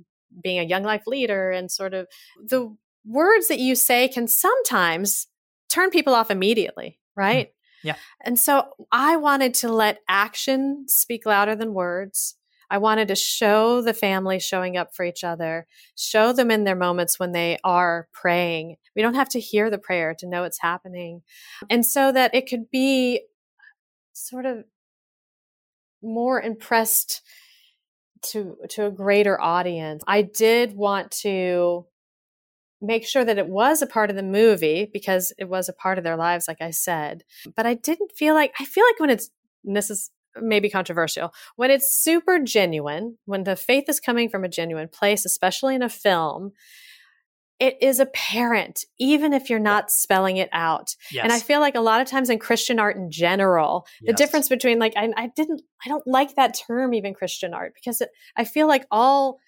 being 0.41 0.59
a 0.59 0.63
young 0.63 0.83
life 0.83 1.07
leader 1.07 1.49
and 1.49 1.71
sort 1.71 1.95
of 1.95 2.07
the 2.45 2.75
words 3.05 3.47
that 3.47 3.59
you 3.59 3.75
say 3.75 4.07
can 4.07 4.27
sometimes 4.27 5.27
turn 5.69 5.89
people 5.89 6.13
off 6.13 6.29
immediately, 6.29 6.98
mm. 6.98 6.98
Right? 7.19 7.53
Yeah. 7.83 7.95
And 8.23 8.39
so 8.39 8.69
I 8.91 9.17
wanted 9.17 9.53
to 9.55 9.71
let 9.71 9.99
action 10.07 10.85
speak 10.87 11.25
louder 11.25 11.55
than 11.55 11.73
words. 11.73 12.35
I 12.71 12.77
wanted 12.77 13.07
to 13.07 13.15
show 13.15 13.81
the 13.81 13.93
family 13.93 14.39
showing 14.39 14.77
up 14.77 14.95
for 14.95 15.03
each 15.03 15.23
other, 15.23 15.65
show 15.95 16.33
them 16.33 16.51
in 16.51 16.63
their 16.63 16.75
moments 16.75 17.19
when 17.19 17.31
they 17.31 17.57
are 17.63 18.07
praying. 18.13 18.77
We 18.95 19.01
don't 19.01 19.15
have 19.15 19.29
to 19.29 19.39
hear 19.39 19.69
the 19.69 19.79
prayer 19.79 20.15
to 20.19 20.27
know 20.27 20.43
it's 20.43 20.61
happening. 20.61 21.21
And 21.69 21.85
so 21.85 22.11
that 22.11 22.35
it 22.35 22.47
could 22.47 22.69
be 22.71 23.21
sort 24.13 24.45
of 24.45 24.65
more 26.01 26.41
impressed 26.41 27.21
to 28.21 28.57
to 28.69 28.85
a 28.85 28.91
greater 28.91 29.39
audience. 29.39 30.03
I 30.05 30.21
did 30.21 30.75
want 30.75 31.11
to 31.23 31.85
make 32.81 33.05
sure 33.05 33.25
that 33.25 33.37
it 33.37 33.47
was 33.47 33.81
a 33.81 33.87
part 33.87 34.09
of 34.09 34.15
the 34.15 34.23
movie 34.23 34.89
because 34.91 35.33
it 35.37 35.49
was 35.49 35.67
a 35.67 35.73
part 35.73 35.97
of 35.97 36.03
their 36.03 36.15
lives 36.15 36.47
like 36.47 36.61
I 36.61 36.71
said. 36.71 37.23
But 37.55 37.65
I 37.65 37.73
didn't 37.73 38.11
feel 38.13 38.33
like 38.33 38.53
I 38.59 38.65
feel 38.65 38.85
like 38.85 38.99
when 38.99 39.09
it's 39.09 39.29
this 39.63 39.89
is 39.89 40.11
maybe 40.41 40.69
controversial. 40.69 41.33
When 41.55 41.71
it's 41.71 41.93
super 41.93 42.39
genuine, 42.39 43.17
when 43.25 43.43
the 43.43 43.55
faith 43.55 43.85
is 43.87 43.99
coming 43.99 44.29
from 44.29 44.43
a 44.43 44.49
genuine 44.49 44.87
place, 44.87 45.25
especially 45.25 45.75
in 45.75 45.81
a 45.81 45.89
film, 45.89 46.51
it 47.59 47.77
is 47.81 47.99
apparent, 47.99 48.85
even 48.99 49.33
if 49.33 49.49
you're 49.49 49.59
not 49.59 49.91
spelling 49.91 50.37
it 50.37 50.49
out. 50.53 50.95
Yes. 51.11 51.23
And 51.23 51.33
I 51.33 51.39
feel 51.39 51.59
like 51.59 51.75
a 51.75 51.81
lot 51.81 51.99
of 51.99 52.07
times 52.07 52.29
in 52.29 52.39
Christian 52.39 52.79
art 52.79 52.95
in 52.95 53.11
general, 53.11 53.85
yes. 54.01 54.07
the 54.07 54.13
difference 54.13 54.47
between 54.47 54.79
like, 54.79 54.93
I, 54.95 55.09
I, 55.17 55.31
didn't, 55.35 55.61
I 55.85 55.89
don't 55.89 56.07
like 56.07 56.35
that 56.35 56.57
term, 56.67 56.93
even 56.93 57.13
Christian 57.13 57.53
art, 57.53 57.73
because 57.75 57.99
it, 57.99 58.09
I 58.37 58.45
feel 58.45 58.67
like 58.67 58.85
all 58.91 59.39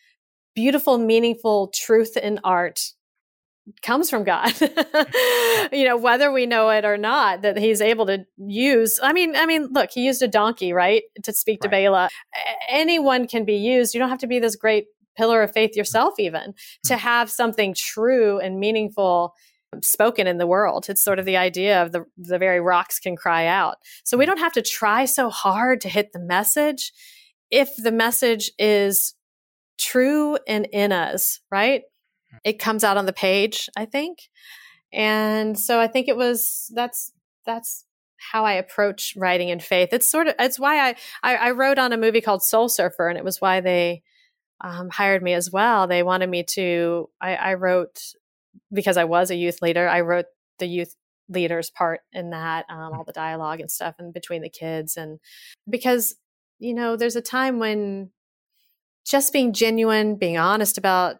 beautiful, 0.55 0.97
meaningful 0.97 1.71
truth 1.73 2.17
in 2.17 2.39
art 2.43 2.81
comes 3.81 4.09
from 4.09 4.23
God. 4.23 4.53
you 5.71 5.85
know, 5.85 5.97
whether 5.97 6.31
we 6.31 6.45
know 6.45 6.69
it 6.69 6.85
or 6.85 6.97
not, 6.97 7.41
that 7.41 7.57
he's 7.57 7.81
able 7.81 8.05
to 8.07 8.25
use. 8.37 8.99
I 9.01 9.13
mean, 9.13 9.35
I 9.35 9.45
mean, 9.45 9.69
look, 9.71 9.91
he 9.91 10.05
used 10.05 10.21
a 10.21 10.27
donkey, 10.27 10.73
right, 10.73 11.03
to 11.23 11.33
speak 11.33 11.59
right. 11.63 11.69
to 11.69 11.75
Balaam. 11.75 12.09
Anyone 12.69 13.27
can 13.27 13.45
be 13.45 13.55
used. 13.55 13.93
You 13.93 13.99
don't 13.99 14.09
have 14.09 14.19
to 14.19 14.27
be 14.27 14.39
this 14.39 14.55
great 14.55 14.85
pillar 15.17 15.43
of 15.43 15.51
faith 15.51 15.75
yourself, 15.75 16.19
even 16.19 16.53
to 16.85 16.95
hmm. 16.95 16.99
have 16.99 17.29
something 17.29 17.73
true 17.75 18.39
and 18.39 18.59
meaningful 18.59 19.33
spoken 19.81 20.27
in 20.27 20.37
the 20.37 20.47
world. 20.47 20.87
It's 20.89 21.03
sort 21.03 21.19
of 21.19 21.25
the 21.25 21.37
idea 21.37 21.81
of 21.81 21.91
the 21.91 22.05
the 22.17 22.37
very 22.37 22.59
rocks 22.59 22.99
can 22.99 23.15
cry 23.15 23.45
out. 23.45 23.77
So 24.03 24.17
we 24.17 24.25
hmm. 24.25 24.31
don't 24.31 24.39
have 24.39 24.53
to 24.53 24.61
try 24.61 25.05
so 25.05 25.29
hard 25.29 25.81
to 25.81 25.89
hit 25.89 26.13
the 26.13 26.19
message 26.19 26.91
if 27.49 27.69
the 27.77 27.91
message 27.91 28.51
is 28.57 29.13
true 29.77 30.37
and 30.47 30.67
in 30.71 30.91
us, 30.91 31.39
right? 31.51 31.81
It 32.43 32.59
comes 32.59 32.83
out 32.83 32.97
on 32.97 33.05
the 33.05 33.13
page, 33.13 33.69
I 33.75 33.85
think. 33.85 34.29
And 34.93 35.57
so 35.57 35.79
I 35.79 35.87
think 35.87 36.07
it 36.07 36.17
was 36.17 36.71
that's 36.73 37.11
that's 37.45 37.85
how 38.17 38.45
I 38.45 38.53
approach 38.53 39.15
writing 39.17 39.49
in 39.49 39.59
faith. 39.59 39.89
It's 39.91 40.09
sort 40.09 40.27
of 40.27 40.35
it's 40.39 40.59
why 40.59 40.89
I, 40.89 40.95
I, 41.23 41.35
I 41.35 41.51
wrote 41.51 41.79
on 41.79 41.93
a 41.93 41.97
movie 41.97 42.21
called 42.21 42.43
Soul 42.43 42.69
Surfer, 42.69 43.07
and 43.07 43.17
it 43.17 43.23
was 43.23 43.41
why 43.41 43.61
they 43.61 44.03
um, 44.61 44.89
hired 44.89 45.23
me 45.23 45.33
as 45.33 45.51
well. 45.51 45.87
They 45.87 46.03
wanted 46.03 46.29
me 46.29 46.43
to. 46.51 47.09
I, 47.19 47.35
I 47.35 47.53
wrote 47.55 48.13
because 48.71 48.97
I 48.97 49.05
was 49.05 49.31
a 49.31 49.35
youth 49.35 49.61
leader. 49.61 49.87
I 49.87 50.01
wrote 50.01 50.25
the 50.59 50.67
youth 50.67 50.95
leaders 51.29 51.69
part 51.69 52.01
in 52.11 52.31
that, 52.31 52.65
um, 52.69 52.93
all 52.93 53.05
the 53.05 53.13
dialogue 53.13 53.61
and 53.61 53.71
stuff, 53.71 53.95
and 53.97 54.13
between 54.13 54.41
the 54.41 54.49
kids, 54.49 54.97
and 54.97 55.19
because 55.69 56.15
you 56.61 56.75
know, 56.75 56.95
there's 56.95 57.15
a 57.15 57.21
time 57.21 57.57
when 57.57 58.11
just 59.03 59.33
being 59.33 59.51
genuine, 59.51 60.15
being 60.15 60.37
honest 60.37 60.77
about 60.77 61.17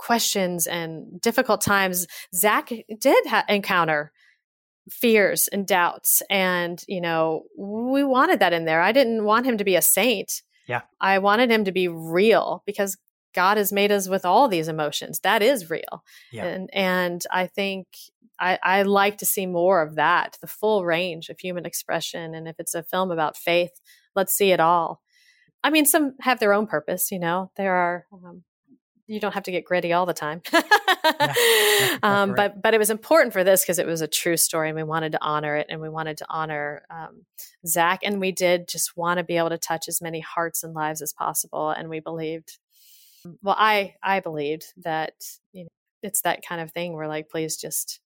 questions 0.00 0.66
and 0.66 1.20
difficult 1.20 1.60
times, 1.60 2.06
Zach 2.34 2.72
did 2.98 3.26
ha- 3.26 3.44
encounter 3.48 4.12
fears 4.90 5.46
and 5.48 5.66
doubts. 5.66 6.22
And, 6.30 6.82
you 6.88 7.00
know, 7.00 7.42
we 7.56 8.02
wanted 8.02 8.40
that 8.40 8.54
in 8.54 8.64
there. 8.64 8.80
I 8.80 8.92
didn't 8.92 9.24
want 9.24 9.46
him 9.46 9.58
to 9.58 9.64
be 9.64 9.76
a 9.76 9.82
saint. 9.82 10.42
Yeah. 10.66 10.80
I 11.00 11.18
wanted 11.18 11.50
him 11.50 11.64
to 11.64 11.72
be 11.72 11.86
real 11.88 12.62
because 12.64 12.96
God 13.34 13.58
has 13.58 13.72
made 13.72 13.92
us 13.92 14.08
with 14.08 14.24
all 14.24 14.48
these 14.48 14.68
emotions. 14.68 15.20
That 15.20 15.42
is 15.42 15.70
real. 15.70 16.02
Yeah. 16.32 16.46
And 16.46 16.70
and 16.72 17.22
I 17.30 17.46
think 17.46 17.86
I, 18.40 18.58
I 18.62 18.82
like 18.82 19.18
to 19.18 19.26
see 19.26 19.46
more 19.46 19.82
of 19.82 19.96
that, 19.96 20.38
the 20.40 20.46
full 20.46 20.84
range 20.84 21.28
of 21.28 21.38
human 21.38 21.66
expression. 21.66 22.34
And 22.34 22.48
if 22.48 22.56
it's 22.58 22.74
a 22.74 22.82
film 22.82 23.10
about 23.10 23.36
faith, 23.36 23.80
let's 24.16 24.32
see 24.32 24.50
it 24.50 24.60
all. 24.60 25.02
I 25.62 25.70
mean, 25.70 25.84
some 25.84 26.14
have 26.20 26.40
their 26.40 26.54
own 26.54 26.66
purpose, 26.66 27.12
you 27.12 27.18
know. 27.18 27.50
There 27.56 27.74
are 27.74 28.06
um, 28.12 28.44
you 29.10 29.18
don't 29.18 29.34
have 29.34 29.42
to 29.42 29.50
get 29.50 29.64
gritty 29.64 29.92
all 29.92 30.06
the 30.06 30.14
time. 30.14 30.40
yeah, 30.52 31.98
um, 32.02 32.34
but 32.34 32.62
but 32.62 32.74
it 32.74 32.78
was 32.78 32.90
important 32.90 33.32
for 33.32 33.42
this 33.42 33.62
because 33.62 33.80
it 33.80 33.86
was 33.86 34.00
a 34.00 34.06
true 34.06 34.36
story, 34.36 34.68
and 34.68 34.76
we 34.76 34.84
wanted 34.84 35.12
to 35.12 35.18
honor 35.20 35.56
it, 35.56 35.66
and 35.68 35.80
we 35.80 35.88
wanted 35.88 36.18
to 36.18 36.26
honor 36.28 36.82
um, 36.90 37.24
Zach, 37.66 38.00
and 38.04 38.20
we 38.20 38.30
did 38.30 38.68
just 38.68 38.96
want 38.96 39.18
to 39.18 39.24
be 39.24 39.36
able 39.36 39.48
to 39.48 39.58
touch 39.58 39.88
as 39.88 40.00
many 40.00 40.20
hearts 40.20 40.62
and 40.62 40.74
lives 40.74 41.02
as 41.02 41.12
possible, 41.12 41.70
and 41.70 41.90
we 41.90 41.98
believed. 41.98 42.58
Well, 43.42 43.56
I 43.58 43.96
I 44.02 44.20
believed 44.20 44.66
that 44.78 45.14
you 45.52 45.64
know 45.64 45.70
it's 46.02 46.22
that 46.22 46.46
kind 46.46 46.60
of 46.60 46.70
thing 46.70 46.94
where 46.94 47.08
like 47.08 47.28
please 47.28 47.56
just 47.56 48.00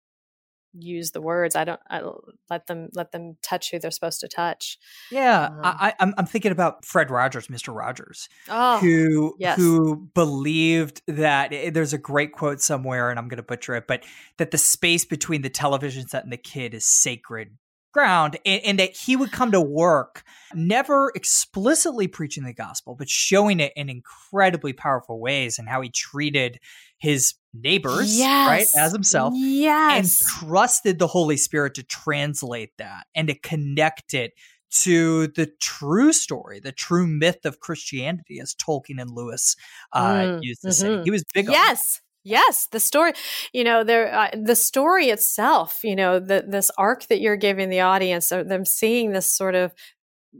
use 0.78 1.12
the 1.12 1.20
words. 1.20 1.56
I 1.56 1.64
don't 1.64 1.80
I 1.88 2.02
let 2.50 2.66
them 2.66 2.88
let 2.94 3.12
them 3.12 3.36
touch 3.42 3.70
who 3.70 3.78
they're 3.78 3.90
supposed 3.90 4.20
to 4.20 4.28
touch. 4.28 4.78
Yeah, 5.10 5.46
um, 5.46 5.60
I, 5.62 5.94
I'm 6.00 6.14
I'm 6.18 6.26
thinking 6.26 6.52
about 6.52 6.84
Fred 6.84 7.10
Rogers, 7.10 7.48
Mr. 7.48 7.74
Rogers, 7.74 8.28
oh, 8.48 8.78
who 8.78 9.34
yes. 9.38 9.56
who 9.56 10.08
believed 10.14 11.02
that 11.06 11.52
eh, 11.52 11.70
there's 11.70 11.92
a 11.92 11.98
great 11.98 12.32
quote 12.32 12.60
somewhere, 12.60 13.10
and 13.10 13.18
I'm 13.18 13.28
going 13.28 13.38
to 13.38 13.42
butcher 13.42 13.74
it, 13.74 13.86
but 13.86 14.04
that 14.38 14.50
the 14.50 14.58
space 14.58 15.04
between 15.04 15.42
the 15.42 15.50
television 15.50 16.08
set 16.08 16.24
and 16.24 16.32
the 16.32 16.36
kid 16.36 16.74
is 16.74 16.84
sacred 16.84 17.56
ground 17.94 18.36
and, 18.44 18.62
and, 18.64 18.78
that 18.78 18.94
he 18.94 19.16
would 19.16 19.32
come 19.32 19.52
to 19.52 19.60
work 19.60 20.22
never 20.52 21.10
explicitly 21.14 22.06
preaching 22.06 22.44
the 22.44 22.52
gospel 22.52 22.94
but 22.94 23.08
showing 23.08 23.60
it 23.60 23.72
in 23.76 23.88
incredibly 23.88 24.72
powerful 24.72 25.18
ways 25.18 25.58
and 25.58 25.68
how 25.68 25.80
he 25.80 25.88
treated 25.88 26.58
his 26.98 27.34
neighbors, 27.52 28.18
yes. 28.18 28.48
right, 28.48 28.82
as 28.82 28.92
himself, 28.92 29.34
yes. 29.36 29.98
and 29.98 30.40
trusted 30.40 30.98
the 30.98 31.06
Holy 31.06 31.36
Spirit 31.36 31.74
to 31.74 31.82
translate 31.82 32.70
that 32.78 33.04
and 33.14 33.28
to 33.28 33.34
connect 33.34 34.14
it 34.14 34.32
to 34.70 35.28
the 35.28 35.50
true 35.60 36.12
story, 36.12 36.60
the 36.60 36.72
true 36.72 37.06
myth 37.06 37.44
of 37.44 37.60
Christianity, 37.60 38.40
as 38.40 38.54
Tolkien 38.54 39.00
and 39.00 39.10
Lewis 39.10 39.54
uh, 39.92 40.14
mm, 40.14 40.38
used 40.42 40.62
to 40.62 40.68
mm-hmm. 40.68 40.98
say. 40.98 41.02
He 41.04 41.10
was 41.10 41.24
big. 41.32 41.48
Yes. 41.48 42.00
Yes, 42.24 42.66
the 42.66 42.80
story, 42.80 43.12
you 43.52 43.64
know, 43.64 43.84
there, 43.84 44.12
uh, 44.12 44.30
the 44.32 44.56
story 44.56 45.10
itself, 45.10 45.84
you 45.84 45.94
know, 45.94 46.18
the, 46.18 46.44
this 46.46 46.70
arc 46.78 47.06
that 47.08 47.20
you're 47.20 47.36
giving 47.36 47.68
the 47.68 47.80
audience, 47.80 48.30
them 48.30 48.64
seeing 48.64 49.12
this 49.12 49.32
sort 49.32 49.54
of 49.54 49.74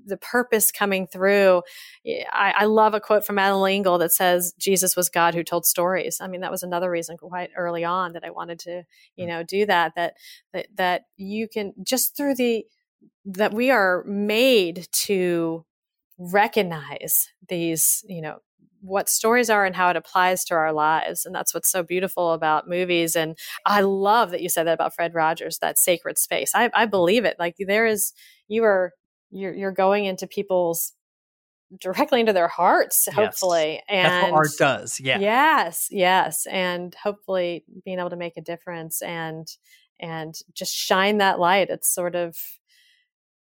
the 0.06 0.16
purpose 0.16 0.72
coming 0.72 1.06
through. 1.06 1.62
I, 2.32 2.54
I, 2.58 2.64
love 2.64 2.94
a 2.94 3.00
quote 3.00 3.24
from 3.24 3.36
Madeleine 3.36 3.82
L'Engle 3.82 3.98
that 3.98 4.12
says 4.12 4.54
Jesus 4.58 4.96
was 4.96 5.08
God 5.08 5.34
who 5.34 5.44
told 5.44 5.66
stories. 5.66 6.18
I 6.20 6.26
mean, 6.26 6.40
that 6.40 6.50
was 6.50 6.62
another 6.62 6.90
reason 6.90 7.16
quite 7.16 7.50
early 7.56 7.84
on 7.84 8.12
that 8.12 8.24
I 8.24 8.30
wanted 8.30 8.58
to, 8.60 8.82
you 9.16 9.26
mm. 9.26 9.28
know, 9.28 9.42
do 9.42 9.66
that. 9.66 9.92
That 9.94 10.14
that 10.52 10.66
that 10.76 11.02
you 11.16 11.48
can 11.48 11.72
just 11.82 12.16
through 12.16 12.34
the 12.34 12.66
that 13.24 13.54
we 13.54 13.70
are 13.70 14.04
made 14.04 14.88
to 14.92 15.64
recognize 16.18 17.28
these, 17.48 18.04
you 18.08 18.22
know, 18.22 18.38
what 18.80 19.08
stories 19.08 19.48
are 19.48 19.64
and 19.64 19.74
how 19.74 19.88
it 19.88 19.96
applies 19.96 20.44
to 20.44 20.54
our 20.54 20.72
lives. 20.72 21.24
And 21.24 21.34
that's 21.34 21.54
what's 21.54 21.70
so 21.70 21.82
beautiful 21.82 22.32
about 22.32 22.68
movies. 22.68 23.16
And 23.16 23.36
I 23.64 23.80
love 23.80 24.30
that 24.30 24.42
you 24.42 24.50
said 24.50 24.66
that 24.66 24.74
about 24.74 24.94
Fred 24.94 25.14
Rogers, 25.14 25.58
that 25.60 25.78
sacred 25.78 26.18
space. 26.18 26.52
I, 26.54 26.70
I 26.74 26.84
believe 26.84 27.24
it. 27.24 27.36
Like 27.38 27.56
there 27.58 27.86
is, 27.86 28.12
you 28.46 28.62
are, 28.64 28.92
you're, 29.30 29.54
you're 29.54 29.72
going 29.72 30.04
into 30.04 30.26
people's 30.26 30.92
directly 31.80 32.20
into 32.20 32.34
their 32.34 32.46
hearts, 32.46 33.08
hopefully. 33.10 33.76
Yes. 33.76 33.84
And 33.88 34.06
that's 34.06 34.30
what 34.30 34.36
art 34.36 34.50
does. 34.58 35.00
Yeah. 35.00 35.18
Yes. 35.18 35.88
Yes. 35.90 36.46
And 36.50 36.94
hopefully 37.02 37.64
being 37.84 37.98
able 37.98 38.10
to 38.10 38.16
make 38.16 38.36
a 38.36 38.42
difference 38.42 39.00
and, 39.00 39.48
and 39.98 40.34
just 40.52 40.74
shine 40.74 41.18
that 41.18 41.40
light. 41.40 41.70
It's 41.70 41.92
sort 41.92 42.14
of, 42.14 42.36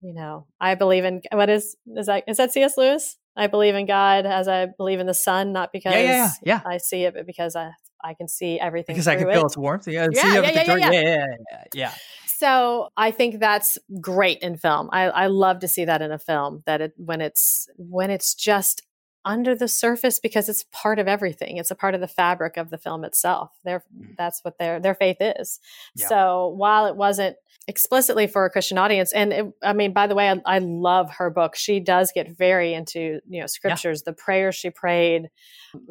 you 0.05 0.13
know, 0.13 0.45
I 0.61 0.75
believe 0.75 1.03
in 1.03 1.21
what 1.31 1.49
is 1.49 1.75
is 1.95 2.05
that 2.05 2.25
is 2.27 2.37
that 2.37 2.51
C.S. 2.51 2.77
Lewis? 2.77 3.17
I 3.35 3.47
believe 3.47 3.73
in 3.73 3.87
God 3.87 4.25
as 4.27 4.47
I 4.47 4.67
believe 4.67 4.99
in 4.99 5.07
the 5.07 5.15
sun, 5.15 5.51
not 5.51 5.73
because 5.73 5.93
yeah, 5.93 6.01
yeah, 6.01 6.29
yeah. 6.43 6.61
I 6.63 6.77
see 6.77 7.03
it, 7.05 7.15
but 7.15 7.25
because 7.25 7.55
I 7.55 7.71
I 8.03 8.13
can 8.13 8.27
see 8.27 8.59
everything. 8.59 8.93
Because 8.93 9.07
I 9.07 9.15
can 9.15 9.27
feel 9.27 9.47
its 9.47 9.57
warmth. 9.57 9.87
Yeah, 9.87 10.07
yeah, 10.11 10.41
yeah, 10.41 10.51
yeah, 10.51 10.77
yeah, 10.77 10.91
yeah, 10.91 11.63
yeah, 11.73 11.93
So 12.27 12.89
I 12.95 13.09
think 13.09 13.39
that's 13.39 13.79
great 13.99 14.39
in 14.39 14.57
film. 14.57 14.89
I, 14.93 15.05
I 15.05 15.27
love 15.27 15.59
to 15.59 15.67
see 15.67 15.85
that 15.85 16.03
in 16.03 16.11
a 16.11 16.19
film. 16.19 16.61
That 16.67 16.81
it 16.81 16.93
when 16.97 17.19
it's 17.19 17.67
when 17.75 18.11
it's 18.11 18.35
just 18.35 18.83
under 19.25 19.55
the 19.55 19.67
surface 19.67 20.19
because 20.19 20.47
it's 20.47 20.65
part 20.71 20.99
of 20.99 21.07
everything. 21.07 21.57
It's 21.57 21.71
a 21.71 21.75
part 21.75 21.95
of 21.95 22.01
the 22.01 22.07
fabric 22.07 22.57
of 22.57 22.69
the 22.69 22.77
film 22.77 23.03
itself. 23.03 23.51
Their 23.63 23.83
mm. 23.95 24.15
that's 24.15 24.41
what 24.43 24.59
their 24.59 24.79
their 24.79 24.93
faith 24.93 25.17
is. 25.19 25.59
Yeah. 25.95 26.07
So 26.07 26.53
while 26.55 26.85
it 26.85 26.95
wasn't 26.95 27.35
explicitly 27.67 28.27
for 28.27 28.45
a 28.45 28.49
Christian 28.51 28.77
audience, 28.77 29.11
and 29.11 29.33
it, 29.33 29.45
I 29.63 29.73
mean, 29.73 29.91
by 29.93 30.05
the 30.05 30.13
way, 30.13 30.29
I, 30.29 30.39
I, 30.45 30.59
love 30.59 31.09
her 31.17 31.31
book. 31.31 31.55
She 31.55 31.79
does 31.79 32.11
get 32.13 32.37
very 32.37 32.73
into 32.73 33.19
you 33.27 33.41
know 33.41 33.47
scriptures, 33.47 34.03
yeah. 34.05 34.11
the 34.11 34.15
prayers 34.15 34.55
she 34.55 34.69
prayed 34.69 35.29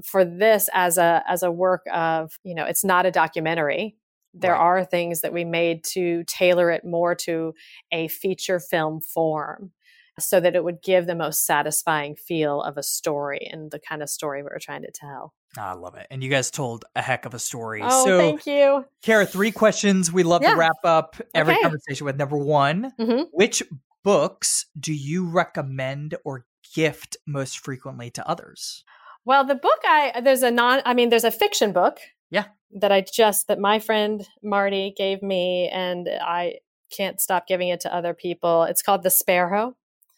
for 0.04 0.24
this 0.24 0.68
as 0.72 0.96
a 0.96 1.22
as 1.28 1.42
a 1.42 1.50
work 1.50 1.82
of 1.92 2.38
you 2.44 2.54
know 2.54 2.64
it's 2.64 2.84
not 2.84 3.04
a 3.04 3.10
documentary. 3.10 3.96
There 4.36 4.52
right. 4.52 4.60
are 4.60 4.84
things 4.84 5.20
that 5.20 5.32
we 5.32 5.44
made 5.44 5.84
to 5.92 6.24
tailor 6.24 6.70
it 6.70 6.84
more 6.84 7.14
to 7.16 7.54
a 7.92 8.08
feature 8.08 8.58
film 8.58 9.00
form 9.00 9.72
so 10.18 10.40
that 10.40 10.54
it 10.54 10.62
would 10.62 10.82
give 10.82 11.06
the 11.06 11.14
most 11.14 11.44
satisfying 11.44 12.14
feel 12.14 12.62
of 12.62 12.76
a 12.76 12.82
story 12.82 13.48
and 13.50 13.70
the 13.70 13.78
kind 13.78 14.02
of 14.02 14.08
story 14.08 14.42
we 14.42 14.48
are 14.48 14.60
trying 14.60 14.82
to 14.82 14.90
tell. 14.90 15.34
Oh, 15.58 15.62
I 15.62 15.72
love 15.72 15.96
it. 15.96 16.06
And 16.10 16.22
you 16.22 16.30
guys 16.30 16.50
told 16.50 16.84
a 16.94 17.02
heck 17.02 17.26
of 17.26 17.34
a 17.34 17.38
story. 17.38 17.80
Oh, 17.82 18.04
so, 18.04 18.18
thank 18.18 18.46
you. 18.46 18.84
Kara, 19.02 19.26
three 19.26 19.50
questions 19.50 20.12
we 20.12 20.22
love 20.22 20.42
yeah. 20.42 20.52
to 20.52 20.56
wrap 20.56 20.84
up 20.84 21.16
every 21.34 21.54
okay. 21.54 21.62
conversation 21.62 22.04
with. 22.04 22.16
Number 22.16 22.36
one, 22.36 22.92
mm-hmm. 22.98 23.22
which 23.32 23.62
books 24.02 24.66
do 24.78 24.92
you 24.92 25.28
recommend 25.28 26.14
or 26.24 26.46
gift 26.74 27.16
most 27.26 27.58
frequently 27.58 28.10
to 28.10 28.28
others? 28.28 28.84
Well, 29.24 29.44
the 29.44 29.54
book 29.54 29.78
I 29.84 30.20
there's 30.22 30.42
a 30.42 30.50
non 30.50 30.82
I 30.84 30.94
mean 30.94 31.08
there's 31.08 31.24
a 31.24 31.30
fiction 31.30 31.72
book. 31.72 31.98
Yeah. 32.30 32.46
That 32.72 32.92
I 32.92 33.00
just 33.02 33.48
that 33.48 33.58
my 33.58 33.78
friend 33.78 34.26
Marty 34.42 34.92
gave 34.96 35.22
me 35.22 35.68
and 35.72 36.08
I 36.08 36.56
can't 36.90 37.20
stop 37.20 37.46
giving 37.46 37.68
it 37.68 37.80
to 37.80 37.94
other 37.94 38.14
people. 38.14 38.64
It's 38.64 38.82
called 38.82 39.02
The 39.02 39.10
Sparrow 39.10 39.76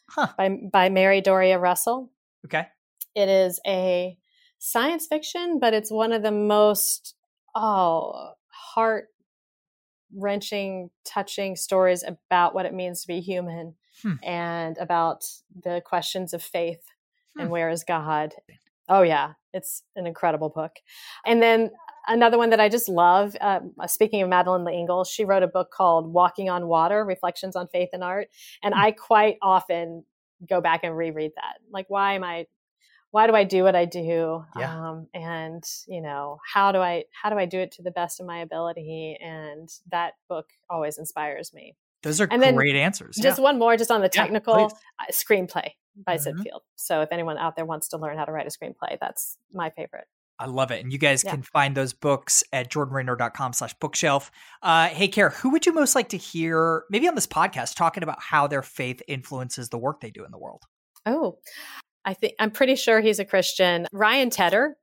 huh. 0.08 0.28
by 0.36 0.48
by 0.72 0.88
Mary 0.88 1.20
Doria 1.20 1.58
Russell. 1.58 2.10
Okay. 2.44 2.66
It 3.14 3.28
is 3.28 3.60
a 3.66 4.18
science 4.58 5.06
fiction, 5.06 5.58
but 5.60 5.74
it's 5.74 5.90
one 5.90 6.12
of 6.12 6.22
the 6.22 6.32
most 6.32 7.14
oh 7.54 8.32
heart 8.48 9.08
wrenching, 10.14 10.90
touching 11.04 11.56
stories 11.56 12.04
about 12.06 12.54
what 12.54 12.66
it 12.66 12.74
means 12.74 13.02
to 13.02 13.08
be 13.08 13.20
human 13.20 13.74
hmm. 14.02 14.14
and 14.22 14.78
about 14.78 15.24
the 15.64 15.82
questions 15.84 16.32
of 16.32 16.42
faith 16.42 16.82
hmm. 17.34 17.42
and 17.42 17.50
where 17.50 17.70
is 17.70 17.84
God. 17.84 18.34
Oh 18.88 19.02
yeah, 19.02 19.32
it's 19.52 19.82
an 19.96 20.06
incredible 20.06 20.48
book. 20.48 20.72
And 21.24 21.42
then 21.42 21.70
another 22.06 22.38
one 22.38 22.50
that 22.50 22.60
I 22.60 22.68
just 22.68 22.88
love. 22.88 23.36
Uh, 23.40 23.60
speaking 23.86 24.22
of 24.22 24.28
Madeleine 24.28 24.64
L'Engle, 24.64 25.04
she 25.04 25.24
wrote 25.24 25.42
a 25.42 25.48
book 25.48 25.70
called 25.70 26.12
Walking 26.12 26.48
on 26.48 26.66
Water: 26.66 27.04
Reflections 27.04 27.56
on 27.56 27.68
Faith 27.68 27.90
and 27.92 28.02
Art, 28.02 28.28
and 28.62 28.74
mm-hmm. 28.74 28.82
I 28.82 28.90
quite 28.92 29.36
often 29.42 30.04
go 30.48 30.60
back 30.60 30.80
and 30.82 30.96
reread 30.96 31.32
that. 31.36 31.58
Like, 31.70 31.86
why 31.88 32.14
am 32.14 32.24
I? 32.24 32.46
Why 33.12 33.26
do 33.26 33.34
I 33.34 33.44
do 33.44 33.62
what 33.62 33.74
I 33.74 33.84
do? 33.86 34.44
Yeah. 34.58 34.90
Um, 34.90 35.06
and 35.14 35.64
you 35.86 36.02
know, 36.02 36.38
how 36.52 36.72
do 36.72 36.78
I 36.78 37.04
how 37.12 37.30
do 37.30 37.36
I 37.36 37.46
do 37.46 37.58
it 37.60 37.72
to 37.72 37.82
the 37.82 37.90
best 37.90 38.20
of 38.20 38.26
my 38.26 38.40
ability? 38.40 39.16
And 39.20 39.68
that 39.90 40.14
book 40.28 40.46
always 40.68 40.98
inspires 40.98 41.52
me. 41.54 41.76
Those 42.02 42.20
are 42.20 42.28
and 42.30 42.56
great 42.56 42.76
answers. 42.76 43.16
Just 43.16 43.38
yeah. 43.38 43.44
one 43.44 43.58
more, 43.58 43.76
just 43.76 43.90
on 43.90 44.00
the 44.00 44.08
technical 44.08 44.58
yeah, 44.58 44.66
uh, 44.66 45.12
screenplay 45.12 45.70
by 45.96 46.16
mm-hmm. 46.16 46.22
Syd 46.22 46.40
Field. 46.40 46.62
So 46.76 47.00
if 47.00 47.08
anyone 47.10 47.38
out 47.38 47.56
there 47.56 47.64
wants 47.64 47.88
to 47.88 47.96
learn 47.96 48.18
how 48.18 48.24
to 48.24 48.32
write 48.32 48.46
a 48.46 48.50
screenplay, 48.50 48.98
that's 49.00 49.38
my 49.52 49.70
favorite. 49.70 50.06
I 50.38 50.46
love 50.46 50.70
it. 50.70 50.82
And 50.82 50.92
you 50.92 50.98
guys 50.98 51.24
yeah. 51.24 51.30
can 51.30 51.42
find 51.42 51.76
those 51.76 51.92
books 51.92 52.44
at 52.52 52.70
jordanraynor.com 52.70 53.54
slash 53.54 53.74
bookshelf. 53.80 54.30
Uh, 54.62 54.88
hey, 54.88 55.08
Kara, 55.08 55.30
who 55.30 55.50
would 55.50 55.64
you 55.64 55.72
most 55.72 55.94
like 55.94 56.10
to 56.10 56.16
hear, 56.16 56.84
maybe 56.90 57.08
on 57.08 57.14
this 57.14 57.26
podcast, 57.26 57.74
talking 57.74 58.02
about 58.02 58.20
how 58.20 58.46
their 58.46 58.62
faith 58.62 59.00
influences 59.08 59.70
the 59.70 59.78
work 59.78 60.00
they 60.00 60.10
do 60.10 60.24
in 60.24 60.30
the 60.30 60.38
world? 60.38 60.62
Oh, 61.06 61.38
I 62.04 62.14
think 62.14 62.34
I'm 62.38 62.50
pretty 62.50 62.76
sure 62.76 63.00
he's 63.00 63.18
a 63.18 63.24
Christian. 63.24 63.86
Ryan 63.92 64.30
Tedder 64.30 64.76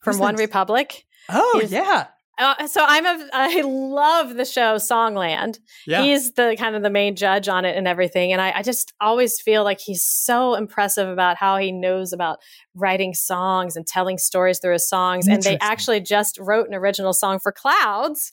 from 0.00 0.16
Who's 0.16 0.22
OneRepublic. 0.22 1.04
Oh, 1.28 1.58
he's, 1.60 1.72
yeah. 1.72 2.08
Uh, 2.38 2.66
so 2.66 2.84
I'm 2.86 3.06
a 3.06 3.28
I 3.32 3.62
love 3.62 4.34
the 4.34 4.44
show 4.44 4.76
Songland. 4.76 5.58
Yeah. 5.86 6.02
He's 6.02 6.32
the 6.32 6.54
kind 6.58 6.76
of 6.76 6.82
the 6.82 6.90
main 6.90 7.16
judge 7.16 7.48
on 7.48 7.64
it 7.64 7.76
and 7.76 7.88
everything. 7.88 8.32
And 8.32 8.42
I, 8.42 8.52
I, 8.56 8.62
just 8.62 8.92
always 9.00 9.40
feel 9.40 9.64
like 9.64 9.80
he's 9.80 10.02
so 10.02 10.54
impressive 10.54 11.08
about 11.08 11.38
how 11.38 11.56
he 11.56 11.72
knows 11.72 12.12
about 12.12 12.40
writing 12.74 13.14
songs 13.14 13.74
and 13.74 13.86
telling 13.86 14.18
stories 14.18 14.58
through 14.58 14.74
his 14.74 14.86
songs. 14.86 15.26
And 15.26 15.42
they 15.42 15.56
actually 15.62 16.00
just 16.00 16.38
wrote 16.38 16.68
an 16.68 16.74
original 16.74 17.14
song 17.14 17.38
for 17.38 17.52
Clouds. 17.52 18.32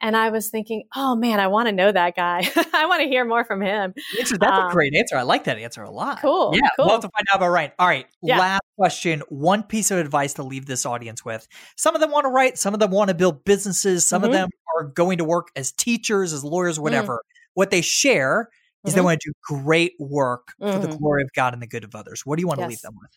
And 0.00 0.16
I 0.16 0.30
was 0.30 0.48
thinking, 0.48 0.84
oh 0.96 1.14
man, 1.14 1.40
I 1.40 1.48
want 1.48 1.68
to 1.68 1.72
know 1.72 1.92
that 1.92 2.16
guy. 2.16 2.48
I 2.74 2.86
want 2.86 3.02
to 3.02 3.08
hear 3.08 3.24
more 3.24 3.44
from 3.44 3.60
him. 3.60 3.94
That's 4.16 4.32
um, 4.32 4.38
a 4.42 4.70
great 4.70 4.94
answer. 4.94 5.16
I 5.16 5.22
like 5.22 5.44
that 5.44 5.58
answer 5.58 5.82
a 5.82 5.90
lot. 5.90 6.20
Cool. 6.22 6.52
Yeah. 6.54 6.68
Cool. 6.76 6.86
We'll 6.86 6.94
have 6.94 7.02
to 7.02 7.10
find 7.14 7.26
out 7.32 7.36
about 7.36 7.50
Ryan. 7.50 7.72
All 7.78 7.86
right. 7.86 8.06
Yeah. 8.22 8.38
Last 8.38 8.62
question. 8.76 9.22
One 9.28 9.62
piece 9.62 9.90
of 9.90 9.98
advice 9.98 10.34
to 10.34 10.42
leave 10.42 10.66
this 10.66 10.86
audience 10.86 11.24
with. 11.24 11.46
Some 11.76 11.94
of 11.94 12.00
them 12.00 12.10
want 12.10 12.24
to 12.24 12.30
write, 12.30 12.58
some 12.58 12.72
of 12.72 12.80
them 12.80 12.90
want 12.90 13.08
to 13.08 13.14
build 13.14 13.44
businesses, 13.44 14.08
some 14.08 14.22
mm-hmm. 14.22 14.30
of 14.30 14.32
them 14.32 14.48
are 14.76 14.84
going 14.84 15.18
to 15.18 15.24
work 15.24 15.48
as 15.54 15.72
teachers, 15.72 16.32
as 16.32 16.44
lawyers, 16.44 16.78
mm. 16.78 16.82
whatever. 16.82 17.16
Mm. 17.16 17.50
What 17.54 17.70
they 17.70 17.82
share 17.82 18.48
is 18.84 18.92
mm-hmm. 18.92 18.96
they 18.96 19.04
want 19.04 19.20
to 19.20 19.30
do 19.30 19.32
great 19.42 19.92
work 19.98 20.54
mm-hmm. 20.60 20.72
for 20.72 20.78
the 20.78 20.88
mm-hmm. 20.88 20.96
glory 20.96 21.22
of 21.22 21.30
God 21.34 21.52
and 21.52 21.62
the 21.62 21.66
good 21.66 21.84
of 21.84 21.94
others. 21.94 22.22
What 22.24 22.36
do 22.36 22.40
you 22.40 22.46
want 22.46 22.60
yes. 22.60 22.66
to 22.66 22.70
leave 22.70 22.80
them 22.80 22.94
with? 23.00 23.10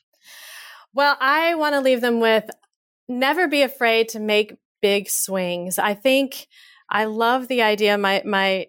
Well, 0.93 1.17
I 1.19 1.55
want 1.55 1.73
to 1.73 1.81
leave 1.81 2.01
them 2.01 2.19
with 2.19 2.49
never 3.07 3.47
be 3.47 3.61
afraid 3.61 4.09
to 4.09 4.19
make 4.19 4.57
big 4.81 5.09
swings. 5.09 5.79
I 5.79 5.93
think 5.93 6.47
I 6.93 7.05
love 7.05 7.47
the 7.47 7.63
idea. 7.63 7.97
My 7.97 8.21
my 8.23 8.67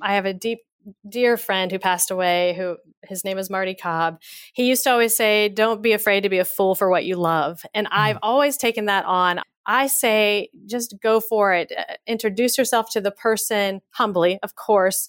I 0.00 0.14
have 0.14 0.26
a 0.26 0.34
deep 0.34 0.60
dear 1.08 1.36
friend 1.36 1.72
who 1.72 1.78
passed 1.78 2.10
away 2.10 2.54
who 2.56 2.76
his 3.08 3.24
name 3.24 3.38
is 3.38 3.50
Marty 3.50 3.74
Cobb. 3.74 4.20
He 4.52 4.68
used 4.68 4.84
to 4.84 4.90
always 4.90 5.16
say, 5.16 5.48
"Don't 5.48 5.82
be 5.82 5.92
afraid 5.92 6.22
to 6.22 6.28
be 6.28 6.38
a 6.38 6.44
fool 6.44 6.74
for 6.74 6.90
what 6.90 7.04
you 7.04 7.16
love." 7.16 7.64
And 7.74 7.86
mm. 7.86 7.90
I've 7.92 8.18
always 8.22 8.56
taken 8.56 8.84
that 8.84 9.06
on. 9.06 9.40
I 9.66 9.86
say, 9.86 10.48
just 10.66 10.96
go 11.00 11.20
for 11.20 11.54
it. 11.54 11.72
Uh, 11.76 11.94
introduce 12.06 12.58
yourself 12.58 12.90
to 12.90 13.00
the 13.00 13.12
person 13.12 13.80
humbly, 13.90 14.38
of 14.42 14.56
course, 14.56 15.08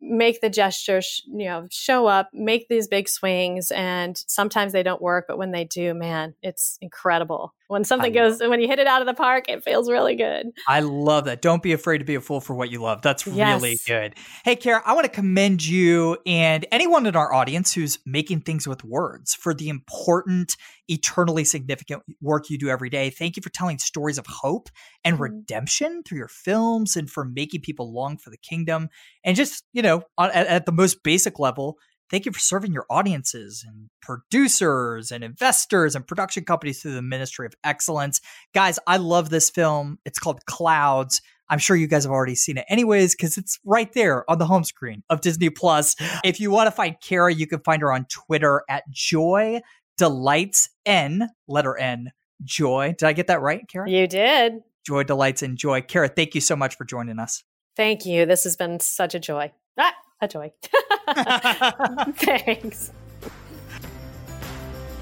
make 0.00 0.40
the 0.40 0.50
gesture, 0.50 1.00
sh- 1.00 1.22
you 1.26 1.46
know, 1.46 1.66
show 1.70 2.06
up, 2.06 2.30
make 2.32 2.68
these 2.68 2.88
big 2.88 3.08
swings. 3.08 3.70
And 3.70 4.22
sometimes 4.26 4.72
they 4.72 4.82
don't 4.82 5.02
work, 5.02 5.26
but 5.28 5.38
when 5.38 5.52
they 5.52 5.64
do, 5.64 5.94
man, 5.94 6.34
it's 6.42 6.78
incredible. 6.80 7.54
When 7.70 7.84
something 7.84 8.12
goes, 8.12 8.40
when 8.40 8.60
you 8.60 8.66
hit 8.66 8.80
it 8.80 8.88
out 8.88 9.00
of 9.00 9.06
the 9.06 9.14
park, 9.14 9.44
it 9.48 9.62
feels 9.62 9.88
really 9.88 10.16
good. 10.16 10.48
I 10.66 10.80
love 10.80 11.26
that. 11.26 11.40
Don't 11.40 11.62
be 11.62 11.72
afraid 11.72 11.98
to 11.98 12.04
be 12.04 12.16
a 12.16 12.20
fool 12.20 12.40
for 12.40 12.52
what 12.52 12.68
you 12.68 12.82
love. 12.82 13.00
That's 13.00 13.24
yes. 13.28 13.62
really 13.62 13.78
good. 13.86 14.16
Hey, 14.44 14.56
Kara, 14.56 14.82
I 14.84 14.92
want 14.92 15.04
to 15.04 15.08
commend 15.08 15.64
you 15.64 16.18
and 16.26 16.66
anyone 16.72 17.06
in 17.06 17.14
our 17.14 17.32
audience 17.32 17.72
who's 17.72 18.00
making 18.04 18.40
things 18.40 18.66
with 18.66 18.82
words 18.82 19.34
for 19.34 19.54
the 19.54 19.68
important, 19.68 20.56
eternally 20.88 21.44
significant 21.44 22.02
work 22.20 22.50
you 22.50 22.58
do 22.58 22.68
every 22.68 22.90
day. 22.90 23.08
Thank 23.08 23.36
you 23.36 23.42
for 23.42 23.50
telling 23.50 23.78
stories 23.78 24.18
of 24.18 24.26
hope 24.26 24.68
and 25.04 25.14
mm-hmm. 25.14 25.22
redemption 25.22 26.02
through 26.02 26.18
your 26.18 26.26
films 26.26 26.96
and 26.96 27.08
for 27.08 27.24
making 27.24 27.60
people 27.60 27.92
long 27.92 28.16
for 28.16 28.30
the 28.30 28.36
kingdom. 28.36 28.88
And 29.22 29.36
just, 29.36 29.64
you 29.72 29.82
know, 29.82 30.02
at, 30.18 30.34
at 30.34 30.66
the 30.66 30.72
most 30.72 31.04
basic 31.04 31.38
level, 31.38 31.78
Thank 32.10 32.26
you 32.26 32.32
for 32.32 32.40
serving 32.40 32.72
your 32.72 32.86
audiences 32.90 33.64
and 33.66 33.88
producers 34.02 35.12
and 35.12 35.22
investors 35.22 35.94
and 35.94 36.06
production 36.06 36.44
companies 36.44 36.82
through 36.82 36.94
the 36.94 37.02
Ministry 37.02 37.46
of 37.46 37.54
Excellence. 37.62 38.20
Guys, 38.52 38.78
I 38.86 38.96
love 38.96 39.30
this 39.30 39.48
film. 39.48 39.98
It's 40.04 40.18
called 40.18 40.44
Clouds. 40.46 41.22
I'm 41.48 41.58
sure 41.58 41.76
you 41.76 41.86
guys 41.86 42.04
have 42.04 42.12
already 42.12 42.34
seen 42.34 42.58
it 42.58 42.64
anyways 42.68 43.14
because 43.14 43.36
it's 43.36 43.58
right 43.64 43.92
there 43.92 44.28
on 44.30 44.38
the 44.38 44.46
home 44.46 44.64
screen 44.64 45.02
of 45.10 45.20
Disney 45.20 45.50
Plus. 45.50 45.96
If 46.24 46.40
you 46.40 46.50
want 46.50 46.68
to 46.68 46.72
find 46.72 46.96
Kara, 47.00 47.32
you 47.32 47.46
can 47.46 47.60
find 47.60 47.82
her 47.82 47.92
on 47.92 48.06
Twitter 48.06 48.62
at 48.68 48.84
Joy 48.90 49.60
Delights 49.98 50.70
N, 50.86 51.28
letter 51.46 51.76
N, 51.76 52.12
Joy. 52.42 52.94
Did 52.96 53.06
I 53.06 53.12
get 53.12 53.26
that 53.26 53.40
right, 53.40 53.66
Kara? 53.68 53.88
You 53.90 54.06
did. 54.06 54.62
Joy 54.86 55.02
Delights 55.02 55.42
and 55.42 55.58
Joy. 55.58 55.82
Kara, 55.82 56.08
thank 56.08 56.34
you 56.34 56.40
so 56.40 56.56
much 56.56 56.76
for 56.76 56.84
joining 56.84 57.18
us. 57.18 57.44
Thank 57.76 58.06
you. 58.06 58.26
This 58.26 58.44
has 58.44 58.56
been 58.56 58.80
such 58.80 59.14
a 59.14 59.20
joy. 59.20 59.52
Ah, 59.78 59.94
a 60.20 60.28
joy. 60.28 60.52
Thanks. 62.14 62.92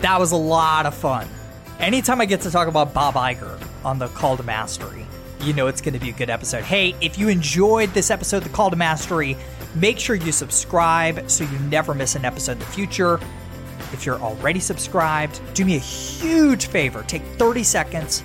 That 0.01 0.21
was 0.21 0.33
a 0.33 0.37
lot 0.37 0.87
of 0.87 0.95
fun. 0.95 1.29
Anytime 1.81 2.21
I 2.21 2.27
get 2.27 2.41
to 2.43 2.51
talk 2.51 2.69
about 2.69 2.95
Bob 2.95 3.15
Iger 3.15 3.61
on 3.85 3.99
the 3.99 4.09
Call 4.09 4.37
to 4.37 4.43
Mastery, 4.43 5.07
you 5.41 5.53
know 5.53 5.67
it's 5.67 5.81
going 5.81 5.95
to 5.95 6.01
be 6.01 6.11
a 6.11 6.13
good 6.13 6.31
episode. 6.31 6.65
Hey, 6.65 6.95
if 7.01 7.19
you 7.19 7.29
enjoyed 7.29 7.91
this 7.91 8.11
episode, 8.11 8.43
The 8.43 8.49
Call 8.49 8.71
to 8.71 8.77
Mastery, 8.77 9.37
make 9.75 9.99
sure 9.99 10.17
you 10.17 10.33
subscribe 10.33 11.31
so 11.31 11.45
you 11.45 11.59
never 11.61 11.95
miss 11.95 12.15
an 12.15 12.25
episode 12.25 12.53
in 12.53 12.59
the 12.61 12.65
future. 12.67 13.21
If 13.93 14.05
you're 14.05 14.19
already 14.19 14.61
subscribed, 14.61 15.41
do 15.55 15.65
me 15.65 15.77
a 15.77 15.81
huge 15.81 16.67
favor. 16.67 17.03
Take 17.05 17.23
30 17.23 17.63
seconds, 17.63 18.23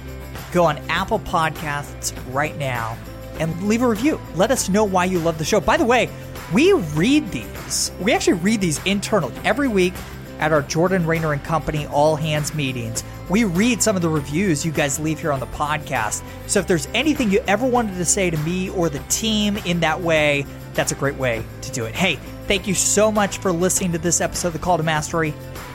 go 0.52 0.66
on 0.66 0.78
Apple 0.90 1.20
Podcasts 1.20 2.14
right 2.34 2.58
now, 2.58 2.98
and 3.40 3.68
leave 3.68 3.82
a 3.82 3.88
review. 3.88 4.20
Let 4.36 4.52
us 4.52 4.68
know 4.70 4.84
why 4.84 5.06
you 5.06 5.20
love 5.20 5.38
the 5.38 5.46
show. 5.46 5.60
By 5.60 5.78
the 5.78 5.86
way, 5.86 6.10
we 6.54 6.72
read 6.74 7.30
these. 7.32 7.92
We 8.00 8.14
actually 8.14 8.34
read 8.34 8.62
these 8.62 8.84
internally 8.86 9.34
every 9.44 9.68
week 9.68 9.94
at 10.40 10.52
our 10.52 10.62
Jordan 10.62 11.06
Raynor 11.06 11.34
and 11.34 11.44
Company 11.44 11.88
all 11.88 12.16
hands 12.16 12.54
meetings. 12.54 13.04
We 13.30 13.44
read 13.44 13.82
some 13.82 13.96
of 13.96 14.02
the 14.02 14.10
reviews 14.10 14.66
you 14.66 14.72
guys 14.72 15.00
leave 15.00 15.20
here 15.20 15.32
on 15.32 15.40
the 15.40 15.48
podcast. 15.48 16.24
So 16.48 16.60
if 16.60 16.68
there's 16.68 16.88
anything 16.94 17.32
you 17.32 17.42
ever 17.48 17.66
wanted 17.66 17.96
to 17.96 18.06
say 18.06 18.30
to 18.30 18.38
me 18.38 18.70
or 18.70 18.90
the 18.90 19.00
team 19.10 19.58
in 19.58 19.80
that 19.80 20.02
way, 20.02 20.46
that's 20.74 20.92
a 20.92 20.96
great 20.96 21.16
way 21.16 21.44
to 21.62 21.72
do 21.72 21.86
it. 21.86 21.96
Hey, 21.96 22.16
thank 22.48 22.68
you 22.68 22.74
so 22.74 23.12
much 23.12 23.38
for 23.38 23.52
listening 23.52 23.92
to 23.94 23.98
this 23.98 24.22
episode 24.22 24.50
of 24.50 24.54
The 24.54 24.60
Call 24.60 24.78
to 24.78 24.84
Mastery. 24.84 25.34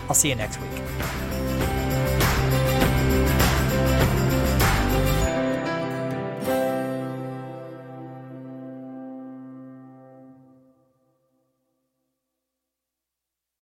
I'll 0.08 0.14
see 0.14 0.28
you 0.28 0.34
next 0.34 0.60
week. 0.60 1.37